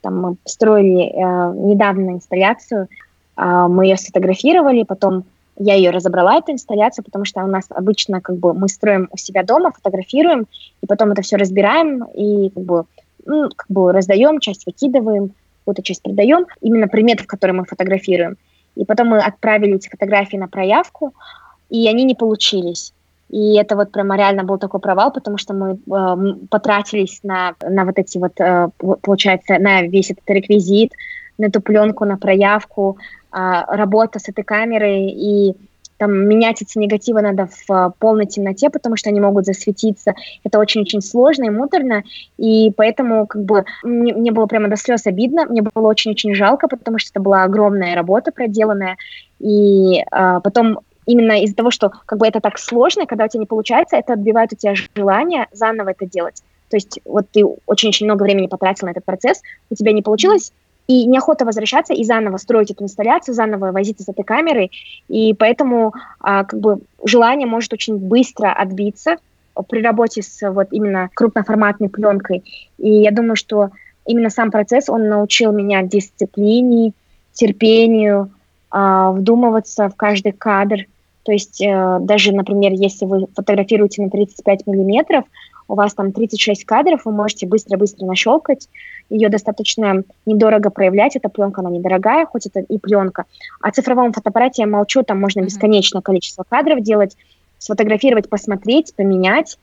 там 0.00 0.20
мы 0.20 0.36
строили 0.44 1.04
э, 1.04 1.54
недавно 1.56 2.10
инсталляцию, 2.10 2.88
э, 3.36 3.66
мы 3.68 3.86
ее 3.86 3.96
сфотографировали, 3.96 4.82
потом 4.82 5.24
я 5.58 5.74
ее 5.74 5.90
разобрала, 5.90 6.38
эту 6.38 6.52
инсталляцию, 6.52 7.04
потому 7.04 7.24
что 7.24 7.44
у 7.44 7.46
нас 7.46 7.66
обычно 7.68 8.20
как 8.20 8.36
бы 8.36 8.54
мы 8.54 8.68
строим 8.68 9.08
у 9.12 9.16
себя 9.16 9.42
дома, 9.42 9.72
фотографируем, 9.72 10.46
и 10.82 10.86
потом 10.86 11.12
это 11.12 11.22
все 11.22 11.36
разбираем 11.36 12.04
и 12.14 12.48
как 12.50 12.62
бы, 12.62 12.84
ну, 13.26 13.50
как 13.54 13.66
бы 13.68 13.92
раздаем, 13.92 14.40
часть 14.40 14.64
выкидываем, 14.64 15.32
какую-то 15.60 15.82
часть 15.82 16.02
продаем, 16.02 16.46
именно 16.62 16.88
предметов, 16.88 17.26
которые 17.26 17.56
мы 17.56 17.64
фотографируем. 17.66 18.38
И 18.76 18.84
потом 18.84 19.08
мы 19.08 19.18
отправили 19.18 19.76
эти 19.76 19.90
фотографии 19.90 20.36
на 20.36 20.48
проявку, 20.48 21.12
и 21.68 21.86
они 21.88 22.04
не 22.04 22.14
получились. 22.14 22.94
И 23.30 23.56
это 23.56 23.76
вот 23.76 23.92
прямо 23.92 24.16
реально 24.16 24.42
был 24.42 24.58
такой 24.58 24.80
провал, 24.80 25.12
потому 25.12 25.38
что 25.38 25.54
мы 25.54 25.74
э, 25.74 26.34
потратились 26.50 27.20
на, 27.22 27.54
на 27.62 27.84
вот 27.84 27.98
эти 27.98 28.18
вот, 28.18 28.40
э, 28.40 28.68
получается, 29.02 29.58
на 29.58 29.82
весь 29.82 30.10
этот 30.10 30.28
реквизит, 30.28 30.92
на 31.38 31.46
эту 31.46 31.60
пленку, 31.60 32.04
на 32.04 32.16
проявку, 32.16 32.98
э, 33.32 33.36
работа 33.68 34.18
с 34.18 34.28
этой 34.28 34.42
камерой, 34.42 35.10
и 35.10 35.54
там 36.00 36.12
менять 36.26 36.62
эти 36.62 36.78
негативы 36.78 37.20
надо 37.20 37.46
в 37.46 37.70
э, 37.70 37.90
полной 37.98 38.26
темноте, 38.26 38.70
потому 38.70 38.96
что 38.96 39.10
они 39.10 39.20
могут 39.20 39.44
засветиться. 39.44 40.14
Это 40.42 40.58
очень-очень 40.58 41.02
сложно 41.02 41.44
и 41.44 41.50
муторно, 41.50 42.02
и 42.38 42.72
поэтому 42.74 43.26
как 43.26 43.44
бы 43.44 43.64
мне, 43.84 44.14
мне 44.14 44.32
было 44.32 44.46
прямо 44.46 44.68
до 44.68 44.76
слез 44.76 45.06
обидно, 45.06 45.44
мне 45.44 45.62
было 45.62 45.86
очень-очень 45.86 46.34
жалко, 46.34 46.68
потому 46.68 46.98
что 46.98 47.10
это 47.12 47.20
была 47.20 47.44
огромная 47.44 47.94
работа 47.94 48.32
проделанная, 48.32 48.96
и 49.38 50.00
э, 50.00 50.40
потом 50.42 50.80
именно 51.10 51.42
из-за 51.42 51.56
того, 51.56 51.70
что 51.70 51.90
как 52.06 52.18
бы 52.18 52.26
это 52.26 52.40
так 52.40 52.58
сложно, 52.58 53.06
когда 53.06 53.24
у 53.24 53.28
тебя 53.28 53.40
не 53.40 53.46
получается, 53.46 53.96
это 53.96 54.12
отбивает 54.14 54.52
у 54.52 54.56
тебя 54.56 54.74
желание 54.94 55.46
заново 55.52 55.90
это 55.90 56.06
делать. 56.06 56.42
То 56.68 56.76
есть 56.76 57.00
вот 57.04 57.26
ты 57.32 57.44
очень-очень 57.66 58.06
много 58.06 58.22
времени 58.22 58.46
потратил 58.46 58.86
на 58.86 58.92
этот 58.92 59.04
процесс, 59.04 59.42
у 59.70 59.74
тебя 59.74 59.92
не 59.92 60.02
получилось, 60.02 60.52
и 60.86 61.06
неохота 61.06 61.44
возвращаться 61.44 61.94
и 61.94 62.04
заново 62.04 62.36
строить 62.36 62.70
эту 62.70 62.84
инсталляцию, 62.84 63.34
заново 63.34 63.72
возиться 63.72 64.04
с 64.04 64.08
этой 64.08 64.24
камерой, 64.24 64.70
и 65.08 65.34
поэтому 65.34 65.94
а, 66.20 66.44
как 66.44 66.58
бы 66.60 66.80
желание 67.04 67.46
может 67.46 67.72
очень 67.72 67.96
быстро 67.96 68.52
отбиться 68.52 69.16
при 69.68 69.82
работе 69.82 70.22
с 70.22 70.50
вот 70.50 70.68
именно 70.70 71.10
крупноформатной 71.14 71.88
пленкой. 71.88 72.44
И 72.78 72.90
я 72.90 73.10
думаю, 73.10 73.36
что 73.36 73.70
именно 74.06 74.30
сам 74.30 74.50
процесс, 74.50 74.88
он 74.88 75.08
научил 75.08 75.52
меня 75.52 75.82
дисциплине, 75.82 76.92
терпению, 77.32 78.30
а, 78.70 79.12
вдумываться 79.12 79.88
в 79.88 79.96
каждый 79.96 80.32
кадр, 80.32 80.86
то 81.22 81.32
есть 81.32 81.60
э, 81.60 81.98
даже, 82.00 82.32
например, 82.32 82.72
если 82.72 83.04
вы 83.04 83.26
фотографируете 83.34 84.02
на 84.02 84.10
35 84.10 84.66
миллиметров, 84.66 85.24
у 85.68 85.74
вас 85.74 85.94
там 85.94 86.12
36 86.12 86.64
кадров, 86.64 87.02
вы 87.04 87.12
можете 87.12 87.46
быстро-быстро 87.46 88.04
нащелкать, 88.06 88.68
ее 89.08 89.28
достаточно 89.28 90.02
недорого 90.26 90.70
проявлять, 90.70 91.16
эта 91.16 91.28
пленка, 91.28 91.60
она 91.60 91.70
недорогая, 91.70 92.26
хоть 92.26 92.46
это 92.46 92.60
и 92.60 92.78
пленка. 92.78 93.24
А 93.60 93.70
цифровом 93.70 94.12
фотоаппарате 94.12 94.62
я 94.62 94.68
молчу, 94.68 95.02
там 95.02 95.20
можно 95.20 95.42
бесконечное 95.42 96.02
количество 96.02 96.44
кадров 96.48 96.82
делать, 96.82 97.16
сфотографировать, 97.58 98.28
посмотреть, 98.28 98.94
поменять, 98.96 99.58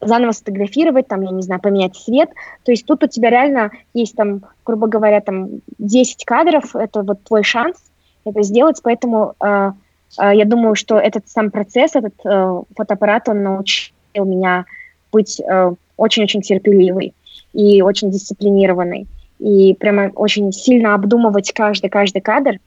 заново 0.00 0.32
сфотографировать, 0.32 1.08
там, 1.08 1.22
я 1.22 1.30
не 1.30 1.42
знаю, 1.42 1.60
поменять 1.60 1.96
цвет. 1.96 2.30
То 2.64 2.72
есть 2.72 2.84
тут 2.86 3.04
у 3.04 3.06
тебя 3.06 3.30
реально 3.30 3.70
есть 3.94 4.16
там, 4.16 4.42
грубо 4.64 4.88
говоря, 4.88 5.20
там 5.20 5.48
10 5.78 6.24
кадров, 6.24 6.74
это 6.74 7.02
вот 7.02 7.22
твой 7.22 7.44
шанс 7.44 7.76
это 8.24 8.42
сделать, 8.42 8.80
поэтому 8.82 9.34
э, 9.42 9.72
я 10.18 10.44
думаю, 10.44 10.74
что 10.74 10.98
этот 10.98 11.28
сам 11.28 11.50
процесс, 11.50 11.94
этот 11.94 12.14
э, 12.24 12.62
фотоаппарат, 12.76 13.28
он 13.28 13.42
научил 13.42 13.92
меня 14.14 14.64
быть 15.12 15.40
э, 15.40 15.72
очень-очень 15.96 16.42
терпеливой. 16.42 17.14
и 17.52 17.82
очень 17.82 18.10
дисциплинированный. 18.10 19.06
И 19.38 19.74
прямо 19.74 20.10
очень 20.14 20.52
сильно 20.52 20.94
обдумывать 20.94 21.52
каждый-каждый 21.52 22.20
кадр. 22.20 22.58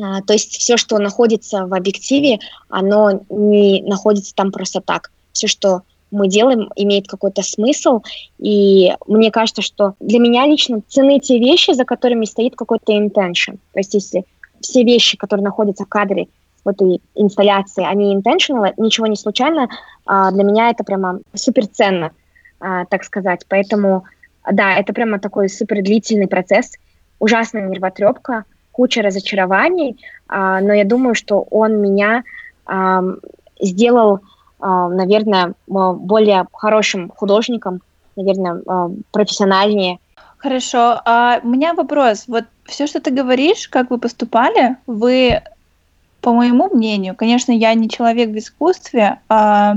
А, 0.00 0.20
то 0.22 0.32
есть 0.32 0.56
все, 0.56 0.76
что 0.76 0.98
находится 0.98 1.66
в 1.66 1.74
объективе, 1.74 2.38
оно 2.68 3.24
не 3.30 3.82
находится 3.82 4.34
там 4.34 4.52
просто 4.52 4.80
так. 4.80 5.10
Все, 5.32 5.46
что 5.46 5.82
мы 6.10 6.28
делаем, 6.28 6.70
имеет 6.76 7.08
какой-то 7.08 7.42
смысл. 7.42 8.02
И 8.38 8.92
мне 9.06 9.30
кажется, 9.30 9.62
что 9.62 9.94
для 10.00 10.18
меня 10.18 10.46
лично 10.46 10.82
цены 10.86 11.18
те 11.18 11.38
вещи, 11.38 11.72
за 11.72 11.84
которыми 11.84 12.26
стоит 12.26 12.56
какой-то 12.56 12.92
intention. 12.92 13.58
То 13.72 13.78
есть 13.78 13.94
если 13.94 14.24
все 14.60 14.84
вещи, 14.84 15.16
которые 15.16 15.44
находятся 15.44 15.84
в 15.84 15.88
кадре, 15.88 16.28
в 16.66 16.68
этой 16.68 17.00
инсталляции, 17.14 17.84
они 17.84 18.14
intentional, 18.14 18.74
ничего 18.76 19.06
не 19.06 19.16
случайно, 19.16 19.68
а, 20.04 20.32
для 20.32 20.42
меня 20.42 20.70
это 20.70 20.82
прямо 20.82 21.20
супер 21.32 21.66
ценно, 21.66 22.10
а, 22.60 22.84
так 22.86 23.04
сказать. 23.04 23.46
Поэтому, 23.48 24.04
да, 24.50 24.74
это 24.74 24.92
прямо 24.92 25.20
такой 25.20 25.48
супер 25.48 25.82
длительный 25.82 26.26
процесс, 26.26 26.72
ужасная 27.20 27.68
нервотрепка, 27.68 28.44
куча 28.72 29.00
разочарований, 29.00 29.96
а, 30.28 30.60
но 30.60 30.74
я 30.74 30.84
думаю, 30.84 31.14
что 31.14 31.40
он 31.50 31.80
меня 31.80 32.24
сделал 33.60 34.20
наверное, 34.58 35.52
более 35.66 36.46
хорошим 36.52 37.10
художником, 37.14 37.82
наверное, 38.16 38.62
профессиональнее. 39.12 39.98
Хорошо. 40.38 41.00
А 41.04 41.40
у 41.42 41.46
меня 41.46 41.74
вопрос. 41.74 42.24
Вот 42.26 42.44
все, 42.64 42.86
что 42.86 43.00
ты 43.00 43.10
говоришь, 43.10 43.68
как 43.68 43.90
вы 43.90 43.98
поступали, 43.98 44.76
вы, 44.86 45.42
по 46.26 46.32
моему 46.32 46.68
мнению, 46.74 47.14
конечно, 47.14 47.52
я 47.52 47.72
не 47.74 47.88
человек 47.88 48.30
в 48.30 48.36
искусстве, 48.36 49.20
а 49.28 49.76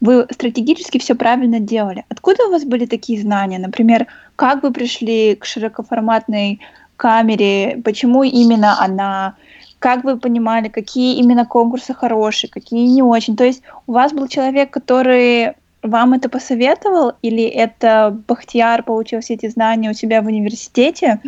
вы 0.00 0.26
стратегически 0.30 0.96
все 0.96 1.14
правильно 1.14 1.60
делали. 1.60 2.06
Откуда 2.08 2.46
у 2.46 2.50
вас 2.50 2.64
были 2.64 2.86
такие 2.86 3.20
знания? 3.20 3.58
Например, 3.58 4.06
как 4.36 4.62
вы 4.62 4.72
пришли 4.72 5.34
к 5.34 5.44
широкоформатной 5.44 6.60
камере, 6.96 7.78
почему 7.84 8.22
именно 8.22 8.82
она, 8.82 9.34
как 9.78 10.02
вы 10.02 10.16
понимали, 10.18 10.68
какие 10.68 11.18
именно 11.18 11.44
конкурсы 11.44 11.92
хорошие, 11.92 12.48
какие 12.48 12.86
не 12.86 13.02
очень. 13.02 13.36
То 13.36 13.44
есть 13.44 13.62
у 13.86 13.92
вас 13.92 14.14
был 14.14 14.28
человек, 14.28 14.70
который 14.70 15.52
вам 15.82 16.14
это 16.14 16.30
посоветовал, 16.30 17.12
или 17.20 17.44
это 17.44 18.18
Бахтияр 18.26 18.82
получил 18.82 19.20
все 19.20 19.34
эти 19.34 19.50
знания 19.50 19.90
у 19.90 19.92
себя 19.92 20.22
в 20.22 20.26
университете, 20.26 21.20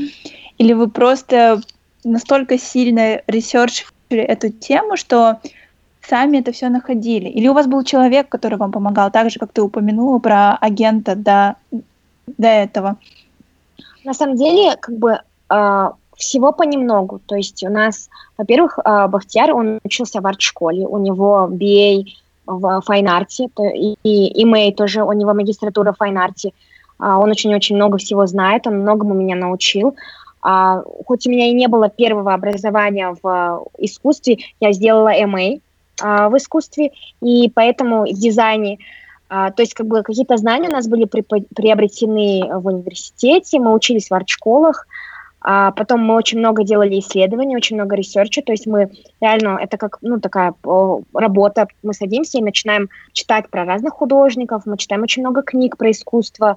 или 0.57 0.73
вы 0.73 0.89
просто 0.89 1.61
настолько 2.03 2.59
сильно 2.59 3.21
research 3.27 3.72
или 3.72 3.89
эту 4.11 4.51
тему, 4.51 4.97
что 4.97 5.41
сами 6.03 6.39
это 6.39 6.53
все 6.53 6.69
находили? 6.69 7.29
Или 7.29 7.49
у 7.49 7.55
вас 7.55 7.67
был 7.67 7.85
человек, 7.85 8.29
который 8.29 8.59
вам 8.59 8.73
помогал, 8.73 9.11
так 9.11 9.31
же, 9.31 9.39
как 9.39 9.53
ты 9.53 9.63
упомянула 9.63 10.19
про 10.19 10.57
агента 10.57 11.15
до, 11.15 11.57
до 12.27 12.49
этого? 12.49 12.97
На 14.05 14.15
самом 14.15 14.37
деле, 14.37 14.77
как 14.77 14.97
бы 14.97 15.21
а, 15.49 15.93
всего 16.17 16.53
понемногу. 16.53 17.21
То 17.27 17.37
есть 17.37 17.63
у 17.63 17.71
нас, 17.71 18.09
во-первых, 18.37 18.79
а, 18.85 19.09
Бахтияр, 19.09 19.55
он 19.55 19.79
учился 19.85 20.21
в 20.21 20.27
арт-школе, 20.27 20.87
у 20.87 20.99
него 20.99 21.49
BA 21.51 22.05
в 22.47 22.83
fine 22.85 23.13
art 23.13 23.35
е, 23.35 23.49
и, 23.75 23.97
и 24.03 24.45
Мэй 24.45 24.73
тоже, 24.73 25.03
у 25.05 25.13
него 25.13 25.35
магистратура 25.35 25.93
в 25.93 25.97
fine 25.97 26.22
art 26.22 26.40
е. 26.40 26.53
А, 26.99 27.19
он 27.19 27.31
очень-очень 27.31 27.77
много 27.77 27.99
всего 27.99 28.27
знает, 28.27 28.67
он 28.67 28.81
многому 28.81 29.15
меня 29.15 29.37
научил. 29.37 29.95
А, 30.43 30.83
хоть 31.07 31.27
у 31.27 31.31
меня 31.31 31.49
и 31.49 31.53
не 31.53 31.69
было 31.69 31.89
первого 31.89 32.35
образования 32.35 33.15
в 33.23 33.67
искусстве, 33.79 34.39
я 34.61 34.73
сделала 34.73 35.13
MA 35.13 35.61
а, 36.01 36.29
в 36.29 36.37
искусстве, 36.37 36.93
и 37.21 37.51
поэтому 37.55 38.05
в 38.05 38.13
дизайне 38.13 38.79
а, 39.29 39.51
то 39.51 39.63
есть 39.63 39.75
как 39.75 39.87
бы 39.87 40.03
какие-то 40.03 40.37
знания 40.37 40.69
у 40.69 40.73
нас 40.73 40.89
были 40.89 41.05
при, 41.05 41.21
приобретены 41.23 42.49
в 42.61 42.67
университете, 42.67 43.59
мы 43.59 43.75
учились 43.75 44.09
в 44.09 44.15
арт-школах, 44.15 44.87
а 45.41 45.71
потом 45.73 46.01
мы 46.01 46.15
очень 46.15 46.39
много 46.39 46.65
делали 46.65 46.99
исследований, 46.99 47.57
очень 47.57 47.77
много 47.77 47.95
research 47.95 48.33
а, 48.33 48.43
то 48.43 48.53
есть 48.53 48.67
мы 48.67 48.91
реально, 49.21 49.59
это 49.61 49.77
как, 49.77 49.99
ну, 50.01 50.19
такая 50.19 50.55
работа, 51.15 51.69
мы 51.83 51.93
садимся 51.93 52.39
и 52.39 52.43
начинаем 52.43 52.89
читать 53.13 53.49
про 53.49 53.65
разных 53.65 53.95
художников, 53.95 54.67
мы 54.67 54.77
читаем 54.79 55.03
очень 55.03 55.23
много 55.23 55.43
книг 55.43 55.77
про 55.77 55.91
искусство, 55.91 56.57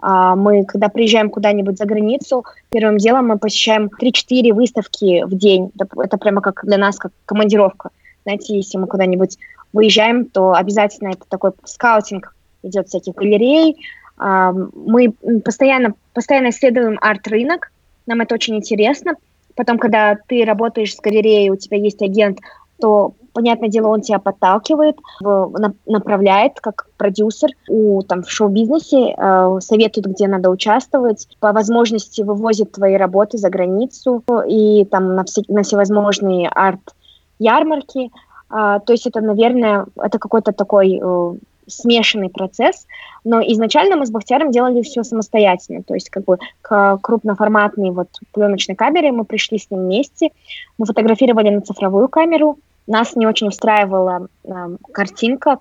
мы, 0.00 0.64
когда 0.64 0.88
приезжаем 0.88 1.30
куда-нибудь 1.30 1.78
за 1.78 1.86
границу, 1.86 2.44
первым 2.70 2.98
делом 2.98 3.28
мы 3.28 3.38
посещаем 3.38 3.88
3-4 4.00 4.52
выставки 4.52 5.24
в 5.24 5.34
день, 5.36 5.70
это 5.98 6.18
прямо 6.18 6.40
как 6.42 6.64
для 6.64 6.78
нас, 6.78 6.96
как 6.98 7.12
командировка, 7.24 7.90
знаете, 8.24 8.56
если 8.56 8.76
мы 8.76 8.86
куда-нибудь 8.86 9.38
выезжаем, 9.72 10.26
то 10.26 10.52
обязательно 10.52 11.08
это 11.10 11.24
такой 11.28 11.52
скаутинг 11.64 12.34
идет 12.62 12.88
всяких 12.88 13.14
галерей, 13.14 13.76
а, 14.18 14.52
мы 14.52 15.12
постоянно, 15.44 15.94
постоянно 16.12 16.50
исследуем 16.50 16.98
арт-рынок, 17.00 17.70
нам 18.06 18.20
это 18.20 18.34
очень 18.34 18.56
интересно. 18.56 19.14
Потом, 19.54 19.78
когда 19.78 20.16
ты 20.28 20.44
работаешь 20.44 20.94
с 20.94 21.00
галереей, 21.00 21.50
у 21.50 21.56
тебя 21.56 21.78
есть 21.78 22.02
агент, 22.02 22.38
то, 22.80 23.14
понятное 23.36 23.68
дело, 23.68 23.88
он 23.88 24.00
тебя 24.00 24.18
подталкивает, 24.18 24.96
направляет 25.20 26.58
как 26.58 26.88
продюсер 26.96 27.50
у, 27.68 28.00
там, 28.02 28.22
в 28.22 28.30
шоу-бизнесе, 28.30 29.14
э, 29.14 29.58
советует, 29.60 30.06
где 30.06 30.26
надо 30.26 30.48
участвовать, 30.48 31.28
по 31.38 31.52
возможности 31.52 32.22
вывозит 32.22 32.72
твои 32.72 32.94
работы 32.96 33.36
за 33.36 33.50
границу 33.50 34.22
и 34.48 34.86
там 34.86 35.14
на, 35.14 35.24
все, 35.24 35.42
на 35.48 35.62
всевозможные 35.62 36.48
арт-ярмарки. 36.48 38.10
Э, 38.50 38.80
то 38.84 38.92
есть 38.92 39.06
это, 39.06 39.20
наверное, 39.20 39.84
это 40.00 40.18
какой-то 40.18 40.52
такой 40.52 40.98
э, 40.98 41.34
смешанный 41.66 42.30
процесс, 42.30 42.86
но 43.22 43.42
изначально 43.42 43.96
мы 43.96 44.06
с 44.06 44.10
Бахтияром 44.10 44.50
делали 44.50 44.80
все 44.80 45.02
самостоятельно, 45.02 45.82
то 45.82 45.92
есть 45.92 46.08
как 46.08 46.24
бы 46.24 46.38
к 46.62 46.98
крупноформатной 47.02 47.90
вот 47.90 48.08
пленочной 48.32 48.76
камере 48.76 49.12
мы 49.12 49.24
пришли 49.24 49.58
с 49.58 49.70
ним 49.70 49.80
вместе, 49.80 50.30
мы 50.78 50.86
фотографировали 50.86 51.50
на 51.50 51.60
цифровую 51.60 52.08
камеру, 52.08 52.56
нас 52.86 53.16
не 53.16 53.26
очень 53.26 53.48
устраивала 53.48 54.28
э, 54.44 54.50
картинка, 54.92 55.58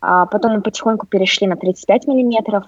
а 0.00 0.26
потом 0.26 0.52
мы 0.52 0.60
потихоньку 0.60 1.06
перешли 1.06 1.46
на 1.46 1.56
35 1.56 2.06
миллиметров, 2.06 2.64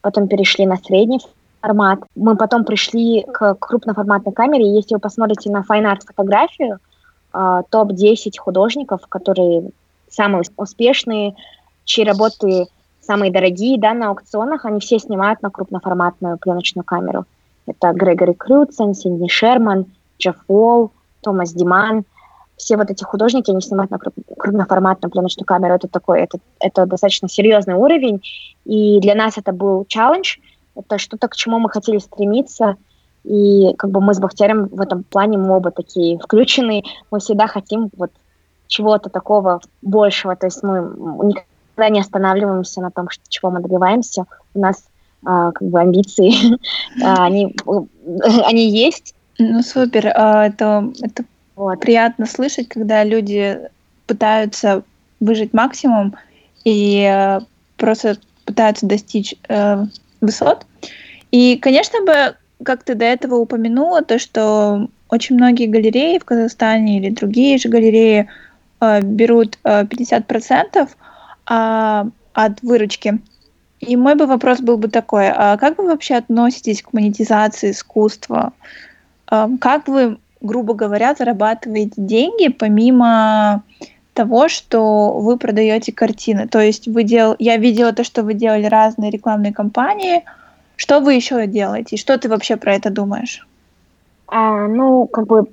потом 0.00 0.28
перешли 0.28 0.66
на 0.66 0.76
средний 0.76 1.20
формат. 1.60 2.00
Мы 2.14 2.36
потом 2.36 2.64
пришли 2.64 3.22
к 3.22 3.54
крупноформатной 3.54 4.32
камере, 4.32 4.74
если 4.74 4.94
вы 4.94 5.00
посмотрите 5.00 5.50
на 5.50 5.64
Fine 5.68 5.92
Art 5.92 6.00
фотографию, 6.06 6.78
э, 7.34 7.62
топ-10 7.70 8.38
художников, 8.38 9.06
которые 9.08 9.70
самые 10.08 10.42
успешные, 10.56 11.34
чьи 11.84 12.04
работы 12.04 12.66
самые 13.00 13.32
дорогие, 13.32 13.78
да, 13.78 13.94
на 13.94 14.10
аукционах, 14.10 14.64
они 14.64 14.80
все 14.80 14.98
снимают 14.98 15.42
на 15.42 15.50
крупноформатную 15.50 16.38
пленочную 16.38 16.84
камеру. 16.84 17.24
Это 17.66 17.92
Грегори 17.92 18.34
Крюцен, 18.34 18.94
Сидни 18.94 19.28
Шерман, 19.28 19.86
Джефф 20.18 20.36
Уолл, 20.48 20.92
Томас 21.20 21.52
Диман. 21.52 22.04
Все 22.60 22.76
вот 22.76 22.90
эти 22.90 23.02
художники, 23.02 23.50
они 23.50 23.62
снимают 23.62 23.90
на 23.90 23.98
крупноформатную 23.98 25.10
пленочную 25.10 25.46
камеру. 25.46 25.74
Это 25.74 25.88
такой, 25.88 26.20
это, 26.20 26.38
это 26.60 26.84
достаточно 26.84 27.26
серьезный 27.26 27.74
уровень. 27.74 28.22
И 28.66 29.00
для 29.00 29.14
нас 29.14 29.38
это 29.38 29.52
был 29.52 29.86
челлендж. 29.88 30.36
Это 30.76 30.98
что-то, 30.98 31.28
к 31.28 31.36
чему 31.36 31.58
мы 31.58 31.70
хотели 31.70 31.96
стремиться. 31.96 32.76
И 33.24 33.74
как 33.78 33.90
бы 33.90 34.02
мы 34.02 34.12
с 34.12 34.18
Бахтерем 34.18 34.66
в 34.66 34.80
этом 34.80 35.04
плане 35.04 35.38
мы 35.38 35.56
оба 35.56 35.70
такие 35.70 36.18
включены. 36.18 36.84
Мы 37.10 37.20
всегда 37.20 37.46
хотим 37.46 37.88
вот 37.96 38.10
чего-то 38.66 39.08
такого 39.08 39.62
большего. 39.80 40.36
То 40.36 40.46
есть 40.46 40.62
мы 40.62 40.80
никогда 41.24 41.88
не 41.88 42.00
останавливаемся 42.00 42.82
на 42.82 42.90
том, 42.90 43.08
что, 43.08 43.24
чего 43.28 43.50
мы 43.50 43.60
добиваемся. 43.60 44.26
У 44.52 44.60
нас 44.60 44.84
а, 45.24 45.52
как 45.52 45.66
бы 45.66 45.80
амбиции, 45.80 46.58
а, 47.02 47.24
они, 47.24 47.56
они 48.44 48.68
есть. 48.68 49.14
Ну, 49.38 49.62
супер. 49.62 50.12
А, 50.14 50.46
это, 50.46 50.92
это 51.00 51.24
вот. 51.60 51.80
приятно 51.80 52.26
слышать, 52.26 52.68
когда 52.68 53.04
люди 53.04 53.58
пытаются 54.06 54.82
выжить 55.20 55.52
максимум 55.52 56.14
и 56.64 57.08
э, 57.10 57.40
просто 57.76 58.18
пытаются 58.44 58.86
достичь 58.86 59.34
э, 59.48 59.84
высот. 60.20 60.66
И, 61.30 61.56
конечно 61.56 62.00
бы, 62.04 62.36
как 62.64 62.82
ты 62.82 62.94
до 62.94 63.04
этого 63.04 63.36
упомянула, 63.36 64.02
то, 64.02 64.18
что 64.18 64.88
очень 65.08 65.36
многие 65.36 65.66
галереи 65.66 66.18
в 66.18 66.24
Казахстане 66.24 66.98
или 66.98 67.10
другие 67.10 67.58
же 67.58 67.68
галереи 67.68 68.28
э, 68.80 69.00
берут 69.02 69.58
э, 69.64 69.84
50%, 69.84 70.88
а, 71.46 72.06
от 72.32 72.62
выручки. 72.62 73.18
И 73.80 73.96
мой 73.96 74.14
бы 74.14 74.26
вопрос 74.26 74.60
был 74.60 74.76
бы 74.76 74.88
такой, 74.88 75.30
а 75.30 75.56
как 75.56 75.78
вы 75.78 75.86
вообще 75.86 76.14
относитесь 76.14 76.82
к 76.82 76.92
монетизации 76.92 77.72
искусства? 77.72 78.52
А, 79.26 79.48
как 79.60 79.88
вы, 79.88 80.18
грубо 80.40 80.74
говоря, 80.74 81.14
зарабатываете 81.14 81.94
деньги 81.96 82.48
помимо 82.48 83.62
того, 84.14 84.48
что 84.48 85.18
вы 85.18 85.36
продаете 85.36 85.92
картины? 85.92 86.48
То 86.48 86.60
есть 86.60 86.88
вы 86.88 87.04
дел... 87.04 87.36
я 87.38 87.56
видела 87.56 87.92
то, 87.92 88.04
что 88.04 88.22
вы 88.22 88.34
делали 88.34 88.66
разные 88.66 89.10
рекламные 89.10 89.52
кампании. 89.52 90.24
Что 90.76 91.00
вы 91.00 91.14
еще 91.14 91.46
делаете? 91.46 91.96
И 91.96 91.98
что 91.98 92.18
ты 92.18 92.28
вообще 92.28 92.56
про 92.56 92.74
это 92.74 92.90
думаешь? 92.90 93.46
А, 94.26 94.66
ну, 94.66 95.06
как 95.06 95.26
бы 95.26 95.46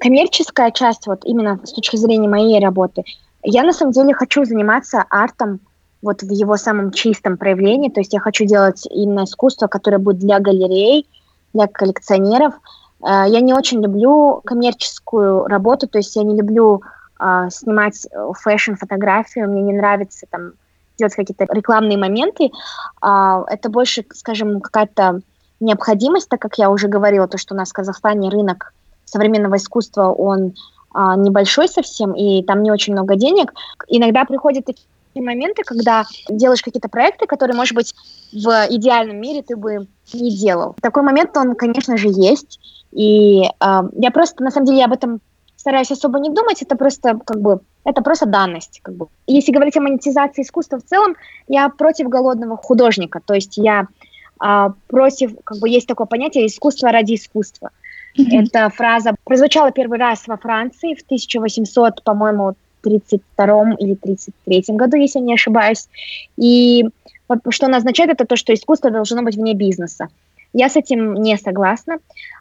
коммерческая 0.00 0.70
часть, 0.72 1.06
вот 1.06 1.24
именно 1.24 1.60
с 1.64 1.72
точки 1.72 1.96
зрения 1.96 2.28
моей 2.28 2.60
работы, 2.60 3.04
я 3.42 3.62
на 3.62 3.72
самом 3.72 3.92
деле 3.92 4.12
хочу 4.12 4.44
заниматься 4.44 5.04
артом 5.08 5.60
вот 6.02 6.22
в 6.22 6.30
его 6.30 6.56
самом 6.56 6.92
чистом 6.92 7.36
проявлении. 7.36 7.90
То 7.90 8.00
есть 8.00 8.12
я 8.12 8.20
хочу 8.20 8.44
делать 8.44 8.86
именно 8.90 9.24
искусство, 9.24 9.66
которое 9.66 9.98
будет 9.98 10.18
для 10.18 10.40
галерей, 10.40 11.06
для 11.52 11.66
коллекционеров. 11.66 12.54
Э, 13.02 13.24
я 13.28 13.40
не 13.40 13.54
очень 13.54 13.82
люблю 13.82 14.40
коммерческую 14.44 15.46
работу, 15.46 15.88
то 15.88 15.98
есть 15.98 16.14
я 16.16 16.22
не 16.22 16.36
люблю 16.36 16.82
э, 17.20 17.48
снимать 17.50 18.06
фэшн-фотографию, 18.42 19.48
мне 19.48 19.62
не 19.62 19.72
нравится 19.72 20.26
там 20.30 20.52
делать 20.98 21.14
какие-то 21.14 21.46
рекламные 21.52 21.98
моменты. 21.98 22.50
Э, 23.02 23.44
это 23.48 23.68
больше, 23.68 24.04
скажем, 24.14 24.60
какая-то 24.60 25.20
необходимость, 25.60 26.28
так 26.28 26.40
как 26.40 26.58
я 26.58 26.70
уже 26.70 26.88
говорила, 26.88 27.26
то, 27.28 27.38
что 27.38 27.54
у 27.54 27.56
нас 27.56 27.70
в 27.70 27.74
Казахстане 27.74 28.28
рынок 28.28 28.74
современного 29.06 29.56
искусства, 29.56 30.12
он 30.12 30.54
а, 30.98 31.14
небольшой 31.14 31.68
совсем, 31.68 32.12
и 32.12 32.42
там 32.42 32.62
не 32.62 32.70
очень 32.70 32.94
много 32.94 33.16
денег. 33.16 33.52
Иногда 33.86 34.24
приходят 34.24 34.64
такие 34.64 34.86
моменты, 35.16 35.62
когда 35.62 36.06
делаешь 36.28 36.62
какие-то 36.62 36.88
проекты, 36.88 37.26
которые, 37.26 37.54
может 37.54 37.74
быть, 37.74 37.94
в 38.32 38.66
идеальном 38.70 39.20
мире 39.20 39.42
ты 39.42 39.56
бы 39.56 39.86
не 40.14 40.34
делал. 40.34 40.74
Такой 40.80 41.02
момент, 41.02 41.36
он, 41.36 41.54
конечно 41.54 41.98
же, 41.98 42.08
есть. 42.08 42.60
И 42.96 43.42
э, 43.44 43.82
я 43.98 44.10
просто, 44.10 44.42
на 44.42 44.50
самом 44.50 44.66
деле, 44.66 44.78
я 44.78 44.86
об 44.86 44.92
этом 44.92 45.20
стараюсь 45.56 45.90
особо 45.90 46.18
не 46.18 46.30
думать, 46.30 46.62
это 46.62 46.76
просто 46.76 47.18
как 47.24 47.40
бы 47.40 47.60
это 47.84 48.02
просто 48.02 48.26
данность. 48.26 48.80
Как 48.82 48.94
бы. 48.94 49.06
Если 49.26 49.52
говорить 49.52 49.76
о 49.76 49.80
монетизации 49.80 50.42
искусства 50.42 50.78
в 50.78 50.84
целом, 50.84 51.14
я 51.48 51.68
против 51.68 52.08
голодного 52.08 52.56
художника. 52.56 53.20
То 53.24 53.34
есть 53.34 53.56
я 53.56 53.86
а, 54.38 54.72
против, 54.88 55.36
как 55.44 55.58
бы 55.58 55.68
есть 55.68 55.86
такое 55.86 56.06
понятие 56.06 56.46
искусство 56.46 56.90
ради 56.90 57.14
искусства. 57.14 57.70
Mm-hmm. 58.18 58.46
Эта 58.46 58.68
фраза 58.70 59.14
прозвучала 59.24 59.70
первый 59.70 59.98
раз 59.98 60.26
во 60.26 60.36
Франции 60.36 60.94
в 60.94 61.02
1800, 61.02 62.02
по-моему, 62.02 62.54
32 62.82 63.74
или 63.78 63.94
33 63.94 64.64
году, 64.68 64.96
если 64.96 65.20
не 65.20 65.34
ошибаюсь. 65.34 65.88
И 66.36 66.84
вот 67.28 67.38
что 67.50 67.66
она 67.66 67.78
означает, 67.78 68.10
это 68.10 68.24
то, 68.24 68.36
что 68.36 68.54
искусство 68.54 68.90
должно 68.90 69.22
быть 69.22 69.36
вне 69.36 69.54
бизнеса. 69.54 70.08
Я 70.52 70.68
с 70.68 70.76
этим 70.76 71.14
не 71.14 71.36
согласна. 71.36 71.98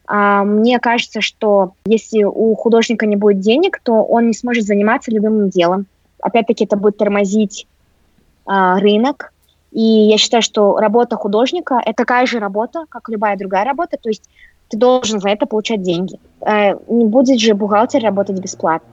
А, 0.07 0.43
мне 0.43 0.79
кажется, 0.79 1.21
что 1.21 1.73
если 1.85 2.23
у 2.23 2.55
художника 2.55 3.05
не 3.05 3.15
будет 3.15 3.39
денег, 3.39 3.79
то 3.83 4.03
он 4.03 4.27
не 4.27 4.33
сможет 4.33 4.65
заниматься 4.65 5.11
любым 5.11 5.49
делом. 5.49 5.87
Опять-таки 6.21 6.65
это 6.65 6.77
будет 6.77 6.97
тормозить 6.97 7.67
а, 8.45 8.79
рынок, 8.79 9.33
и 9.75 9.81
я 9.81 10.17
считаю, 10.17 10.41
что 10.41 10.77
работа 10.77 11.17
художника– 11.17 11.81
это 11.85 11.97
такая 11.97 12.25
же 12.25 12.39
работа, 12.39 12.85
как 12.87 13.09
любая 13.09 13.37
другая 13.37 13.65
работа, 13.65 13.97
то 14.01 14.07
есть 14.07 14.23
ты 14.69 14.77
должен 14.77 15.19
за 15.19 15.29
это 15.29 15.45
получать 15.47 15.81
деньги. 15.81 16.17
Э, 16.41 16.75
не 16.87 17.05
будет 17.05 17.41
же 17.41 17.53
бухгалтер 17.53 18.01
работать 18.01 18.39
бесплатно. 18.39 18.87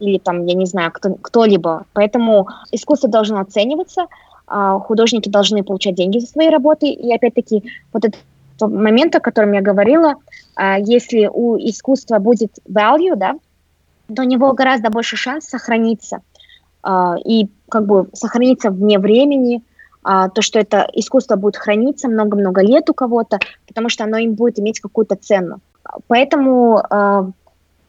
Или 0.00 0.18
там, 0.18 0.44
я 0.44 0.54
не 0.54 0.66
знаю, 0.66 0.92
кто, 0.92 1.14
кто-либо. 1.14 1.86
Поэтому 1.92 2.48
искусство 2.70 3.08
должно 3.08 3.40
оцениваться, 3.40 4.06
а 4.46 4.78
художники 4.78 5.28
должны 5.28 5.64
получать 5.64 5.94
деньги 5.94 6.18
за 6.18 6.26
свои 6.26 6.50
работы. 6.50 6.88
И 6.88 7.12
опять-таки, 7.12 7.64
вот 7.92 8.04
этот 8.58 8.72
момент, 8.72 9.14
о 9.14 9.20
котором 9.20 9.52
я 9.52 9.60
говорила, 9.60 10.14
а, 10.54 10.78
если 10.78 11.30
у 11.32 11.56
искусства 11.56 12.18
будет 12.18 12.58
value, 12.68 13.16
да, 13.16 13.34
то 14.14 14.22
у 14.22 14.24
него 14.24 14.52
гораздо 14.52 14.90
больше 14.90 15.16
шанс 15.16 15.46
сохраниться 15.46 16.20
а, 16.82 17.16
и 17.24 17.48
как 17.68 17.86
бы 17.86 18.08
сохраниться 18.12 18.70
вне 18.70 18.98
времени, 18.98 19.62
а, 20.02 20.28
то, 20.28 20.42
что 20.42 20.58
это 20.58 20.88
искусство 20.92 21.36
будет 21.36 21.56
храниться 21.56 22.08
много-много 22.08 22.62
лет 22.62 22.88
у 22.90 22.94
кого-то, 22.94 23.38
потому 23.66 23.88
что 23.88 24.04
оно 24.04 24.16
им 24.16 24.34
будет 24.34 24.58
иметь 24.58 24.80
какую-то 24.80 25.16
цену. 25.16 25.60
Поэтому 26.06 26.82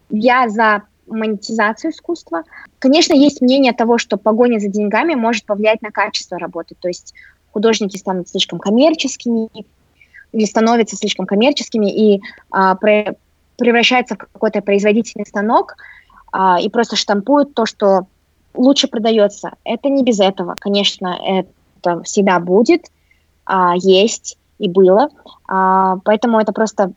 я 0.10 0.48
за 0.50 0.84
монетизацию 1.06 1.92
искусства. 1.92 2.44
Конечно, 2.78 3.14
есть 3.14 3.42
мнение 3.42 3.74
того, 3.74 3.98
что 3.98 4.16
погоня 4.16 4.60
за 4.60 4.70
деньгами 4.70 5.16
может 5.16 5.46
повлиять 5.46 5.82
на 5.82 5.92
качество 5.92 6.38
работы, 6.40 6.76
то 6.80 6.88
есть 6.88 7.14
художники 7.52 7.98
станут 7.98 8.30
слишком 8.30 8.60
коммерческими 8.60 9.50
или 10.32 10.46
становятся 10.46 10.96
слишком 10.96 11.26
коммерческими 11.26 11.92
и 11.92 12.22
а, 12.52 12.76
pre, 12.76 13.16
превращаются 13.58 14.16
в 14.16 14.18
какой-то 14.18 14.62
производительный 14.62 15.26
станок 15.26 15.76
а, 16.32 16.60
и 16.60 16.70
просто 16.70 16.96
штампуют 16.96 17.54
то, 17.54 17.66
что 17.66 18.08
лучше 18.54 18.88
продается. 18.88 19.52
Это 19.64 19.90
не 19.90 20.04
без 20.04 20.20
этого, 20.20 20.56
конечно, 20.60 21.18
это 21.24 22.04
всегда 22.04 22.40
будет, 22.40 22.86
а, 23.46 23.74
есть 23.76 24.38
и 24.60 24.70
было. 24.70 25.10
А, 25.48 25.98
поэтому 26.04 26.40
это 26.40 26.52
просто 26.52 26.92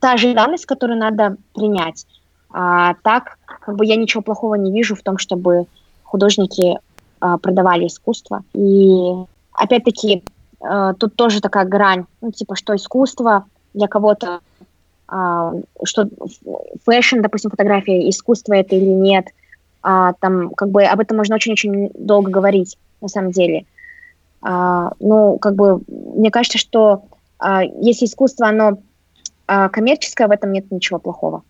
та 0.00 0.16
же 0.16 0.34
данность, 0.34 0.66
которую 0.66 0.98
надо 0.98 1.36
принять. 1.54 2.06
А, 2.50 2.94
так, 3.02 3.38
как 3.44 3.76
бы 3.76 3.84
я 3.84 3.96
ничего 3.96 4.22
плохого 4.22 4.54
не 4.54 4.72
вижу 4.72 4.94
в 4.94 5.02
том, 5.02 5.18
чтобы 5.18 5.66
художники 6.02 6.78
а, 7.20 7.38
продавали 7.38 7.86
искусство. 7.86 8.42
И 8.54 9.12
опять-таки 9.52 10.24
а, 10.60 10.94
тут 10.94 11.14
тоже 11.16 11.40
такая 11.40 11.64
грань, 11.64 12.06
ну, 12.20 12.32
типа, 12.32 12.56
что 12.56 12.74
искусство 12.74 13.44
для 13.74 13.88
кого-то, 13.88 14.40
а, 15.06 15.52
что 15.84 16.08
fashion, 16.84 17.20
допустим, 17.20 17.50
фотография, 17.50 18.08
искусство 18.08 18.54
это 18.54 18.74
или 18.74 18.84
нет, 18.84 19.26
а, 19.82 20.12
там, 20.14 20.50
как 20.50 20.70
бы 20.70 20.84
об 20.84 21.00
этом 21.00 21.16
можно 21.16 21.36
очень-очень 21.36 21.90
долго 21.94 22.30
говорить, 22.30 22.76
на 23.00 23.08
самом 23.08 23.30
деле. 23.30 23.64
А, 24.42 24.92
ну, 25.00 25.38
как 25.38 25.54
бы, 25.54 25.80
мне 25.88 26.30
кажется, 26.30 26.58
что 26.58 27.04
а, 27.38 27.62
если 27.62 28.06
искусство, 28.06 28.48
оно 28.48 28.78
а, 29.46 29.68
коммерческое, 29.68 30.28
в 30.28 30.30
этом 30.30 30.52
нет 30.52 30.70
ничего 30.70 30.98
плохого. 30.98 31.42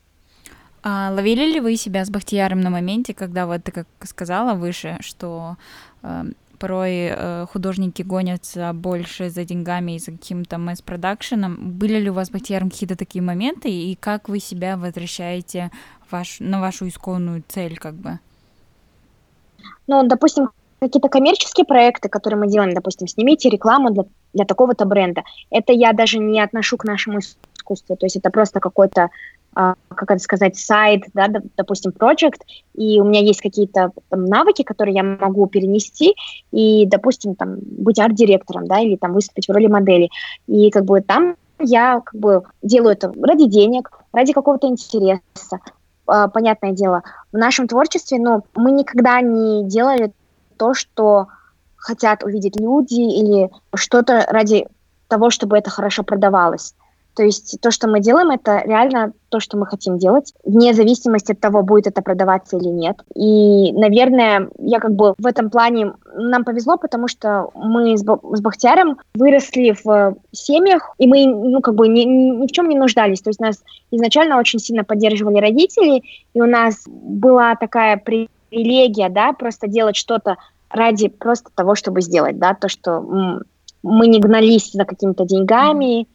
А 0.83 1.11
ловили 1.13 1.53
ли 1.53 1.61
вы 1.61 1.77
себя 1.77 2.05
с 2.05 2.11
Бахтияром 2.11 2.61
на 2.61 2.71
моменте, 2.71 3.13
когда 3.13 3.47
вот 3.47 3.65
ты 3.65 3.73
как 3.73 3.87
сказала 4.05 4.55
выше, 4.55 4.97
что 5.01 5.57
э, 6.03 6.23
порой 6.59 7.09
э, 7.11 7.47
художники 7.53 8.03
гонятся 8.03 8.73
больше 8.73 9.31
за 9.31 9.45
деньгами 9.45 9.93
и 9.93 9.99
за 9.99 10.13
каким-то 10.13 10.59
масс-продакшеном. 10.59 11.73
Были 11.79 11.99
ли 11.99 12.11
у 12.11 12.15
вас 12.15 12.29
с 12.29 12.31
Бахтияром 12.31 12.71
какие-то 12.71 12.97
такие 12.97 13.23
моменты, 13.23 13.71
и 13.71 13.95
как 13.95 14.29
вы 14.29 14.41
себя 14.41 14.77
возвращаете 14.77 15.71
ваш, 16.11 16.41
на 16.41 16.61
вашу 16.61 16.89
исконную 16.89 17.43
цель, 17.49 17.79
как 17.79 17.95
бы? 17.95 18.19
Ну, 19.87 20.07
допустим, 20.07 20.51
какие-то 20.81 21.09
коммерческие 21.09 21.65
проекты, 21.65 22.09
которые 22.09 22.41
мы 22.41 22.49
делаем, 22.49 22.73
допустим, 22.73 23.09
снимите 23.09 23.49
рекламу 23.49 23.91
для, 23.91 24.05
для 24.33 24.45
такого-то 24.45 24.85
бренда. 24.85 25.23
Это 25.51 25.73
я 25.73 25.93
даже 25.93 26.19
не 26.19 26.41
отношу 26.41 26.77
к 26.77 26.85
нашему 26.85 27.21
искусству, 27.21 27.97
то 27.97 28.07
есть 28.07 28.17
это 28.17 28.31
просто 28.31 28.61
какой-то, 28.61 29.11
как 29.59 30.11
это 30.11 30.21
сказать, 30.21 30.57
сайт, 30.57 31.05
да, 31.15 31.27
допустим, 31.57 31.91
проект, 31.93 32.43
и 32.75 33.01
у 33.01 33.05
меня 33.05 33.21
есть 33.21 33.41
какие-то 33.41 33.91
там, 34.09 34.27
навыки, 34.27 34.63
которые 34.63 34.95
я 34.95 35.03
могу 35.03 35.47
перенести, 35.47 36.15
и, 36.53 36.87
допустим, 36.87 37.35
там, 37.35 37.57
быть 37.61 37.99
арт-директором, 37.99 38.69
да, 38.69 38.79
или 38.79 38.97
там 38.97 39.13
выступить 39.15 39.49
в 39.49 39.53
роли 39.53 39.67
модели. 39.67 40.11
И 40.47 40.71
как 40.71 40.85
бы 40.85 41.01
там 41.01 41.35
я 41.59 42.01
как 42.05 42.15
бы 42.15 42.45
делаю 42.63 42.93
это 42.93 43.13
ради 43.21 43.47
денег, 43.47 43.91
ради 44.13 44.33
какого-то 44.33 44.69
интереса. 44.69 45.59
А, 46.07 46.29
понятное 46.29 46.73
дело, 46.73 47.03
в 47.33 47.37
нашем 47.37 47.67
творчестве, 47.67 48.19
но 48.19 48.45
мы 48.55 48.71
никогда 48.71 49.21
не 49.21 49.65
делали 49.65 50.13
то, 50.57 50.73
что 50.75 51.27
хотят 51.77 52.23
увидеть 52.23 52.61
люди 52.61 53.01
или 53.01 53.51
что-то 53.75 54.25
ради 54.29 54.67
того, 55.09 55.31
чтобы 55.31 55.59
это 55.59 55.71
хорошо 55.71 56.05
продавалось. 56.05 56.75
То 57.19 57.25
есть 57.25 57.61
то, 57.61 57.73
что 57.73 57.89
мы 57.89 57.99
делаем, 57.99 58.31
это 58.31 58.63
реально 58.65 59.13
то, 59.29 59.41
что 59.41 59.57
мы 59.57 59.67
хотим 59.67 59.99
делать, 59.99 60.33
вне 60.45 60.73
зависимости 60.73 61.33
от 61.33 61.41
того, 61.41 61.65
будет 61.65 61.89
это 61.89 62.01
продаваться 62.01 62.57
или 62.57 62.69
нет. 62.69 62.97
И, 63.17 63.73
наверное, 63.73 64.49
я 64.57 64.79
как 64.79 64.95
бы 64.95 65.15
в 65.19 65.27
этом 65.27 65.51
плане 65.51 65.95
нам 66.15 66.45
повезло, 66.45 66.77
потому 66.77 67.09
что 67.09 67.51
мы 67.57 67.99
с, 67.99 68.03
с 68.03 68.41
Бахтяром 68.41 68.99
выросли 69.15 69.75
в 69.83 70.15
семьях, 70.31 70.95
и 70.99 71.09
мы, 71.09 71.27
ну, 71.27 71.61
как 71.61 71.75
бы 71.75 71.89
ни, 71.89 72.03
ни 72.05 72.47
в 72.47 72.53
чем 72.53 72.69
не 72.69 72.79
нуждались. 72.79 73.21
То 73.21 73.31
есть 73.31 73.41
нас 73.41 73.65
изначально 73.91 74.39
очень 74.39 74.61
сильно 74.61 74.85
поддерживали 74.85 75.41
родители, 75.41 76.05
и 76.35 76.41
у 76.41 76.47
нас 76.47 76.85
была 76.87 77.57
такая 77.57 77.97
при 77.97 78.29
привилегия, 78.49 79.09
да, 79.09 79.33
просто 79.33 79.67
делать 79.67 79.97
что-то 79.97 80.37
ради 80.71 81.09
просто 81.09 81.51
того, 81.53 81.75
чтобы 81.75 82.01
сделать, 82.01 82.39
да, 82.39 82.55
то, 82.55 82.69
что 82.69 83.01
мы 83.83 84.07
не 84.07 84.21
гнались 84.21 84.71
за 84.71 84.85
какими-то 84.85 85.25
деньгами 85.25 86.07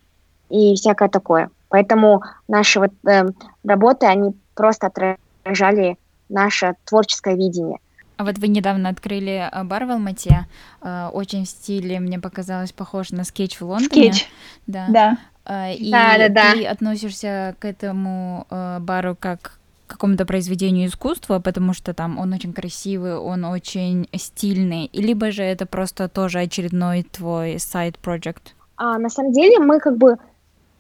и 0.49 0.75
всякое 0.75 1.09
такое. 1.09 1.49
Поэтому 1.69 2.23
наши 2.47 2.79
вот 2.79 2.91
э, 3.07 3.25
работы, 3.63 4.05
они 4.05 4.33
просто 4.55 4.87
отражали 4.87 5.97
наше 6.29 6.75
творческое 6.85 7.35
видение. 7.35 7.79
А 8.17 8.23
вот 8.23 8.37
вы 8.37 8.47
недавно 8.47 8.89
открыли 8.89 9.49
э, 9.51 9.63
бар 9.63 9.85
в 9.85 9.91
Алмате, 9.91 10.45
э, 10.81 11.09
очень 11.11 11.45
в 11.45 11.49
стиле, 11.49 11.99
мне 11.99 12.19
показалось, 12.19 12.71
похож 12.71 13.11
на 13.11 13.23
скетч 13.23 13.59
в 13.59 13.65
Лондоне. 13.65 14.13
Скетч, 14.13 14.29
да. 14.67 14.85
да. 14.89 15.17
Э, 15.45 15.73
и 15.73 15.91
да, 15.91 16.17
да, 16.17 16.29
да. 16.29 16.53
ты 16.53 16.65
относишься 16.65 17.55
к 17.59 17.65
этому 17.65 18.45
бару 18.79 19.17
как 19.19 19.59
какому-то 19.87 20.25
произведению 20.25 20.87
искусства, 20.87 21.39
потому 21.39 21.73
что 21.73 21.93
там 21.93 22.17
он 22.17 22.33
очень 22.33 22.53
красивый, 22.53 23.15
он 23.15 23.45
очень 23.45 24.07
стильный, 24.15 24.89
либо 24.93 25.31
же 25.31 25.43
это 25.43 25.65
просто 25.65 26.07
тоже 26.07 26.39
очередной 26.39 27.03
твой 27.03 27.59
сайт-проект? 27.59 28.55
А, 28.77 28.97
на 28.97 29.09
самом 29.09 29.33
деле 29.33 29.59
мы 29.59 29.79
как 29.79 29.97
бы 29.97 30.17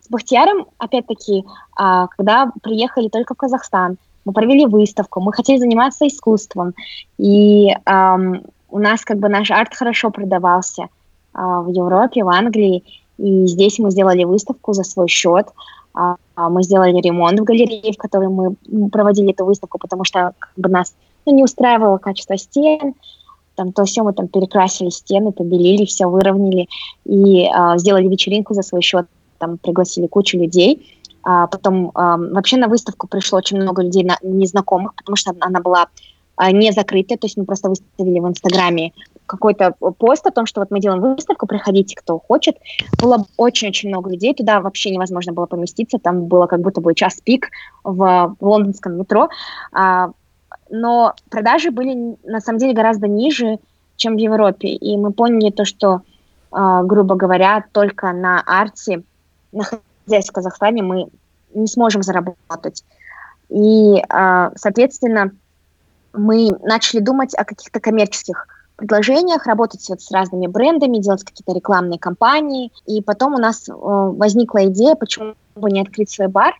с 0.03 0.09
Бахтияром, 0.09 0.67
опять-таки, 0.77 1.45
а, 1.77 2.07
когда 2.07 2.51
приехали 2.61 3.07
только 3.07 3.33
в 3.33 3.37
Казахстан, 3.37 3.97
мы 4.25 4.33
провели 4.33 4.65
выставку, 4.65 5.21
мы 5.21 5.31
хотели 5.33 5.57
заниматься 5.57 6.07
искусством, 6.07 6.73
и 7.17 7.69
а, 7.85 8.17
у 8.69 8.79
нас 8.79 9.05
как 9.05 9.19
бы 9.19 9.29
наш 9.29 9.49
арт 9.51 9.73
хорошо 9.73 10.11
продавался 10.11 10.89
а, 11.33 11.61
в 11.61 11.69
Европе, 11.69 12.23
в 12.23 12.29
Англии, 12.29 12.83
и 13.17 13.47
здесь 13.47 13.79
мы 13.79 13.91
сделали 13.91 14.23
выставку 14.25 14.73
за 14.73 14.83
свой 14.83 15.07
счет. 15.07 15.47
А 15.95 16.15
мы 16.35 16.63
сделали 16.63 16.99
ремонт 16.99 17.39
в 17.39 17.43
галерее, 17.43 17.93
в 17.93 17.97
которой 17.97 18.27
мы 18.27 18.55
проводили 18.89 19.31
эту 19.31 19.45
выставку, 19.45 19.77
потому 19.77 20.03
что 20.03 20.33
как 20.39 20.51
бы 20.57 20.67
нас 20.67 20.95
ну, 21.27 21.35
не 21.35 21.43
устраивало 21.43 21.99
качество 21.99 22.35
стен. 22.35 22.95
Там 23.53 23.71
то 23.71 23.85
все 23.85 24.01
мы 24.01 24.13
там 24.13 24.27
перекрасили 24.27 24.89
стены, 24.89 25.31
побелили, 25.31 25.85
все 25.85 26.07
выровняли 26.07 26.67
и 27.05 27.45
а, 27.45 27.77
сделали 27.77 28.07
вечеринку 28.07 28.55
за 28.55 28.63
свой 28.63 28.81
счет. 28.81 29.05
Там 29.43 29.57
пригласили 29.57 30.07
кучу 30.07 30.37
людей. 30.37 31.01
А 31.21 31.47
потом 31.47 31.91
а, 31.95 32.17
вообще 32.17 32.55
на 32.55 32.69
выставку 32.69 33.07
пришло 33.07 33.39
очень 33.39 33.57
много 33.57 33.81
людей 33.81 34.03
на, 34.05 34.17
незнакомых, 34.21 34.95
потому 34.95 35.17
что 35.17 35.33
она 35.41 35.59
была 35.59 35.87
а, 36.37 36.51
не 36.51 36.71
закрытая, 36.71 37.17
то 37.17 37.25
есть 37.25 37.35
мы 37.35 37.43
просто 37.43 37.67
выставили 37.67 38.19
в 38.19 38.27
Инстаграме 38.27 38.93
какой-то 39.25 39.75
пост 39.97 40.25
о 40.25 40.31
том, 40.31 40.45
что 40.45 40.61
вот 40.61 40.71
мы 40.71 40.79
делаем 40.79 41.01
выставку, 41.01 41.45
приходите, 41.45 41.95
кто 41.95 42.19
хочет. 42.19 42.57
Было 43.01 43.25
очень-очень 43.35 43.89
много 43.89 44.09
людей, 44.09 44.33
туда 44.33 44.61
вообще 44.61 44.91
невозможно 44.91 45.33
было 45.33 45.45
поместиться, 45.45 45.99
там 45.99 46.25
было 46.27 46.45
как 46.45 46.61
будто 46.61 46.79
бы 46.79 46.95
час 46.95 47.19
пик 47.21 47.49
в, 47.83 48.35
в 48.39 48.47
лондонском 48.47 48.97
метро, 48.97 49.27
а, 49.73 50.11
но 50.69 51.13
продажи 51.29 51.69
были 51.69 52.15
на 52.23 52.39
самом 52.39 52.59
деле 52.59 52.73
гораздо 52.73 53.07
ниже, 53.09 53.59
чем 53.97 54.15
в 54.15 54.19
Европе, 54.19 54.69
и 54.69 54.97
мы 54.97 55.11
поняли 55.11 55.51
то, 55.51 55.65
что, 55.65 56.01
а, 56.51 56.83
грубо 56.83 57.15
говоря, 57.15 57.65
только 57.73 58.13
на 58.13 58.41
арте, 58.41 59.03
находясь 59.53 60.29
в 60.29 60.31
Казахстане, 60.31 60.83
мы 60.83 61.07
не 61.53 61.67
сможем 61.67 62.03
заработать. 62.03 62.83
И, 63.49 64.03
а, 64.09 64.51
соответственно, 64.55 65.31
мы 66.13 66.49
начали 66.61 66.99
думать 66.99 67.33
о 67.35 67.45
каких-то 67.45 67.79
коммерческих 67.79 68.47
предложениях, 68.75 69.45
работать 69.45 69.87
вот 69.89 70.01
с 70.01 70.11
разными 70.11 70.47
брендами, 70.47 70.97
делать 70.97 71.23
какие-то 71.23 71.53
рекламные 71.53 71.99
кампании. 71.99 72.71
И 72.85 73.01
потом 73.01 73.35
у 73.35 73.37
нас 73.37 73.69
э, 73.69 73.71
возникла 73.73 74.65
идея, 74.65 74.95
почему 74.95 75.35
бы 75.55 75.71
не 75.71 75.81
открыть 75.81 76.09
свой 76.09 76.27
бар. 76.27 76.55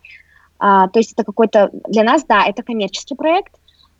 А, 0.59 0.87
то 0.87 0.99
есть 0.99 1.13
это 1.13 1.23
какой-то, 1.23 1.69
для 1.87 2.03
нас, 2.03 2.23
да, 2.27 2.43
это 2.45 2.63
коммерческий 2.63 3.15
проект, 3.15 3.53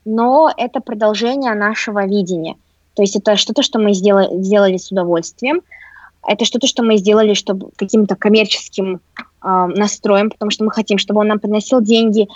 но 0.06 0.52
это 0.56 0.80
продолжение 0.80 1.54
нашего 1.56 2.06
видения. 2.06 2.56
То 2.94 3.02
есть 3.02 3.16
это 3.16 3.36
что-то, 3.36 3.64
что 3.64 3.80
мы 3.80 3.94
сделали, 3.94 4.42
сделали 4.42 4.78
с 4.78 4.92
удовольствием. 4.92 5.62
Это 6.26 6.46
что-то, 6.46 6.68
что 6.68 6.84
мы 6.84 6.98
сделали, 6.98 7.34
чтобы 7.34 7.70
каким-то 7.76 8.16
коммерческим 8.16 8.96
э, 8.96 9.20
настроем, 9.42 10.30
потому 10.30 10.52
что 10.52 10.64
мы 10.64 10.72
хотим, 10.72 10.98
чтобы 10.98 11.22
он 11.22 11.28
нам 11.28 11.40
приносил 11.40 11.82
деньги, 11.82 12.28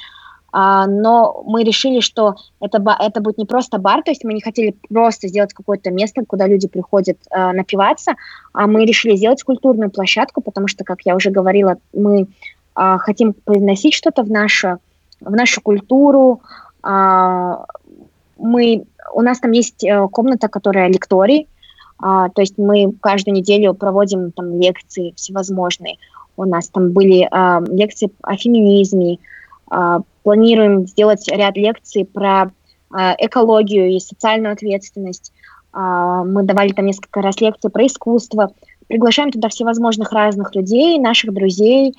а, 0.52 0.88
но 0.88 1.44
мы 1.46 1.64
решили, 1.64 2.00
что 2.00 2.36
это, 2.60 2.84
это 3.00 3.22
будет 3.22 3.38
не 3.38 3.46
просто 3.46 3.78
бар, 3.78 4.02
то 4.02 4.12
есть 4.12 4.24
мы 4.24 4.34
не 4.34 4.42
хотели 4.42 4.76
просто 4.90 5.28
сделать 5.28 5.54
какое-то 5.54 5.92
место, 5.92 6.24
куда 6.26 6.48
люди 6.48 6.68
приходят 6.68 7.18
а, 7.30 7.54
напиваться, 7.54 8.16
а 8.54 8.66
мы 8.66 8.86
решили 8.86 9.16
сделать 9.16 9.44
культурную 9.44 9.92
площадку, 9.92 10.42
потому 10.42 10.68
что, 10.68 10.84
как 10.84 11.02
я 11.04 11.16
уже 11.16 11.32
говорила, 11.32 11.78
мы 11.94 12.28
а, 12.76 12.98
хотим 12.98 13.34
приносить 13.34 13.94
что-то 13.94 14.24
в 14.24 14.32
нашу, 14.32 14.80
в 15.20 15.32
нашу 15.32 15.62
культуру. 15.62 16.42
А, 16.82 17.66
мы, 18.38 18.86
у 19.14 19.22
нас 19.22 19.40
там 19.40 19.52
есть 19.52 19.84
а, 19.86 20.08
комната, 20.08 20.48
которая 20.48 20.88
лекторий, 20.88 21.48
а, 22.00 22.30
то 22.30 22.42
есть 22.42 22.58
мы 22.58 22.94
каждую 23.02 23.36
неделю 23.36 23.74
проводим 23.74 24.32
там 24.32 24.60
лекции 24.60 25.14
всевозможные. 25.16 25.98
У 26.36 26.46
нас 26.46 26.70
там 26.70 26.92
были 26.92 27.28
а, 27.30 27.62
лекции 27.68 28.12
о 28.22 28.36
феминизме, 28.36 29.20
а, 29.70 30.02
планируем 30.24 30.88
сделать 30.88 31.28
ряд 31.28 31.58
лекций 31.58 32.06
про 32.06 32.52
а, 32.92 33.16
экологию 33.18 33.96
и 33.96 34.00
социальную 34.00 34.54
ответственность. 34.54 35.32
А, 35.74 36.24
мы 36.24 36.44
давали 36.44 36.70
там 36.70 36.86
несколько 36.86 37.22
раз 37.22 37.42
лекции 37.42 37.70
про 37.70 37.86
искусство. 37.86 38.52
Приглашаем 38.88 39.32
туда 39.32 39.50
всевозможных 39.50 40.12
разных 40.12 40.56
людей, 40.56 40.98
наших 41.00 41.34
друзей, 41.34 41.94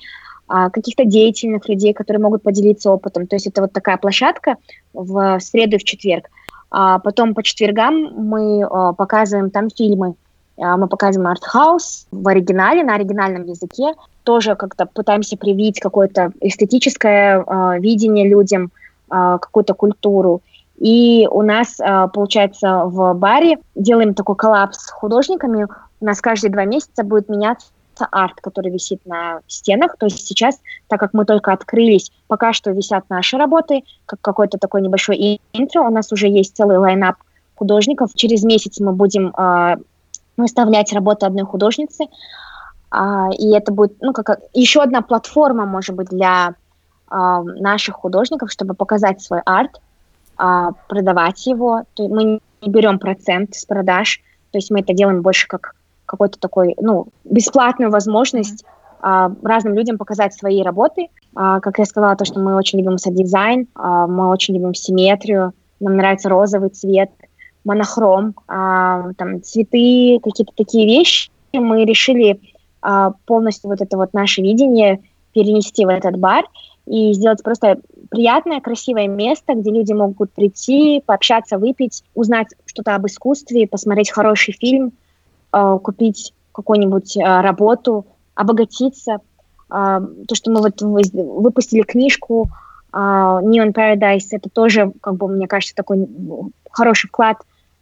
а, 0.47 0.69
каких-то 0.69 1.05
деятельных 1.05 1.69
людей, 1.69 1.93
которые 1.93 2.21
могут 2.21 2.41
поделиться 2.41 2.91
опытом. 2.91 3.27
То 3.27 3.35
есть 3.35 3.47
это 3.47 3.61
вот 3.61 3.71
такая 3.71 3.97
площадка 3.97 4.55
в 4.93 5.39
среду 5.39 5.75
и 5.75 5.79
в 5.79 5.83
четверг. 5.83 6.29
А 6.71 6.99
потом 6.99 7.33
по 7.33 7.43
четвергам 7.43 8.13
мы 8.15 8.67
показываем 8.95 9.49
там 9.49 9.69
фильмы. 9.69 10.15
Мы 10.57 10.87
показываем 10.87 11.31
артхаус 11.31 12.07
в 12.11 12.27
оригинале, 12.27 12.83
на 12.83 12.95
оригинальном 12.95 13.45
языке 13.45 13.93
тоже 14.29 14.55
как-то 14.55 14.85
пытаемся 14.85 15.37
привить 15.37 15.79
какое-то 15.79 16.31
эстетическое 16.39 17.39
э, 17.41 17.79
видение 17.79 18.29
людям, 18.29 18.71
э, 19.09 19.37
какую-то 19.41 19.73
культуру. 19.73 20.43
И 20.77 21.27
у 21.29 21.41
нас, 21.41 21.77
получается, 22.13 22.83
в 22.85 23.13
баре 23.13 23.57
делаем 23.75 24.13
такой 24.13 24.35
коллапс 24.35 24.77
с 24.77 24.91
художниками. 24.91 25.67
У 25.99 26.05
нас 26.05 26.21
каждые 26.21 26.51
два 26.51 26.63
месяца 26.63 27.03
будет 27.03 27.27
меняться 27.27 27.67
арт, 28.05 28.41
который 28.41 28.71
висит 28.71 29.05
на 29.05 29.41
стенах. 29.47 29.97
То 29.97 30.05
есть 30.05 30.27
сейчас, 30.27 30.59
так 30.87 30.99
как 30.99 31.13
мы 31.13 31.25
только 31.25 31.51
открылись, 31.51 32.11
пока 32.27 32.53
что 32.53 32.71
висят 32.71 33.05
наши 33.09 33.37
работы, 33.37 33.83
как 34.05 34.21
какой-то 34.21 34.57
такой 34.57 34.81
небольшой 34.81 35.41
интро. 35.53 35.81
У 35.81 35.89
нас 35.89 36.11
уже 36.11 36.27
есть 36.27 36.55
целый 36.55 36.77
лайнап 36.77 37.15
художников. 37.55 38.11
Через 38.15 38.43
месяц 38.43 38.79
мы 38.79 38.93
будем 38.93 39.33
э, 39.35 39.77
выставлять 40.37 40.93
работы 40.93 41.25
одной 41.25 41.45
художницы. 41.45 42.05
А, 42.91 43.29
и 43.37 43.51
это 43.51 43.71
будет, 43.71 44.01
ну, 44.01 44.13
как 44.13 44.39
еще 44.53 44.81
одна 44.81 45.01
платформа, 45.01 45.65
может 45.65 45.95
быть, 45.95 46.09
для 46.09 46.55
а, 47.07 47.43
наших 47.43 47.95
художников, 47.95 48.51
чтобы 48.51 48.73
показать 48.73 49.21
свой 49.21 49.41
арт, 49.45 49.79
а, 50.37 50.71
продавать 50.87 51.45
его. 51.45 51.83
То 51.93 52.03
есть 52.03 52.15
мы 52.15 52.23
не 52.61 52.69
берем 52.69 52.99
процент 52.99 53.55
с 53.55 53.65
продаж, 53.65 54.21
то 54.51 54.57
есть 54.57 54.71
мы 54.71 54.79
это 54.79 54.93
делаем 54.93 55.21
больше 55.21 55.47
как 55.47 55.75
какой-то 56.09 56.39
такой, 56.39 56.75
ну, 56.81 57.07
бесплатную 57.23 57.91
возможность 57.91 58.65
а, 58.99 59.31
разным 59.43 59.75
людям 59.75 59.99
показать 59.99 60.33
свои 60.33 60.63
работы. 60.63 61.07
А, 61.35 61.59
как 61.59 61.77
я 61.77 61.85
сказала, 61.85 62.15
то, 62.15 62.25
что 62.25 62.39
мы 62.39 62.55
очень 62.55 62.79
любим 62.79 62.97
сад-дизайн, 62.97 63.67
а, 63.75 64.07
мы 64.07 64.29
очень 64.29 64.55
любим 64.55 64.73
симметрию, 64.73 65.53
нам 65.79 65.95
нравится 65.95 66.29
розовый 66.29 66.69
цвет, 66.69 67.11
монохром, 67.63 68.33
а, 68.47 69.13
там, 69.17 69.43
цветы, 69.43 70.19
какие-то 70.23 70.51
такие 70.55 70.87
вещи. 70.87 71.29
Мы 71.53 71.85
решили 71.85 72.41
а, 72.81 73.13
полностью 73.27 73.69
вот 73.69 73.79
это 73.79 73.95
вот 73.95 74.13
наше 74.13 74.41
видение 74.41 75.01
перенести 75.33 75.85
в 75.85 75.89
этот 75.89 76.17
бар 76.17 76.45
и 76.87 77.13
сделать 77.13 77.43
просто 77.43 77.79
приятное, 78.09 78.61
красивое 78.61 79.07
место, 79.07 79.53
где 79.53 79.69
люди 79.69 79.93
могут 79.93 80.31
прийти, 80.31 81.03
пообщаться, 81.05 81.59
выпить, 81.59 82.03
узнать 82.15 82.47
что-то 82.65 82.95
об 82.95 83.05
искусстве, 83.05 83.67
посмотреть 83.67 84.09
хороший 84.09 84.55
фильм, 84.59 84.93
купить 85.51 86.33
какую-нибудь 86.51 87.17
а, 87.17 87.41
работу, 87.41 88.05
обогатиться. 88.35 89.19
То, 89.69 90.33
что 90.33 90.49
мы 90.49 90.61
вот 90.61 90.81
выпустили 90.81 91.83
книжку 91.83 92.49
Neon 92.91 93.71
Paradise, 93.71 94.29
это 94.31 94.49
тоже, 94.49 94.91
как 94.99 95.15
бы, 95.15 95.27
мне 95.27 95.47
кажется, 95.47 95.75
такой 95.75 96.07
хороший 96.71 97.07
вклад 97.07 97.37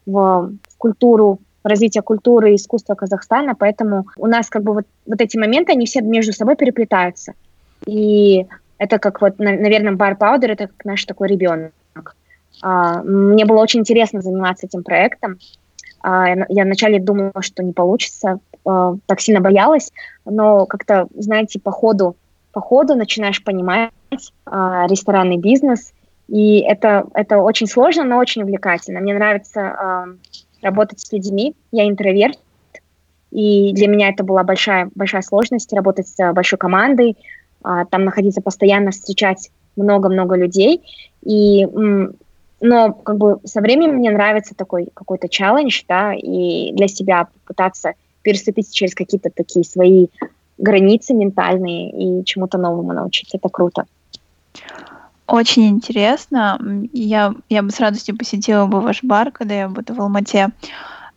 в 0.06 0.52
культуру 0.78 1.40
развития 1.68 2.02
культуры 2.02 2.52
и 2.52 2.56
искусства 2.56 2.96
Казахстана, 2.96 3.56
поэтому 3.56 4.08
у 4.18 4.28
нас 4.28 4.50
как 4.50 4.64
бы 4.64 4.74
вот, 4.74 4.86
вот 5.06 5.22
эти 5.22 5.38
моменты, 5.38 5.74
они 5.74 5.86
все 5.86 6.02
между 6.02 6.34
собой 6.34 6.56
переплетаются. 6.56 7.34
И 7.86 8.48
это 8.78 9.00
как 9.00 9.22
вот, 9.22 9.40
наверное, 9.40 9.94
бар 9.94 10.16
Паудер, 10.16 10.52
это 10.52 10.68
как 10.68 10.86
наш 10.86 11.06
такой 11.06 11.28
ребенок. 11.28 11.74
А, 12.62 13.04
мне 13.04 13.46
было 13.46 13.62
очень 13.62 13.82
интересно 13.82 14.22
заниматься 14.22 14.66
этим 14.66 14.84
проектом. 14.84 15.38
А, 16.08 16.30
я 16.48 16.64
вначале 16.64 17.02
думала, 17.02 17.42
что 17.42 17.62
не 17.64 17.74
получится, 17.74 18.40
а, 18.66 18.96
так 19.08 19.20
сильно 19.20 19.42
боялась, 19.42 19.92
но 20.24 20.66
как-то, 20.66 21.08
знаете, 21.14 21.60
по 21.60 21.72
ходу, 21.72 22.16
по 22.54 22.62
ходу 22.62 22.96
начинаешь 22.96 23.44
понимать 23.44 23.92
а, 24.46 24.88
ресторанный 24.88 25.36
бизнес, 25.36 25.92
и 26.30 26.60
это, 26.60 27.08
это 27.14 27.40
очень 27.40 27.68
сложно, 27.68 28.06
но 28.06 28.20
очень 28.20 28.44
увлекательно. 28.44 29.02
Мне 29.02 29.14
нравится 29.14 30.06
работать 30.62 31.00
с 31.00 31.12
людьми. 31.12 31.56
Я 31.72 31.88
интроверт, 31.88 32.38
и 33.32 33.74
для 33.74 33.88
меня 33.88 34.10
это 34.10 34.24
была 34.24 34.44
большая, 34.44 34.90
большая 34.96 35.22
сложность 35.22 35.74
работать 35.74 36.08
с 36.08 36.34
большой 36.34 36.60
командой, 36.60 37.18
там 37.62 38.04
находиться 38.04 38.42
постоянно, 38.42 38.92
встречать 38.92 39.52
много-много 39.76 40.36
людей. 40.36 40.82
И, 41.24 41.66
но 42.60 42.94
как 42.94 43.18
бы 43.18 43.40
со 43.46 43.62
временем 43.62 43.96
мне 43.96 44.12
нравится 44.12 44.56
такой 44.56 44.90
какой-то 44.94 45.30
челлендж, 45.30 45.84
да, 45.88 46.14
и 46.14 46.72
для 46.74 46.88
себя 46.88 47.28
пытаться 47.46 47.94
переступить 48.22 48.74
через 48.74 48.96
какие-то 48.96 49.30
такие 49.30 49.64
свои 49.64 50.08
границы 50.58 51.14
ментальные 51.14 51.92
и 52.22 52.26
чему-то 52.26 52.58
новому 52.58 52.94
научиться. 52.94 53.38
Это 53.38 53.50
круто. 53.50 53.86
Очень 55.28 55.68
интересно. 55.68 56.60
Я, 56.94 57.34
я 57.50 57.62
бы 57.62 57.70
с 57.70 57.80
радостью 57.80 58.18
посетила 58.18 58.66
бы 58.66 58.82
ваш 58.82 59.04
бар, 59.04 59.32
когда 59.32 59.54
я 59.54 59.70
буду 59.70 59.94
в 59.94 60.02
Алмате. 60.02 60.52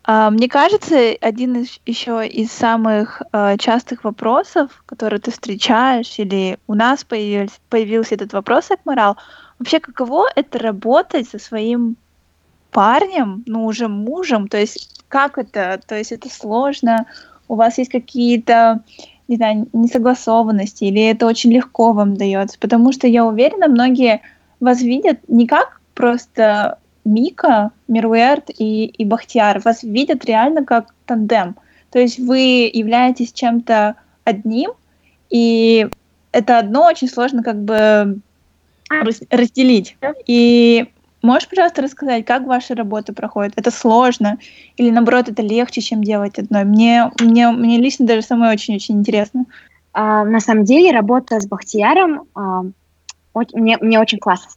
А, 0.03 0.30
мне 0.30 0.49
кажется, 0.49 0.97
один 1.20 1.62
из 1.62 1.80
еще 1.86 2.26
из 2.26 2.51
самых 2.51 3.22
э, 3.32 3.57
частых 3.59 4.03
вопросов, 4.03 4.82
которые 4.86 5.20
ты 5.20 5.30
встречаешь, 5.30 6.18
или 6.18 6.59
у 6.66 6.74
нас 6.74 7.05
появился, 7.05 7.57
появился 7.68 8.16
этот 8.16 8.32
вопрос, 8.32 8.70
Акмарал, 8.70 9.16
вообще 9.61 9.79
каково 9.79 10.27
это 10.35 10.59
работать 10.59 11.29
со 11.29 11.39
своим 11.39 11.97
парнем, 12.73 13.45
ну 13.47 13.67
уже 13.67 13.89
мужем, 13.89 14.49
то 14.49 14.59
есть 14.59 15.05
как 15.09 15.39
это, 15.39 15.81
то 15.87 15.97
есть 15.97 16.13
это 16.13 16.29
сложно, 16.29 17.07
у 17.47 17.57
вас 17.57 17.79
есть 17.79 17.91
какие-то, 17.91 18.81
не 19.29 19.37
знаю, 19.37 19.69
несогласованности, 19.73 20.85
или 20.85 21.03
это 21.03 21.27
очень 21.27 21.53
легко 21.53 21.93
вам 21.93 22.17
дается, 22.17 22.59
потому 22.59 22.93
что 22.93 23.07
я 23.07 23.25
уверена, 23.25 23.69
многие 23.69 24.23
вас 24.61 24.81
видят 24.81 25.19
не 25.29 25.47
как 25.47 25.81
просто 25.95 26.79
Мика, 27.05 27.73
Мируэрт 27.89 28.51
и, 28.57 28.87
и 28.87 29.05
Бахтияр, 29.05 29.61
вас 29.61 29.83
видят 29.83 30.25
реально 30.25 30.65
как 30.65 30.95
тандем. 31.07 31.57
То 31.91 31.99
есть 31.99 32.19
вы 32.19 32.71
являетесь 32.73 33.33
чем-то 33.33 33.97
одним, 34.25 34.73
и 35.29 35.89
это 36.33 36.59
одно 36.59 36.87
очень 36.87 37.09
сложно 37.09 37.43
как 37.43 37.63
бы 37.63 38.21
разделить. 39.30 39.97
И 40.26 40.86
можешь, 41.22 41.49
пожалуйста, 41.49 41.82
рассказать, 41.82 42.24
как 42.24 42.47
ваша 42.47 42.74
работа 42.74 43.12
проходит? 43.12 43.55
Это 43.57 43.70
сложно 43.70 44.38
или, 44.76 44.91
наоборот, 44.91 45.28
это 45.28 45.43
легче, 45.43 45.80
чем 45.80 46.03
делать 46.03 46.38
одной? 46.38 46.64
Мне, 46.64 47.11
мне, 47.20 47.51
мне 47.51 47.78
лично 47.78 48.07
даже 48.07 48.22
самой 48.22 48.53
очень-очень 48.53 48.99
интересно. 48.99 49.47
А, 49.93 50.24
на 50.24 50.41
самом 50.41 50.64
деле, 50.64 50.93
работа 50.93 51.41
с 51.41 51.47
Бахтияром 51.47 52.26
а, 52.34 52.62
мне, 53.55 53.78
мне 53.80 54.01
очень 54.01 54.18
классно 54.18 54.51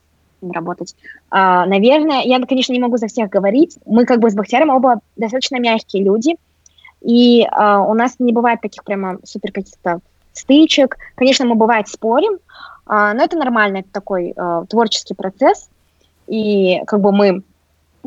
работать. 0.51 0.95
А, 1.29 1.65
наверное, 1.65 2.21
я, 2.23 2.39
конечно, 2.45 2.73
не 2.73 2.79
могу 2.79 2.97
за 2.97 3.07
всех 3.07 3.29
говорить. 3.29 3.77
Мы 3.85 4.05
как 4.05 4.19
бы 4.19 4.29
с 4.29 4.35
Бахтияром 4.35 4.69
оба 4.69 4.99
достаточно 5.15 5.59
мягкие 5.59 6.03
люди, 6.03 6.35
и 7.01 7.45
а, 7.51 7.81
у 7.81 7.93
нас 7.93 8.15
не 8.19 8.31
бывает 8.31 8.61
таких 8.61 8.83
прямо 8.83 9.19
супер 9.23 9.51
каких-то 9.51 9.99
стычек. 10.33 10.97
Конечно, 11.15 11.45
мы 11.45 11.55
бывает 11.55 11.87
спорим, 11.87 12.39
а, 12.85 13.13
но 13.13 13.23
это 13.23 13.37
нормально, 13.37 13.77
это 13.77 13.89
такой 13.91 14.33
а, 14.35 14.65
творческий 14.65 15.13
процесс, 15.13 15.69
и 16.27 16.81
как 16.85 17.01
бы 17.01 17.11
мы 17.11 17.43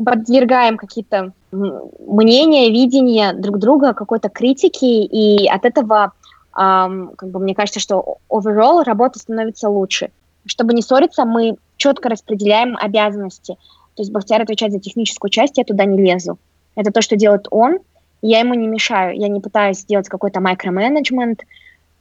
подвергаем 0.03 0.77
какие-то 0.77 1.31
мнения, 1.51 2.69
видения 2.69 3.33
друг 3.33 3.57
друга, 3.57 3.93
какой-то 3.93 4.29
критики, 4.29 4.85
и 4.85 5.47
от 5.47 5.65
этого, 5.65 6.13
um, 6.55 7.15
как 7.15 7.29
бы 7.29 7.39
мне 7.39 7.55
кажется, 7.55 7.79
что 7.79 8.17
overall 8.29 8.83
работа 8.83 9.17
становится 9.17 9.69
лучше. 9.69 10.11
Чтобы 10.45 10.73
не 10.73 10.81
ссориться, 10.81 11.25
мы 11.25 11.55
четко 11.77 12.09
распределяем 12.09 12.77
обязанности. 12.77 13.57
То 13.95 14.03
есть 14.03 14.11
Бахтияр 14.11 14.41
отвечает 14.41 14.71
за 14.71 14.79
техническую 14.79 15.31
часть, 15.31 15.57
я 15.57 15.63
туда 15.63 15.85
не 15.85 15.97
лезу. 15.97 16.37
Это 16.75 16.91
то, 16.91 17.01
что 17.01 17.15
делает 17.15 17.47
он, 17.49 17.79
я 18.21 18.39
ему 18.39 18.53
не 18.53 18.67
мешаю. 18.67 19.17
Я 19.17 19.27
не 19.27 19.39
пытаюсь 19.39 19.79
сделать 19.79 20.09
какой-то 20.09 20.39
микроменеджмент, 20.39 21.41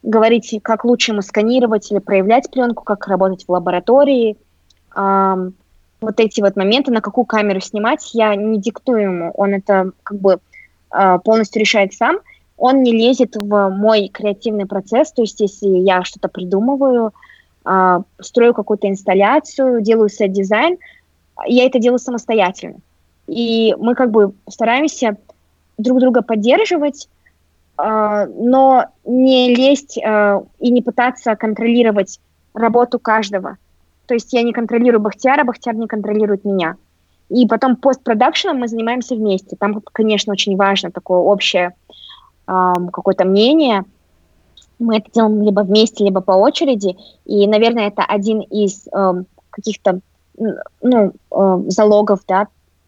говорить, 0.06 0.58
как 0.62 0.84
лучше 0.84 1.12
ему 1.12 1.20
сканировать 1.20 1.90
или 1.90 1.98
проявлять 1.98 2.50
пленку, 2.50 2.84
как 2.84 3.06
работать 3.08 3.44
в 3.46 3.52
лаборатории. 3.52 4.36
Um, 4.96 5.52
вот 6.00 6.20
эти 6.20 6.40
вот 6.40 6.56
моменты, 6.56 6.92
на 6.92 7.00
какую 7.00 7.24
камеру 7.24 7.60
снимать, 7.60 8.10
я 8.14 8.34
не 8.36 8.58
диктую 8.58 9.02
ему. 9.02 9.32
Он 9.34 9.54
это 9.54 9.90
как 10.02 10.18
бы 10.18 10.38
uh, 10.90 11.18
полностью 11.18 11.60
решает 11.60 11.92
сам. 11.92 12.18
Он 12.56 12.82
не 12.82 12.92
лезет 12.92 13.36
в 13.36 13.68
мой 13.68 14.08
креативный 14.08 14.66
процесс. 14.66 15.12
То 15.12 15.22
есть 15.22 15.40
если 15.40 15.68
я 15.68 16.04
что-то 16.04 16.28
придумываю, 16.28 17.12
uh, 17.64 18.02
строю 18.20 18.54
какую-то 18.54 18.88
инсталляцию, 18.88 19.82
делаю 19.82 20.08
сет-дизайн, 20.08 20.78
я 21.46 21.66
это 21.66 21.78
делаю 21.80 21.98
самостоятельно. 21.98 22.76
И 23.26 23.74
мы 23.78 23.94
как 23.94 24.12
бы 24.12 24.34
стараемся 24.48 25.16
друг 25.78 26.00
друга 26.00 26.22
поддерживать, 26.22 27.06
э, 27.06 27.08
но 27.78 28.86
не 29.04 29.54
лезть 29.54 29.98
э, 29.98 30.40
и 30.60 30.70
не 30.70 30.82
пытаться 30.82 31.36
контролировать 31.36 32.20
работу 32.54 32.98
каждого. 32.98 33.58
То 34.06 34.14
есть 34.14 34.32
я 34.32 34.42
не 34.42 34.52
контролирую 34.52 35.00
Бахтияра, 35.00 35.44
Бахтияр 35.44 35.76
не 35.76 35.86
контролирует 35.86 36.44
меня. 36.44 36.76
И 37.28 37.46
потом 37.46 37.76
постпродакшеном 37.76 38.60
мы 38.60 38.68
занимаемся 38.68 39.14
вместе. 39.14 39.56
Там, 39.56 39.82
конечно, 39.92 40.32
очень 40.32 40.56
важно 40.56 40.90
такое 40.90 41.18
общее 41.18 41.74
какое-то 42.46 43.24
мнение. 43.24 43.84
Мы 44.78 44.98
это 44.98 45.10
делаем 45.10 45.42
либо 45.42 45.62
вместе, 45.62 46.04
либо 46.04 46.20
по 46.20 46.32
очереди. 46.32 46.96
И, 47.24 47.48
наверное, 47.48 47.88
это 47.88 48.04
один 48.04 48.40
из 48.42 48.86
каких-то 49.50 49.98
ну, 50.80 51.12
залогов 51.68 52.20
да, 52.28 52.46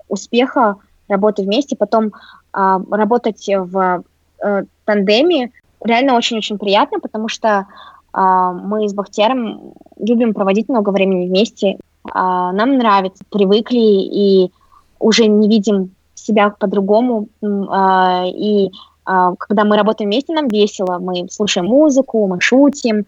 успеха 0.09 0.77
работы 1.09 1.43
вместе. 1.43 1.75
Потом 1.75 2.13
а, 2.53 2.81
работать 2.91 3.49
в 3.49 4.05
э, 4.45 4.65
тандеме 4.89 5.51
реально 5.85 6.17
очень-очень 6.17 6.59
приятно, 6.59 6.99
потому 6.99 7.29
что 7.29 7.67
а, 8.13 8.53
мы 8.53 8.89
с 8.89 8.95
Бахтером 8.95 9.75
любим 9.99 10.33
проводить 10.33 10.69
много 10.69 10.91
времени 10.91 11.29
вместе. 11.29 11.77
А, 12.11 12.53
нам 12.53 12.79
нравится, 12.79 13.23
привыкли 13.31 13.79
и 13.79 14.51
уже 14.99 15.27
не 15.27 15.49
видим 15.49 15.91
себя 16.15 16.51
по-другому. 16.51 17.29
А, 17.43 18.25
и 18.27 18.71
а, 19.05 19.35
когда 19.39 19.65
мы 19.65 19.77
работаем 19.77 20.11
вместе, 20.11 20.33
нам 20.33 20.49
весело. 20.49 20.99
Мы 20.99 21.29
слушаем 21.31 21.67
музыку, 21.67 22.27
мы 22.27 22.41
шутим. 22.41 23.07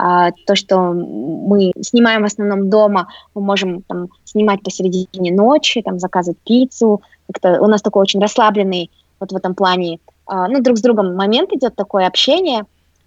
А, 0.00 0.30
то, 0.46 0.54
что 0.54 0.78
мы 0.92 1.72
снимаем 1.80 2.22
в 2.22 2.26
основном 2.26 2.70
дома, 2.70 3.08
мы 3.34 3.42
можем 3.42 3.82
там, 3.82 4.08
снимать 4.24 4.62
посередине 4.62 5.32
ночи, 5.32 5.82
там, 5.82 5.98
заказывать 5.98 6.38
пиццу, 6.38 7.02
как-то 7.26 7.60
у 7.60 7.66
нас 7.66 7.82
такой 7.82 8.02
очень 8.02 8.20
расслабленный 8.20 8.90
вот 9.20 9.32
в 9.32 9.36
этом 9.36 9.54
плане, 9.54 9.98
ну, 10.28 10.60
друг 10.60 10.78
с 10.78 10.82
другом 10.82 11.14
момент 11.14 11.52
идет 11.52 11.74
такое 11.74 12.06
общение, 12.06 12.64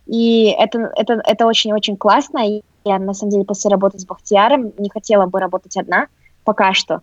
и 0.08 0.56
это, 0.58 0.92
это, 0.96 1.22
это 1.26 1.46
очень-очень 1.46 1.96
классно, 1.96 2.40
и 2.40 2.62
я, 2.84 3.00
на 3.00 3.14
самом 3.14 3.32
деле, 3.32 3.46
после 3.46 3.70
работы 3.70 4.00
с 4.00 4.06
Бахтияром 4.06 4.72
не 4.78 4.90
хотела 4.90 5.26
бы 5.26 5.40
работать 5.40 5.78
одна 5.78 6.08
пока 6.44 6.74
что. 6.74 7.02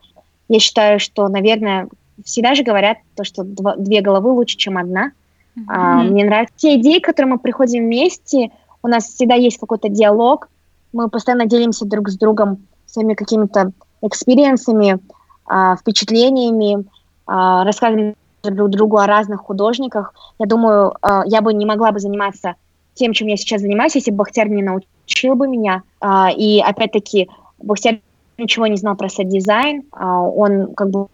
Я 0.49 0.59
считаю, 0.59 0.99
что, 0.99 1.29
наверное, 1.29 1.89
всегда 2.25 2.55
же 2.55 2.65
говорят 2.65 2.99
то, 3.15 3.25
что 3.25 3.45
два, 3.45 3.77
две 3.77 4.01
головы 4.01 4.33
лучше, 4.33 4.57
чем 4.57 4.79
одна. 4.79 5.13
Mm-hmm. 5.57 5.65
А, 5.69 6.03
мне 6.03 6.25
нравятся 6.25 6.55
те 6.57 6.77
идеи, 6.77 6.99
к 6.99 7.05
которым 7.05 7.31
мы 7.31 7.39
приходим 7.39 7.85
вместе, 7.85 8.51
у 8.83 8.89
нас 8.89 9.05
всегда 9.05 9.35
есть 9.35 9.59
какой-то 9.59 9.89
диалог, 9.89 10.49
мы 10.93 11.09
постоянно 11.09 11.47
делимся 11.47 11.85
друг 11.85 12.09
с 12.09 12.17
другом 12.17 12.67
своими 12.87 13.15
какими-то 13.15 13.73
experience 14.03 14.72
ами, 14.72 14.99
а, 15.47 15.77
впечатлениями, 15.77 16.85
а, 17.27 17.65
рассказываем 17.65 18.15
друг 18.43 18.71
другу 18.71 18.99
о 18.99 19.07
разных 19.07 19.41
художниках. 19.41 20.15
Я 20.39 20.47
думаю, 20.47 20.95
а, 21.03 21.23
я 21.27 21.41
бы 21.41 21.53
не 21.53 21.67
могла 21.67 21.93
бы 21.93 21.99
заниматься 21.99 22.55
тем, 22.95 23.13
чем 23.13 23.29
я 23.29 23.37
сейчас 23.37 23.61
занимаюсь, 23.61 23.95
если 23.95 24.11
бы 24.11 24.19
Бахтияр 24.19 24.49
не 24.49 24.63
научил 24.63 25.35
бы 25.35 25.49
меня. 25.49 25.83
А, 26.01 26.31
и 26.31 26.61
опять-таки, 26.61 27.29
Бахтияр 27.59 28.01
ничего 28.39 28.67
не 28.67 28.77
знал 28.77 28.97
про 28.97 29.09
set 29.09 29.31
design, 29.31 29.83
он 29.93 30.73
как 30.75 30.91
бы 30.91 31.09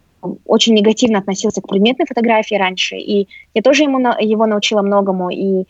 очень 0.45 0.75
негативно 0.75 1.17
относился 1.19 1.59
к 1.59 1.67
предметной 1.67 2.05
фотографии 2.05 2.53
раньше, 2.53 2.97
и 2.97 3.27
я 3.55 3.61
тоже 3.63 3.83
ему, 3.83 3.99
его 4.19 4.45
научила 4.45 4.83
многому, 4.83 5.31
и 5.31 5.65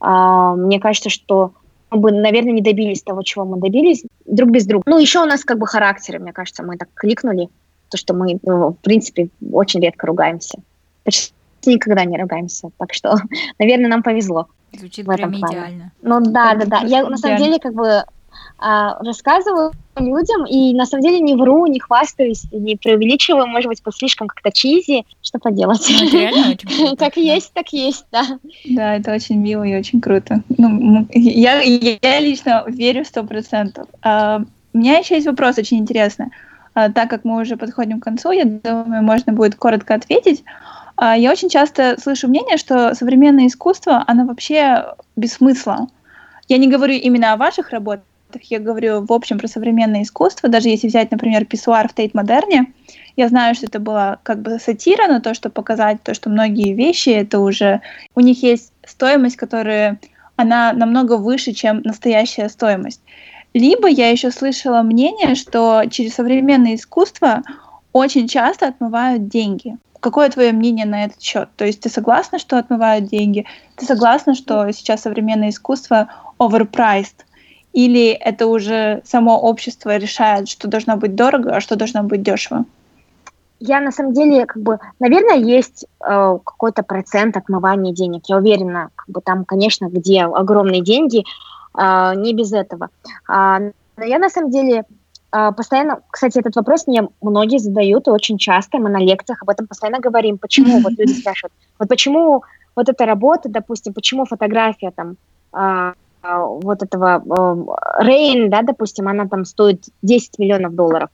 мне 0.00 0.80
кажется, 0.80 1.08
что 1.08 1.52
мы 1.92 1.98
бы, 1.98 2.10
наверное, 2.10 2.52
не 2.52 2.60
добились 2.60 3.02
того, 3.02 3.22
чего 3.22 3.44
мы 3.44 3.60
добились 3.60 4.02
друг 4.24 4.50
без 4.50 4.66
друга. 4.66 4.82
Ну, 4.86 4.98
еще 4.98 5.22
у 5.22 5.26
нас 5.26 5.44
как 5.44 5.58
бы 5.58 5.68
характеры, 5.68 6.18
мне 6.18 6.32
кажется, 6.32 6.64
мы 6.64 6.76
так 6.76 6.88
кликнули, 6.92 7.48
то, 7.88 7.96
что 7.96 8.12
мы, 8.12 8.40
ну, 8.42 8.70
в 8.70 8.78
принципе, 8.78 9.28
очень 9.52 9.80
редко 9.80 10.08
ругаемся. 10.08 10.58
Почти 11.06 11.32
никогда 11.64 12.04
не 12.04 12.18
ругаемся. 12.18 12.68
Так 12.76 12.92
что, 12.92 13.16
наверное, 13.58 13.88
нам 13.88 14.02
повезло. 14.02 14.48
Звучит 14.78 15.06
в 15.06 15.10
этом 15.10 15.30
прям 15.30 15.40
плане. 15.40 15.56
идеально. 15.56 15.92
Ну 16.02 16.20
да, 16.20 16.54
да, 16.54 16.66
да. 16.66 16.80
Я 16.80 17.08
на 17.08 17.16
самом 17.16 17.38
деле 17.38 17.58
как 17.58 17.72
бы 17.72 18.04
а, 18.58 19.02
рассказываю 19.02 19.72
людям 19.96 20.46
и 20.46 20.74
на 20.74 20.86
самом 20.86 21.02
деле 21.02 21.20
не 21.20 21.34
вру, 21.34 21.66
не 21.66 21.78
хвастаюсь, 21.78 22.46
не 22.52 22.76
преувеличиваю, 22.76 23.46
может 23.46 23.68
быть, 23.68 23.80
слишком 23.94 24.28
как-то 24.28 24.50
чизи, 24.50 25.04
что 25.22 25.38
поделать. 25.38 25.86
Ну, 26.78 26.96
как 26.98 27.16
есть, 27.16 27.52
так 27.52 27.72
есть, 27.72 28.06
да. 28.10 28.24
Да, 28.64 28.96
это 28.96 29.14
очень 29.14 29.38
мило 29.38 29.62
и 29.62 29.76
очень 29.76 30.00
круто. 30.00 30.42
Ну, 30.56 31.06
я, 31.12 31.60
я 31.60 32.20
лично 32.20 32.64
верю 32.66 33.04
сто 33.04 33.24
процентов. 33.24 33.88
А, 34.02 34.42
у 34.72 34.78
меня 34.78 34.98
еще 34.98 35.14
есть 35.14 35.26
вопрос 35.26 35.58
очень 35.58 35.78
интересный. 35.78 36.26
А, 36.74 36.90
так 36.90 37.08
как 37.08 37.24
мы 37.24 37.40
уже 37.40 37.56
подходим 37.56 38.00
к 38.00 38.04
концу, 38.04 38.32
я 38.32 38.44
думаю, 38.44 39.02
можно 39.02 39.32
будет 39.32 39.54
коротко 39.54 39.94
ответить. 39.94 40.44
А, 40.96 41.16
я 41.16 41.30
очень 41.30 41.48
часто 41.48 42.00
слышу 42.00 42.28
мнение, 42.28 42.56
что 42.56 42.94
современное 42.94 43.46
искусство, 43.46 44.02
оно 44.06 44.24
вообще 44.26 44.94
без 45.14 45.34
смысла. 45.34 45.88
Я 46.48 46.58
не 46.58 46.68
говорю 46.68 46.94
именно 46.94 47.32
о 47.32 47.36
ваших 47.36 47.70
работах, 47.70 48.04
я 48.42 48.58
говорю 48.58 49.04
в 49.04 49.12
общем 49.12 49.38
про 49.38 49.48
современное 49.48 50.02
искусство. 50.02 50.48
Даже 50.48 50.68
если 50.68 50.88
взять, 50.88 51.10
например, 51.10 51.44
писсуар 51.44 51.88
в 51.88 51.94
Тейт-Модерне, 51.94 52.72
я 53.16 53.28
знаю, 53.28 53.54
что 53.54 53.66
это 53.66 53.78
была 53.78 54.18
как 54.22 54.40
бы 54.40 54.58
сатира 54.58 55.06
на 55.06 55.20
то, 55.20 55.34
что 55.34 55.50
показать 55.50 56.02
то, 56.02 56.14
что 56.14 56.30
многие 56.30 56.74
вещи, 56.74 57.10
это 57.10 57.40
уже... 57.40 57.80
У 58.14 58.20
них 58.20 58.42
есть 58.42 58.72
стоимость, 58.84 59.36
которая... 59.36 59.98
Она 60.38 60.74
намного 60.74 61.16
выше, 61.16 61.52
чем 61.52 61.80
настоящая 61.82 62.50
стоимость. 62.50 63.00
Либо 63.54 63.88
я 63.88 64.10
еще 64.10 64.30
слышала 64.30 64.82
мнение, 64.82 65.34
что 65.34 65.84
через 65.90 66.14
современное 66.14 66.74
искусство 66.74 67.42
очень 67.96 68.28
часто 68.28 68.68
отмывают 68.68 69.28
деньги. 69.28 69.76
Какое 70.00 70.28
твое 70.28 70.52
мнение 70.52 70.86
на 70.86 71.04
этот 71.04 71.22
счет? 71.22 71.48
То 71.56 71.64
есть 71.64 71.80
ты 71.80 71.88
согласна, 71.88 72.38
что 72.38 72.58
отмывают 72.58 73.06
деньги? 73.06 73.46
Ты 73.76 73.86
согласна, 73.86 74.34
что 74.34 74.70
сейчас 74.72 75.02
современное 75.02 75.48
искусство 75.48 76.08
overpriced? 76.38 77.24
Или 77.72 78.10
это 78.10 78.46
уже 78.46 79.02
само 79.04 79.40
общество 79.40 79.96
решает, 79.96 80.48
что 80.48 80.68
должно 80.68 80.96
быть 80.96 81.14
дорого, 81.14 81.56
а 81.56 81.60
что 81.60 81.76
должно 81.76 82.02
быть 82.02 82.22
дешево? 82.22 82.64
я 83.58 83.80
на 83.80 83.90
самом 83.90 84.12
деле, 84.12 84.44
как 84.44 84.62
бы, 84.62 84.78
наверное, 85.00 85.36
есть 85.36 85.86
э, 86.00 86.38
какой-то 86.44 86.82
процент 86.82 87.38
отмывания 87.38 87.94
денег. 87.94 88.24
Я 88.26 88.36
уверена, 88.36 88.90
как 88.94 89.08
бы 89.08 89.22
там, 89.22 89.46
конечно, 89.46 89.86
где 89.86 90.24
огромные 90.24 90.82
деньги, 90.82 91.24
э, 91.74 92.12
не 92.16 92.34
без 92.34 92.52
этого. 92.52 92.90
А, 93.26 93.60
но 93.96 94.04
я 94.04 94.18
на 94.18 94.28
самом 94.28 94.50
деле 94.50 94.84
постоянно, 95.30 96.00
кстати, 96.10 96.38
этот 96.38 96.56
вопрос 96.56 96.86
мне 96.86 97.08
многие 97.20 97.58
задают 97.58 98.06
и 98.06 98.10
очень 98.10 98.38
часто. 98.38 98.78
Мы 98.78 98.90
на 98.90 98.98
лекциях 98.98 99.42
об 99.42 99.50
этом 99.50 99.66
постоянно 99.66 99.98
говорим. 100.00 100.38
Почему 100.38 100.80
вот 100.80 100.92
люди 100.98 101.12
спрашивают, 101.12 101.52
вот 101.78 101.88
почему 101.88 102.42
вот 102.74 102.88
эта 102.88 103.06
работа, 103.06 103.48
допустим, 103.48 103.92
почему 103.92 104.24
фотография 104.24 104.92
там 104.92 105.16
э, 105.52 105.92
вот 106.22 106.82
этого 106.82 107.22
Рейн, 107.98 108.50
да, 108.50 108.62
допустим, 108.62 109.08
она 109.08 109.26
там 109.26 109.44
стоит 109.44 109.84
10 110.02 110.38
миллионов 110.38 110.74
долларов, 110.74 111.10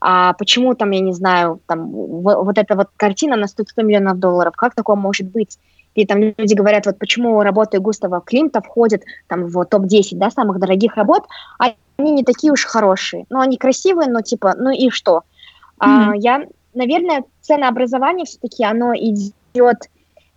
а 0.00 0.32
почему 0.34 0.74
там, 0.74 0.90
я 0.92 1.00
не 1.00 1.12
знаю, 1.12 1.60
там 1.66 1.90
вот 1.90 2.56
эта 2.58 2.74
вот 2.74 2.88
картина 2.96 3.36
на 3.36 3.46
100 3.46 3.64
миллионов 3.82 4.18
долларов, 4.18 4.54
как 4.56 4.74
такое 4.74 4.96
может 4.96 5.26
быть? 5.26 5.58
И 5.94 6.06
там 6.06 6.20
люди 6.20 6.54
говорят, 6.54 6.86
вот 6.86 6.98
почему 6.98 7.42
работы 7.42 7.80
Густава 7.80 8.20
Климта 8.20 8.60
входят 8.60 9.02
там 9.26 9.46
в 9.46 9.64
топ-10, 9.64 10.16
да, 10.16 10.30
самых 10.30 10.58
дорогих 10.58 10.96
работ, 10.96 11.24
а 11.58 11.74
они 11.96 12.12
не 12.12 12.24
такие 12.24 12.52
уж 12.52 12.64
хорошие. 12.64 13.26
Ну, 13.28 13.40
они 13.40 13.56
красивые, 13.56 14.08
но 14.08 14.20
типа, 14.20 14.54
ну 14.56 14.70
и 14.70 14.90
что? 14.90 15.22
Mm-hmm. 15.80 16.10
А, 16.12 16.16
я, 16.16 16.46
наверное, 16.74 17.24
ценообразование 17.40 18.24
все-таки, 18.24 18.64
оно 18.64 18.94
идет 18.94 19.90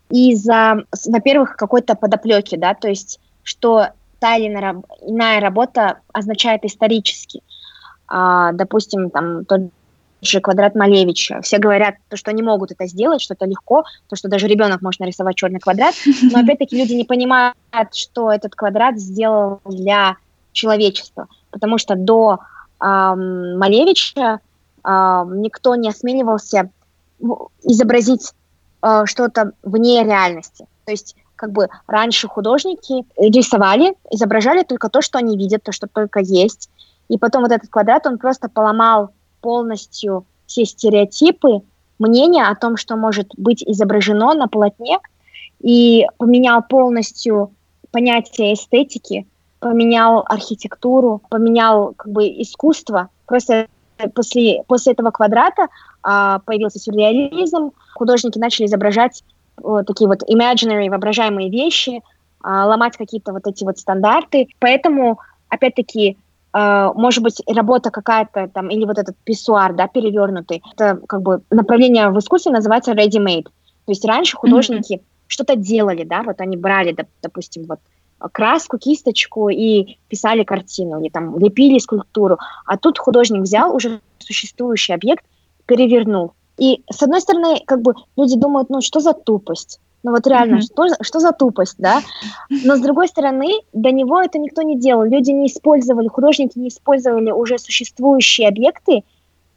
из-за, 0.10 0.84
во-первых, 1.06 1.56
какой-то 1.56 1.96
подоплеки, 1.96 2.56
да, 2.56 2.74
то 2.74 2.88
есть, 2.88 3.20
что 3.44 3.88
та 4.20 4.36
или 4.36 4.48
иная 4.48 5.42
работа 5.42 6.00
означает 6.12 6.66
исторически 6.66 7.42
а, 8.16 8.52
допустим, 8.52 9.10
там 9.10 9.44
тот 9.46 9.62
же 10.26 10.42
квадрат 10.42 10.76
Малевича. 10.76 11.42
Все 11.42 11.58
говорят, 11.58 11.96
то, 12.10 12.18
что 12.18 12.32
они 12.32 12.42
могут 12.42 12.72
это 12.72 12.88
сделать, 12.88 13.22
что 13.22 13.34
это 13.34 13.46
легко, 13.46 13.84
то, 14.10 14.16
что 14.16 14.28
даже 14.28 14.48
ребенок 14.48 14.82
может 14.82 15.00
нарисовать 15.00 15.36
черный 15.36 15.60
квадрат, 15.60 15.96
но 16.32 16.40
опять-таки 16.40 16.78
люди 16.78 16.94
не 16.94 17.06
понимают, 17.06 17.56
что 17.94 18.32
этот 18.32 18.56
квадрат 18.56 19.00
сделал 19.00 19.62
для 19.66 20.18
человечества, 20.52 21.28
потому 21.52 21.78
что 21.78 21.96
до 21.96 22.40
эм, 22.80 23.58
Малевича 23.58 24.40
э, 24.84 24.90
никто 25.36 25.76
не 25.76 25.90
осмеливался 25.90 26.70
изобразить 27.64 28.34
э, 28.82 29.04
что-то 29.06 29.54
вне 29.64 30.04
реальности. 30.04 30.66
То 30.86 30.92
есть 30.92 31.16
как 31.36 31.52
бы 31.52 31.68
раньше 31.88 32.28
художники 32.28 33.06
рисовали, 33.18 33.96
изображали 34.12 34.64
только 34.64 34.90
то, 34.90 35.02
что 35.02 35.18
они 35.18 35.38
видят, 35.38 35.64
то, 35.64 35.72
что 35.72 35.88
только 35.88 36.20
есть, 36.20 36.70
и 37.10 37.18
потом 37.18 37.44
вот 37.44 37.52
этот 37.52 37.70
квадрат, 37.70 38.06
он 38.08 38.18
просто 38.18 38.50
поломал 38.50 39.12
полностью 39.44 40.26
все 40.48 40.66
стереотипы, 40.66 41.62
мнения 42.00 42.46
о 42.46 42.56
том, 42.56 42.78
что 42.78 42.96
может 42.96 43.28
быть 43.38 43.62
изображено 43.64 44.34
на 44.34 44.48
полотне, 44.48 44.98
и 45.60 46.08
поменял 46.18 46.64
полностью 46.64 47.52
понятие 47.92 48.54
эстетики, 48.54 49.28
поменял 49.60 50.26
архитектуру, 50.28 51.22
поменял 51.30 51.94
как 51.94 52.12
бы 52.12 52.28
искусство. 52.28 53.10
Просто 53.26 53.68
после, 54.16 54.64
после 54.68 54.94
этого 54.94 55.12
квадрата 55.12 55.68
а, 56.02 56.40
появился 56.40 56.80
сюрреализм, 56.80 57.72
художники 57.94 58.40
начали 58.40 58.66
изображать 58.66 59.24
вот 59.58 59.86
такие 59.86 60.08
вот 60.08 60.24
imaginary, 60.30 60.90
воображаемые 60.90 61.50
вещи, 61.50 62.02
а, 62.42 62.66
ломать 62.66 62.98
какие-то 62.98 63.32
вот 63.32 63.48
эти 63.48 63.64
вот 63.64 63.78
стандарты. 63.78 64.48
Поэтому, 64.60 65.20
опять-таки, 65.50 66.18
может 66.54 67.24
быть, 67.24 67.42
работа 67.48 67.90
какая-то 67.90 68.48
там, 68.48 68.70
или 68.70 68.86
вот 68.86 68.98
этот 69.00 69.16
писсуар, 69.24 69.74
да, 69.74 69.88
перевернутый, 69.88 70.62
это 70.74 71.00
как 71.08 71.22
бы 71.22 71.42
направление 71.50 72.10
в 72.10 72.20
искусстве 72.20 72.52
называется 72.52 72.94
ready-made. 72.94 73.46
То 73.46 73.92
есть 73.92 74.06
раньше 74.06 74.38
художники 74.38 74.94
mm-hmm. 74.94 75.04
что-то 75.28 75.56
делали, 75.56 76.04
да, 76.04 76.24
вот 76.24 76.40
они 76.42 76.56
брали, 76.56 76.96
допустим, 77.22 77.66
вот 77.68 77.80
краску, 78.32 78.78
кисточку 78.78 79.50
и 79.50 79.98
писали 80.08 80.44
картину, 80.44 81.02
или 81.02 81.10
там 81.10 81.38
лепили 81.38 81.80
скульптуру. 81.80 82.38
А 82.66 82.78
тут 82.78 83.00
художник 83.00 83.42
взял 83.42 83.76
уже 83.76 84.00
существующий 84.20 84.94
объект, 84.94 85.26
перевернул. 85.66 86.34
И 86.58 86.84
с 86.90 87.02
одной 87.02 87.22
стороны, 87.22 87.62
как 87.66 87.82
бы 87.82 87.96
люди 88.16 88.38
думают, 88.38 88.70
ну 88.70 88.82
что 88.82 89.00
за 89.00 89.14
тупость? 89.14 89.80
Ну 90.04 90.12
вот 90.12 90.28
реально, 90.28 90.56
mm-hmm. 90.56 90.62
что, 90.62 90.88
что 91.02 91.20
за 91.20 91.32
тупость, 91.32 91.76
да? 91.78 92.02
Но 92.50 92.76
с 92.76 92.82
другой 92.82 93.08
стороны, 93.08 93.50
до 93.72 93.92
него 93.92 94.22
это 94.22 94.38
никто 94.38 94.62
не 94.62 94.78
делал. 94.78 95.06
Люди 95.06 95.32
не 95.32 95.48
использовали, 95.48 96.10
художники 96.10 96.60
не 96.60 96.68
использовали 96.68 97.32
уже 97.32 97.58
существующие 97.58 98.50
объекты 98.50 99.04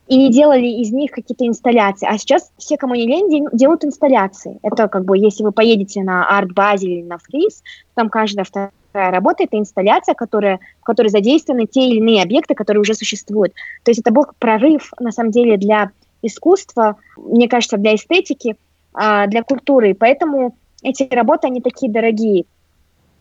и 0.07 0.16
не 0.16 0.30
делали 0.30 0.66
из 0.66 0.92
них 0.92 1.11
какие-то 1.11 1.44
инсталляции. 1.44 2.07
А 2.09 2.16
сейчас 2.16 2.53
все, 2.59 2.76
кому 2.76 2.94
не 2.94 3.09
лень, 3.09 3.49
делают 3.53 3.84
инсталляции. 3.84 4.61
Это 4.62 4.86
как 4.86 5.05
бы, 5.05 5.18
если 5.18 5.42
вы 5.42 5.51
поедете 5.51 6.05
на 6.05 6.28
арт-базе 6.38 6.86
или 6.86 7.03
на 7.03 7.18
фриз, 7.18 7.64
там 7.94 8.09
каждая 8.09 8.44
вторая 8.44 8.70
работа– 8.94 9.42
это 9.44 9.59
инсталляция, 9.59 10.14
которая, 10.14 10.61
в 10.80 10.84
которой 10.84 11.09
задействованы 11.09 11.66
те 11.66 11.88
или 11.88 11.97
иные 11.97 12.22
объекты, 12.22 12.55
которые 12.55 12.82
уже 12.82 12.94
существуют. 12.94 13.53
То 13.82 13.90
есть 13.90 14.01
это 14.01 14.12
был 14.12 14.26
прорыв, 14.38 14.92
на 15.01 15.11
самом 15.11 15.32
деле, 15.32 15.57
для 15.57 15.90
искусства, 16.22 16.97
мне 17.16 17.49
кажется, 17.49 17.78
для 17.78 17.97
эстетики– 17.97 18.55
а, 18.97 19.26
для 19.26 19.42
культуры. 19.42 19.94
поэтому 19.94 20.57
эти 20.82 21.03
работы, 21.12 21.49
они 21.49 21.61
такие 21.61 21.92
дорогие. 21.92 22.47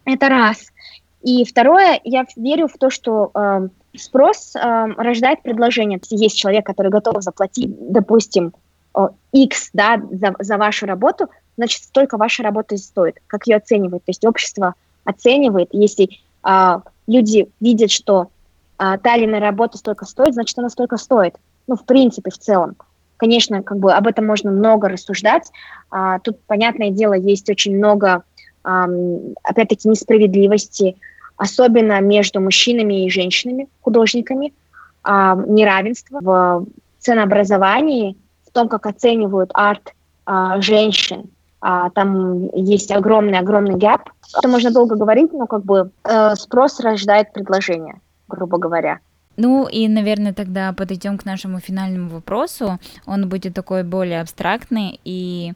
Это 0.05 0.29
раз. 0.29 0.67
И 1.21 1.43
второе, 1.43 1.99
я 2.03 2.25
верю 2.35 2.67
в 2.67 2.77
то, 2.77 2.89
что 2.89 3.31
э, 3.33 3.67
спрос 3.97 4.55
э, 4.55 4.59
рождает 4.95 5.41
предложение. 5.41 5.99
Если 6.01 6.23
есть 6.23 6.37
человек, 6.37 6.65
который 6.65 6.91
готов 6.91 7.21
заплатить, 7.23 7.71
допустим, 7.91 8.53
э, 8.95 9.07
X 9.33 9.71
да, 9.73 9.99
за, 10.11 10.35
за 10.39 10.57
вашу 10.57 10.85
работу, 10.85 11.27
значит, 11.57 11.83
столько 11.83 12.17
ваша 12.17 12.43
работа 12.43 12.77
стоит, 12.77 13.17
как 13.27 13.47
ее 13.47 13.57
оценивает. 13.57 14.05
То 14.05 14.11
есть 14.11 14.23
общество 14.25 14.75
оценивает, 15.03 15.69
если 15.71 16.09
э, 16.47 16.79
люди 17.07 17.49
видят, 17.59 17.89
что 17.89 18.29
э, 18.77 18.97
та 19.01 19.15
или 19.15 19.25
иная 19.25 19.41
работа 19.41 19.77
столько 19.77 20.05
стоит, 20.05 20.35
значит, 20.35 20.57
она 20.59 20.69
столько 20.69 20.97
стоит. 20.97 21.35
Ну, 21.67 21.75
в 21.75 21.85
принципе, 21.85 22.29
в 22.29 22.37
целом. 22.37 22.75
Конечно, 23.17 23.63
как 23.63 23.77
бы 23.77 23.93
об 23.93 24.07
этом 24.07 24.25
можно 24.25 24.51
много 24.51 24.89
рассуждать. 24.89 25.51
А, 25.89 26.19
тут, 26.19 26.39
понятное 26.47 26.89
дело, 26.89 27.13
есть 27.13 27.49
очень 27.49 27.77
много, 27.77 28.23
а, 28.63 28.87
опять-таки, 29.43 29.87
несправедливости, 29.87 30.97
особенно 31.37 31.99
между 32.01 32.41
мужчинами 32.41 33.05
и 33.05 33.09
женщинами, 33.09 33.67
художниками, 33.81 34.53
а, 35.03 35.35
неравенство 35.35 36.19
в 36.21 36.65
ценообразовании, 36.99 38.17
в 38.47 38.51
том, 38.51 38.67
как 38.67 38.85
оценивают 38.85 39.51
арт 39.53 39.93
а, 40.25 40.59
женщин. 40.61 41.29
А, 41.61 41.89
там 41.91 42.47
есть 42.53 42.91
огромный-огромный 42.91 43.75
гэп. 43.75 44.01
Это 44.37 44.47
можно 44.47 44.71
долго 44.71 44.95
говорить, 44.95 45.31
но 45.33 45.47
как 45.47 45.63
бы 45.63 45.89
э, 46.03 46.35
спрос 46.35 46.79
рождает 46.79 47.33
предложение, 47.33 48.01
грубо 48.27 48.57
говоря. 48.57 48.99
Ну 49.37 49.67
и, 49.67 49.87
наверное, 49.87 50.33
тогда 50.33 50.71
подойдем 50.73 51.17
к 51.17 51.25
нашему 51.25 51.59
финальному 51.59 52.09
вопросу. 52.09 52.79
Он 53.05 53.27
будет 53.27 53.53
такой 53.53 53.83
более 53.83 54.21
абстрактный 54.21 54.99
и 55.03 55.53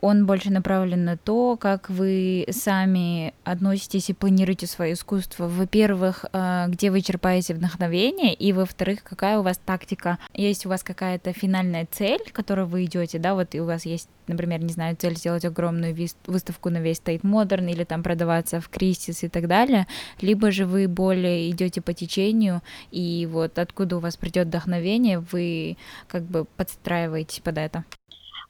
он 0.00 0.26
больше 0.26 0.50
направлен 0.50 1.04
на 1.04 1.16
то, 1.16 1.56
как 1.56 1.90
вы 1.90 2.46
сами 2.50 3.34
относитесь 3.44 4.10
и 4.10 4.14
планируете 4.14 4.66
свое 4.66 4.94
искусство. 4.94 5.48
Во-первых, 5.48 6.24
э, 6.32 6.66
где 6.68 6.90
вы 6.90 7.00
черпаете 7.00 7.54
вдохновение, 7.54 8.34
и 8.34 8.52
во-вторых, 8.52 9.02
какая 9.02 9.38
у 9.38 9.42
вас 9.42 9.58
тактика. 9.58 10.18
Есть 10.34 10.66
у 10.66 10.68
вас 10.68 10.82
какая-то 10.82 11.32
финальная 11.32 11.86
цель, 11.90 12.20
к 12.30 12.32
которой 12.32 12.66
вы 12.66 12.84
идете, 12.84 13.18
да, 13.18 13.34
вот 13.34 13.54
и 13.54 13.60
у 13.60 13.66
вас 13.66 13.84
есть, 13.86 14.08
например, 14.26 14.62
не 14.62 14.72
знаю, 14.72 14.96
цель 14.96 15.16
сделать 15.16 15.44
огромную 15.44 15.96
выставку 16.26 16.70
на 16.70 16.78
весь 16.78 17.00
State 17.00 17.22
Modern 17.22 17.70
или 17.70 17.84
там 17.84 18.02
продаваться 18.02 18.60
в 18.60 18.68
Кристис 18.68 19.22
и 19.22 19.28
так 19.28 19.48
далее, 19.48 19.86
либо 20.20 20.50
же 20.50 20.66
вы 20.66 20.88
более 20.88 21.50
идете 21.50 21.80
по 21.80 21.92
течению, 21.92 22.62
и 22.90 23.28
вот 23.30 23.58
откуда 23.58 23.96
у 23.96 24.00
вас 24.00 24.16
придет 24.16 24.48
вдохновение, 24.48 25.18
вы 25.18 25.76
как 26.08 26.22
бы 26.22 26.44
подстраиваетесь 26.56 27.40
под 27.40 27.58
это. 27.58 27.84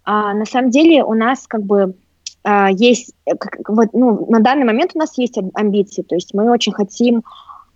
А, 0.05 0.35
на 0.35 0.45
самом 0.45 0.71
деле 0.71 1.05
у 1.05 1.15
нас 1.15 1.47
как 1.47 1.63
бы 1.63 1.95
а, 2.43 2.71
есть, 2.71 3.13
э, 3.27 3.37
как, 3.37 3.69
вот, 3.69 3.89
ну, 3.93 4.27
на 4.29 4.41
данный 4.41 4.65
момент 4.65 4.93
у 4.95 4.99
нас 4.99 5.17
есть 5.19 5.39
амбиции, 5.55 6.03
то 6.03 6.15
есть 6.15 6.35
мы 6.35 6.51
очень 6.51 6.73
хотим 6.73 7.23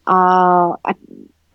а, 0.06 0.76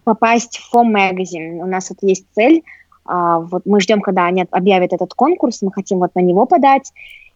попасть 0.03 0.57
в 0.57 0.76
FOM 0.76 0.91
Magazine. 0.93 1.61
У 1.61 1.65
нас 1.65 1.89
вот 1.89 1.99
есть 2.01 2.26
цель, 2.34 2.63
а, 3.05 3.39
вот 3.39 3.65
мы 3.65 3.82
ждем, 3.82 4.01
когда 4.01 4.26
они 4.26 4.45
объявят 4.51 4.93
этот 4.93 5.13
конкурс, 5.13 5.61
мы 5.61 5.72
хотим 5.72 5.99
вот 5.99 6.13
на 6.15 6.20
него 6.20 6.45
подать 6.45 6.93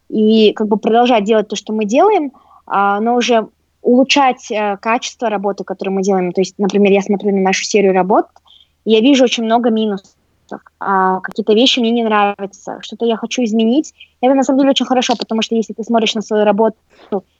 и 0.09 0.53
как 0.53 0.67
бы 0.67 0.77
продолжать 0.77 1.23
делать 1.23 1.47
то, 1.47 1.55
что 1.55 1.73
мы 1.73 1.85
делаем, 1.85 2.31
а, 2.67 2.99
но 2.99 3.15
уже 3.15 3.47
улучшать 3.81 4.51
а, 4.51 4.77
качество 4.77 5.29
работы, 5.29 5.63
которую 5.63 5.95
мы 5.95 6.03
делаем. 6.03 6.31
То 6.31 6.41
есть, 6.41 6.55
например, 6.59 6.91
я 6.91 7.01
смотрю 7.01 7.31
на 7.31 7.41
нашу 7.41 7.63
серию 7.63 7.93
работ, 7.93 8.27
и 8.85 8.91
я 8.91 8.99
вижу 8.99 9.23
очень 9.23 9.43
много 9.43 9.71
минусов 9.71 10.11
а, 10.79 11.19
какие-то 11.21 11.53
вещи 11.53 11.79
мне 11.79 11.91
не 11.91 12.03
нравятся, 12.03 12.79
что-то 12.81 13.05
я 13.05 13.17
хочу 13.17 13.43
изменить. 13.43 13.93
Это 14.21 14.33
на 14.33 14.43
самом 14.43 14.59
деле 14.59 14.71
очень 14.71 14.85
хорошо, 14.85 15.15
потому 15.17 15.41
что 15.41 15.55
если 15.55 15.73
ты 15.73 15.83
смотришь 15.83 16.15
на 16.15 16.21
свою 16.21 16.43
работу 16.45 16.77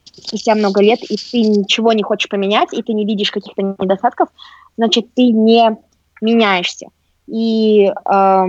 спустя 0.03 0.55
много 0.55 0.81
лет, 0.81 0.99
и 1.03 1.17
ты 1.17 1.41
ничего 1.41 1.93
не 1.93 2.03
хочешь 2.03 2.29
поменять, 2.29 2.73
и 2.73 2.81
ты 2.81 2.93
не 2.93 3.05
видишь 3.05 3.31
каких-то 3.31 3.75
недостатков, 3.79 4.29
значит, 4.77 5.13
ты 5.13 5.31
не 5.31 5.77
меняешься. 6.21 6.87
И 7.27 7.85
э, 7.85 8.45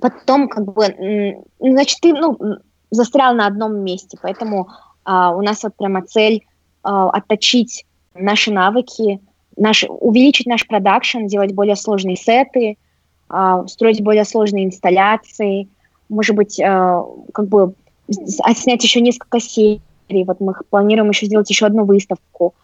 потом 0.00 0.48
как 0.48 0.72
бы, 0.72 1.44
значит, 1.60 1.98
ты, 2.00 2.12
ну, 2.12 2.38
застрял 2.90 3.34
на 3.34 3.46
одном 3.46 3.78
месте, 3.78 4.18
поэтому 4.20 4.68
а, 5.04 5.34
у 5.34 5.42
нас 5.42 5.62
вот 5.62 5.74
прямо 5.76 6.02
цель 6.02 6.44
а, 6.82 7.10
отточить 7.10 7.84
наши 8.14 8.52
навыки, 8.52 9.20
наш, 9.56 9.84
увеличить 9.88 10.46
наш 10.46 10.66
продакшн, 10.66 11.26
делать 11.26 11.54
более 11.54 11.76
сложные 11.76 12.16
сеты, 12.16 12.76
строить 13.68 14.02
более 14.02 14.24
сложные 14.24 14.64
инсталляции, 14.64 15.68
может 16.08 16.34
быть, 16.34 16.60
а, 16.60 17.04
как 17.32 17.48
бы 17.48 17.74
снять 18.08 18.82
еще 18.82 19.00
несколько 19.00 19.40
серий. 19.40 19.80
Вот 20.08 20.40
мы 20.40 20.54
планируем 20.68 21.10
еще 21.10 21.26
сделать 21.26 21.48
еще 21.48 21.66
одну 21.66 21.84
выставку. 21.84 22.54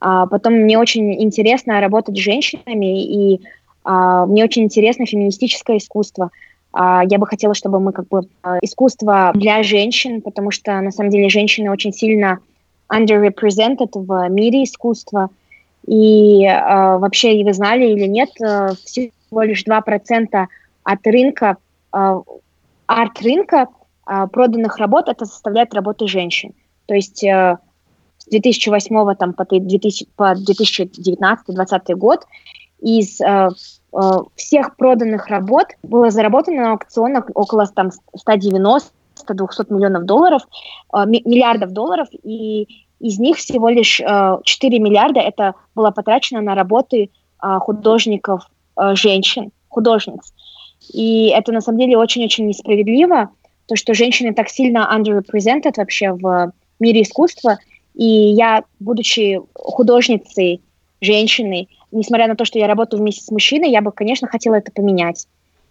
А, 0.00 0.26
потом 0.26 0.54
мне 0.54 0.78
очень 0.78 1.22
интересно 1.22 1.80
работать 1.80 2.16
с 2.16 2.20
женщинами, 2.20 3.02
и 3.04 3.40
а, 3.84 4.26
мне 4.26 4.44
очень 4.44 4.64
интересно 4.64 5.06
феминистическое 5.06 5.78
искусство. 5.78 6.30
А, 6.72 7.02
я 7.08 7.18
бы 7.18 7.26
хотела, 7.26 7.54
чтобы 7.54 7.80
мы 7.80 7.92
как 7.92 8.08
бы 8.08 8.22
а, 8.42 8.58
искусство 8.62 9.32
для 9.34 9.62
женщин, 9.62 10.22
потому 10.22 10.50
что 10.50 10.80
на 10.80 10.90
самом 10.90 11.10
деле 11.10 11.28
женщины 11.28 11.70
очень 11.70 11.92
сильно 11.92 12.38
underrepresented 12.88 13.90
в 13.94 14.28
мире 14.28 14.64
искусства. 14.64 15.30
И 15.86 16.44
вообще, 16.44 17.36
и 17.36 17.44
вы 17.44 17.54
знали 17.54 17.90
или 17.90 18.06
нет, 18.06 18.28
э, 18.40 18.74
всего 19.30 19.42
лишь 19.42 19.64
2% 19.64 20.46
от 20.82 21.06
рынка, 21.06 21.56
э, 21.94 22.20
арт-рынка 22.86 23.68
э, 24.06 24.26
проданных 24.32 24.78
работ 24.78 25.08
это 25.08 25.24
составляет 25.24 25.72
работы 25.74 26.08
женщин. 26.08 26.52
То 26.86 26.94
есть 26.94 27.22
э, 27.22 27.58
с 28.18 28.26
2008 28.26 29.14
там, 29.14 29.32
по, 29.32 29.44
2000, 29.44 30.06
по 30.16 30.34
2019-2020 30.34 31.94
год 31.94 32.26
из 32.80 33.20
э, 33.20 33.48
э, 33.92 33.98
всех 34.34 34.76
проданных 34.76 35.28
работ 35.28 35.68
было 35.82 36.10
заработано 36.10 36.62
на 36.62 36.72
аукционах 36.72 37.26
около 37.34 37.66
там, 37.66 37.90
190 38.16 38.90
200 39.28 39.70
миллионов 39.70 40.06
долларов, 40.06 40.42
миллиардов 40.94 41.72
долларов, 41.72 42.08
и 42.22 42.66
из 43.00 43.18
них 43.18 43.36
всего 43.36 43.68
лишь 43.68 44.00
э, 44.00 44.38
4 44.42 44.78
миллиарда 44.78 45.20
это 45.20 45.54
было 45.74 45.90
потрачено 45.90 46.40
на 46.40 46.54
работы 46.54 47.10
э, 47.42 47.58
художников, 47.60 48.48
э, 48.76 48.94
женщин, 48.94 49.50
художниц. 49.68 50.32
И 50.92 51.28
это 51.28 51.52
на 51.52 51.60
самом 51.60 51.78
деле 51.78 51.96
очень-очень 51.96 52.46
несправедливо, 52.46 53.30
то, 53.66 53.76
что 53.76 53.94
женщины 53.94 54.34
так 54.34 54.48
сильно 54.48 54.90
underrepresented 54.92 55.74
вообще 55.76 56.12
в 56.12 56.52
мире 56.80 57.02
искусства. 57.02 57.58
И 57.94 58.04
я, 58.04 58.64
будучи 58.80 59.40
художницей, 59.54 60.60
женщиной, 61.00 61.68
несмотря 61.92 62.28
на 62.28 62.36
то, 62.36 62.44
что 62.44 62.58
я 62.58 62.66
работаю 62.66 63.00
вместе 63.00 63.24
с 63.24 63.30
мужчиной, 63.30 63.70
я 63.70 63.80
бы, 63.80 63.92
конечно, 63.92 64.28
хотела 64.28 64.56
это 64.56 64.72
поменять. 64.72 65.26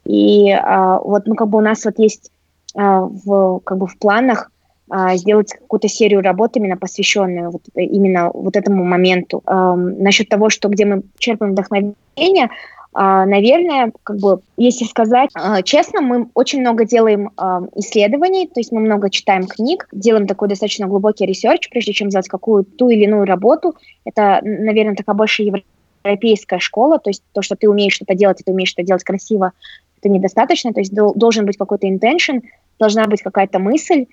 И 0.05 0.49
э, 0.49 0.97
вот, 1.03 1.27
ну, 1.27 1.35
как 1.35 1.49
бы 1.49 1.57
у 1.57 1.61
нас 1.61 1.85
вот 1.85 1.99
есть 1.99 2.31
э, 2.75 2.79
в, 2.79 3.59
как 3.59 3.77
бы 3.77 3.87
в 3.87 3.97
планах 3.97 4.51
э, 4.91 5.15
сделать 5.17 5.51
какую-то 5.51 5.87
серию 5.87 6.21
работ 6.21 6.55
именно 6.55 6.77
посвященную 6.77 7.51
вот 7.51 7.61
именно 7.75 8.31
вот 8.33 8.55
этому 8.55 8.83
моменту. 8.85 9.43
Э, 9.45 9.75
насчет 9.75 10.29
того, 10.29 10.49
что 10.49 10.69
где 10.69 10.85
мы 10.85 11.03
черпаем 11.17 11.51
вдохновение, 11.51 12.49
наверное, 12.93 13.91
как 14.03 14.17
бы, 14.17 14.41
если 14.57 14.85
сказать 14.85 15.29
uh, 15.37 15.61
честно, 15.63 16.01
мы 16.01 16.29
очень 16.33 16.61
много 16.61 16.85
делаем 16.85 17.29
uh, 17.37 17.69
исследований, 17.75 18.47
то 18.47 18.59
есть 18.59 18.71
мы 18.71 18.81
много 18.81 19.09
читаем 19.09 19.45
книг, 19.45 19.87
делаем 19.91 20.25
такой 20.25 20.47
достаточно 20.47 20.87
глубокий 20.87 21.25
research, 21.25 21.69
прежде 21.69 21.93
чем 21.93 22.09
сделать 22.09 22.27
какую 22.27 22.63
ту 22.63 22.89
или 22.89 23.03
иную 23.03 23.25
работу. 23.25 23.75
Это, 24.05 24.39
наверное, 24.43 24.95
такая 24.95 25.15
больше 25.15 25.43
европейская 25.43 26.59
школа, 26.59 26.99
то 26.99 27.09
есть 27.09 27.23
то, 27.33 27.41
что 27.41 27.55
ты 27.55 27.69
умеешь 27.69 27.93
что-то 27.93 28.15
делать, 28.15 28.41
и 28.41 28.43
ты 28.43 28.51
умеешь 28.51 28.69
что-то 28.69 28.87
делать 28.87 29.03
красиво, 29.03 29.51
это 29.99 30.09
недостаточно, 30.09 30.73
то 30.73 30.79
есть 30.79 30.93
должен 30.93 31.45
быть 31.45 31.57
какой-то 31.57 31.87
intention, 31.87 32.41
должна 32.79 33.05
быть 33.05 33.21
какая-то 33.21 33.59
мысль, 33.59 34.05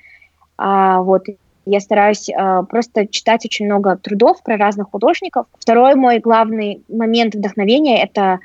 а, 0.59 1.01
вот, 1.03 1.27
я 1.65 1.81
стараюсь 1.81 2.29
а, 2.31 2.63
просто 2.63 3.07
читать 3.07 3.45
очень 3.45 3.67
много 3.67 3.97
трудов 3.97 4.43
про 4.43 4.57
разных 4.57 4.91
художников. 4.91 5.47
Второй 5.59 5.95
мой 5.95 6.19
главный 6.21 6.83
момент 6.89 7.35
вдохновения– 7.35 8.03
это 8.05 8.23
а, 8.23 8.39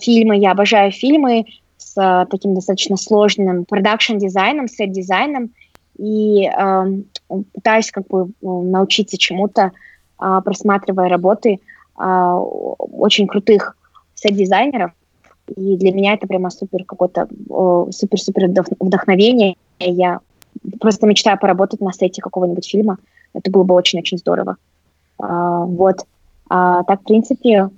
фильмы. 0.00 0.36
Я 0.36 0.52
обожаю 0.52 0.90
фильмы 0.92 1.46
с 1.76 1.94
а, 1.96 2.26
таким 2.26 2.54
достаточно 2.54 2.96
сложным 2.96 3.64
production 3.64 4.19
design 4.19 4.52
ом, 4.52 4.68
set 4.68 4.88
design 4.88 5.30
ом. 5.30 5.50
И 5.98 6.46
а, 6.46 6.86
пытаюсь 7.52 7.90
как 7.90 8.06
бы 8.08 8.30
научиться 8.42 9.16
чему-то, 9.16 9.72
а, 10.18 10.40
просматривая 10.40 11.08
работы 11.08 11.60
а, 11.96 12.38
очень 12.38 13.26
крутых 13.26 13.76
сет-дизайнеров. 14.14 14.92
И 15.56 15.76
для 15.76 15.92
меня 15.92 16.14
это 16.14 16.26
прямо 16.26 16.50
супер 16.50 16.84
какое-то 16.84 17.28
супер-супер 17.92 18.48
вдохновение. 18.80 19.56
Я 19.78 20.20
просто 20.80 21.06
мечтаю 21.06 21.38
поработать 21.38 21.80
на 21.80 21.92
сете 21.92 22.22
какого-нибудь 22.22 22.68
фильма. 22.68 22.96
Это 23.34 23.50
было 23.50 23.64
бы 23.64 23.74
очень-очень 23.74 24.18
здорово. 24.18 24.56
А, 25.18 25.64
вот. 25.64 26.06
А, 26.48 26.82
так, 26.84 27.02
в 27.02 27.04
принципе, 27.04 27.68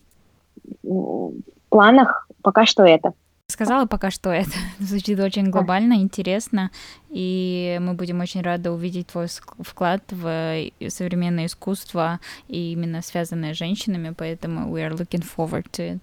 планах 1.76 2.26
пока 2.40 2.64
что 2.64 2.84
это. 2.84 3.12
Сказала 3.48 3.84
пока 3.84 4.10
что 4.10 4.30
это. 4.30 4.50
Звучит 4.78 5.20
очень 5.20 5.50
глобально, 5.50 5.94
интересно, 5.94 6.70
и 7.10 7.78
мы 7.82 7.92
будем 7.92 8.20
очень 8.20 8.40
рады 8.40 8.70
увидеть 8.70 9.08
твой 9.08 9.26
вклад 9.58 10.02
в 10.10 10.70
современное 10.88 11.46
искусство, 11.46 12.18
и 12.48 12.72
именно 12.72 13.02
связанное 13.02 13.52
с 13.52 13.58
женщинами, 13.58 14.14
поэтому 14.16 14.74
we 14.74 14.88
are 14.88 14.96
looking 14.96 15.22
forward 15.22 15.66
to 15.72 15.92
it. 15.92 16.00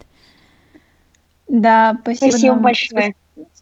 Да, 1.48 1.98
спасибо. 2.04 2.30
Спасибо 2.30 2.56
большое. 2.56 3.16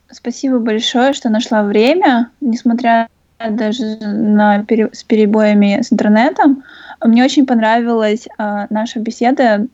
Спасибо 0.10 0.60
большое, 0.60 1.14
что 1.14 1.30
нашла 1.30 1.64
время, 1.64 2.30
несмотря 2.42 3.08
даже 3.40 3.98
на 4.02 4.66
пере... 4.66 4.90
с 4.92 5.04
перебоями 5.04 5.82
с 5.82 5.94
интернетом. 5.94 6.64
Мне 7.04 7.24
очень 7.24 7.46
понравилась 7.46 8.28
э, 8.38 8.68
наша 8.70 9.00
беседа. 9.00 9.68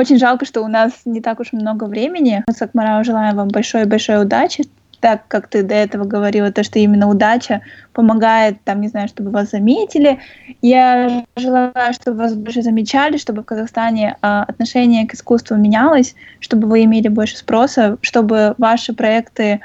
Очень 0.00 0.18
жалко, 0.18 0.46
что 0.46 0.62
у 0.62 0.66
нас 0.66 0.92
не 1.04 1.20
так 1.20 1.40
уж 1.40 1.52
много 1.52 1.84
времени. 1.84 2.42
Мы 2.46 2.54
с 2.54 2.62
Акмарау 2.62 3.04
желаем 3.04 3.36
вам 3.36 3.48
большой-большой 3.48 4.22
удачи, 4.22 4.64
так 4.98 5.28
как 5.28 5.46
ты 5.46 5.62
до 5.62 5.74
этого 5.74 6.04
говорила, 6.04 6.50
то, 6.50 6.64
что 6.64 6.78
именно 6.78 7.06
удача 7.06 7.60
помогает, 7.92 8.56
там, 8.64 8.80
не 8.80 8.88
знаю, 8.88 9.08
чтобы 9.08 9.30
вас 9.30 9.50
заметили. 9.50 10.18
Я 10.62 11.26
желаю, 11.36 11.74
чтобы 11.92 12.16
вас 12.16 12.32
больше 12.32 12.62
замечали, 12.62 13.18
чтобы 13.18 13.42
в 13.42 13.44
Казахстане 13.44 14.16
а, 14.22 14.44
отношение 14.44 15.06
к 15.06 15.12
искусству 15.12 15.58
менялось, 15.58 16.14
чтобы 16.38 16.66
вы 16.66 16.84
имели 16.84 17.08
больше 17.08 17.36
спроса, 17.36 17.98
чтобы 18.00 18.54
ваши 18.56 18.94
проекты 18.94 19.60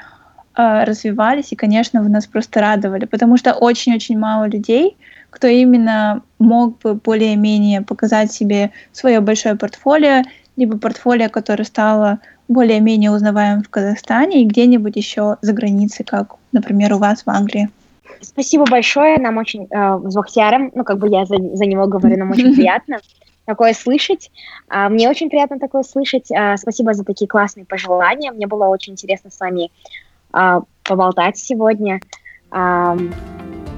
а, 0.52 0.84
развивались, 0.84 1.52
и, 1.52 1.56
конечно, 1.56 2.02
вы 2.02 2.10
нас 2.10 2.26
просто 2.26 2.60
радовали, 2.60 3.06
потому 3.06 3.38
что 3.38 3.54
очень-очень 3.54 4.18
мало 4.18 4.44
людей, 4.44 4.98
кто 5.36 5.48
именно 5.48 6.22
мог 6.38 6.78
бы 6.78 6.94
более-менее 6.94 7.82
показать 7.82 8.32
себе 8.32 8.70
свое 8.92 9.20
большое 9.20 9.54
портфолио, 9.54 10.22
либо 10.56 10.78
портфолио, 10.78 11.28
которое 11.28 11.64
стало 11.64 12.20
более-менее 12.48 13.10
узнаваем 13.10 13.62
в 13.62 13.68
Казахстане 13.68 14.42
и 14.42 14.46
где-нибудь 14.46 14.96
еще 14.96 15.36
за 15.42 15.52
границей, 15.52 16.06
как, 16.06 16.36
например, 16.52 16.94
у 16.94 16.98
вас 16.98 17.24
в 17.26 17.28
Англии. 17.28 17.68
Спасибо 18.22 18.64
большое, 18.64 19.18
нам 19.18 19.36
очень 19.36 19.64
э, 19.64 20.08
с 20.08 20.14
Бахтияром, 20.14 20.72
ну, 20.74 20.84
как 20.84 20.98
бы 20.98 21.08
я 21.10 21.26
за, 21.26 21.36
за 21.36 21.66
него 21.66 21.86
говорю, 21.86 22.16
нам 22.16 22.30
очень 22.30 22.54
приятно 22.56 22.96
такое 23.44 23.74
слышать. 23.74 24.30
А, 24.68 24.88
мне 24.88 25.10
очень 25.10 25.28
приятно 25.28 25.58
такое 25.58 25.82
слышать. 25.82 26.32
А, 26.32 26.56
спасибо 26.56 26.94
за 26.94 27.04
такие 27.04 27.28
классные 27.28 27.66
пожелания. 27.66 28.32
Мне 28.32 28.46
было 28.46 28.68
очень 28.68 28.94
интересно 28.94 29.30
с 29.30 29.38
вами 29.38 29.70
а, 30.32 30.62
поболтать 30.82 31.36
сегодня. 31.36 32.00
А, 32.50 32.96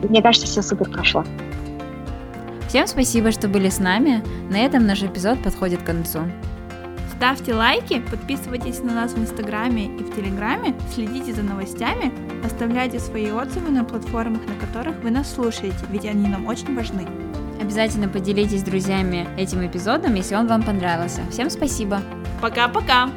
мне 0.08 0.22
кажется, 0.22 0.46
все 0.46 0.62
супер 0.62 0.88
прошло. 0.88 1.24
Всем 2.68 2.86
спасибо, 2.86 3.32
что 3.32 3.48
были 3.48 3.70
с 3.70 3.78
нами. 3.78 4.22
На 4.50 4.58
этом 4.58 4.86
наш 4.86 5.02
эпизод 5.02 5.42
подходит 5.42 5.82
к 5.82 5.86
концу. 5.86 6.20
Ставьте 7.16 7.54
лайки, 7.54 8.00
подписывайтесь 8.10 8.80
на 8.80 8.92
нас 8.92 9.12
в 9.12 9.18
Инстаграме 9.18 9.86
и 9.86 10.02
в 10.04 10.14
Телеграме, 10.14 10.74
следите 10.94 11.32
за 11.32 11.42
новостями, 11.42 12.12
оставляйте 12.44 13.00
свои 13.00 13.30
отзывы 13.30 13.70
на 13.70 13.84
платформах, 13.84 14.42
на 14.46 14.54
которых 14.54 15.02
вы 15.02 15.10
нас 15.10 15.32
слушаете, 15.32 15.78
ведь 15.88 16.04
они 16.04 16.28
нам 16.28 16.46
очень 16.46 16.76
важны. 16.76 17.06
Обязательно 17.60 18.06
поделитесь 18.06 18.60
с 18.60 18.64
друзьями 18.64 19.26
этим 19.38 19.66
эпизодом, 19.66 20.14
если 20.14 20.36
он 20.36 20.46
вам 20.46 20.62
понравился. 20.62 21.22
Всем 21.30 21.48
спасибо. 21.48 22.02
Пока-пока. 22.40 23.10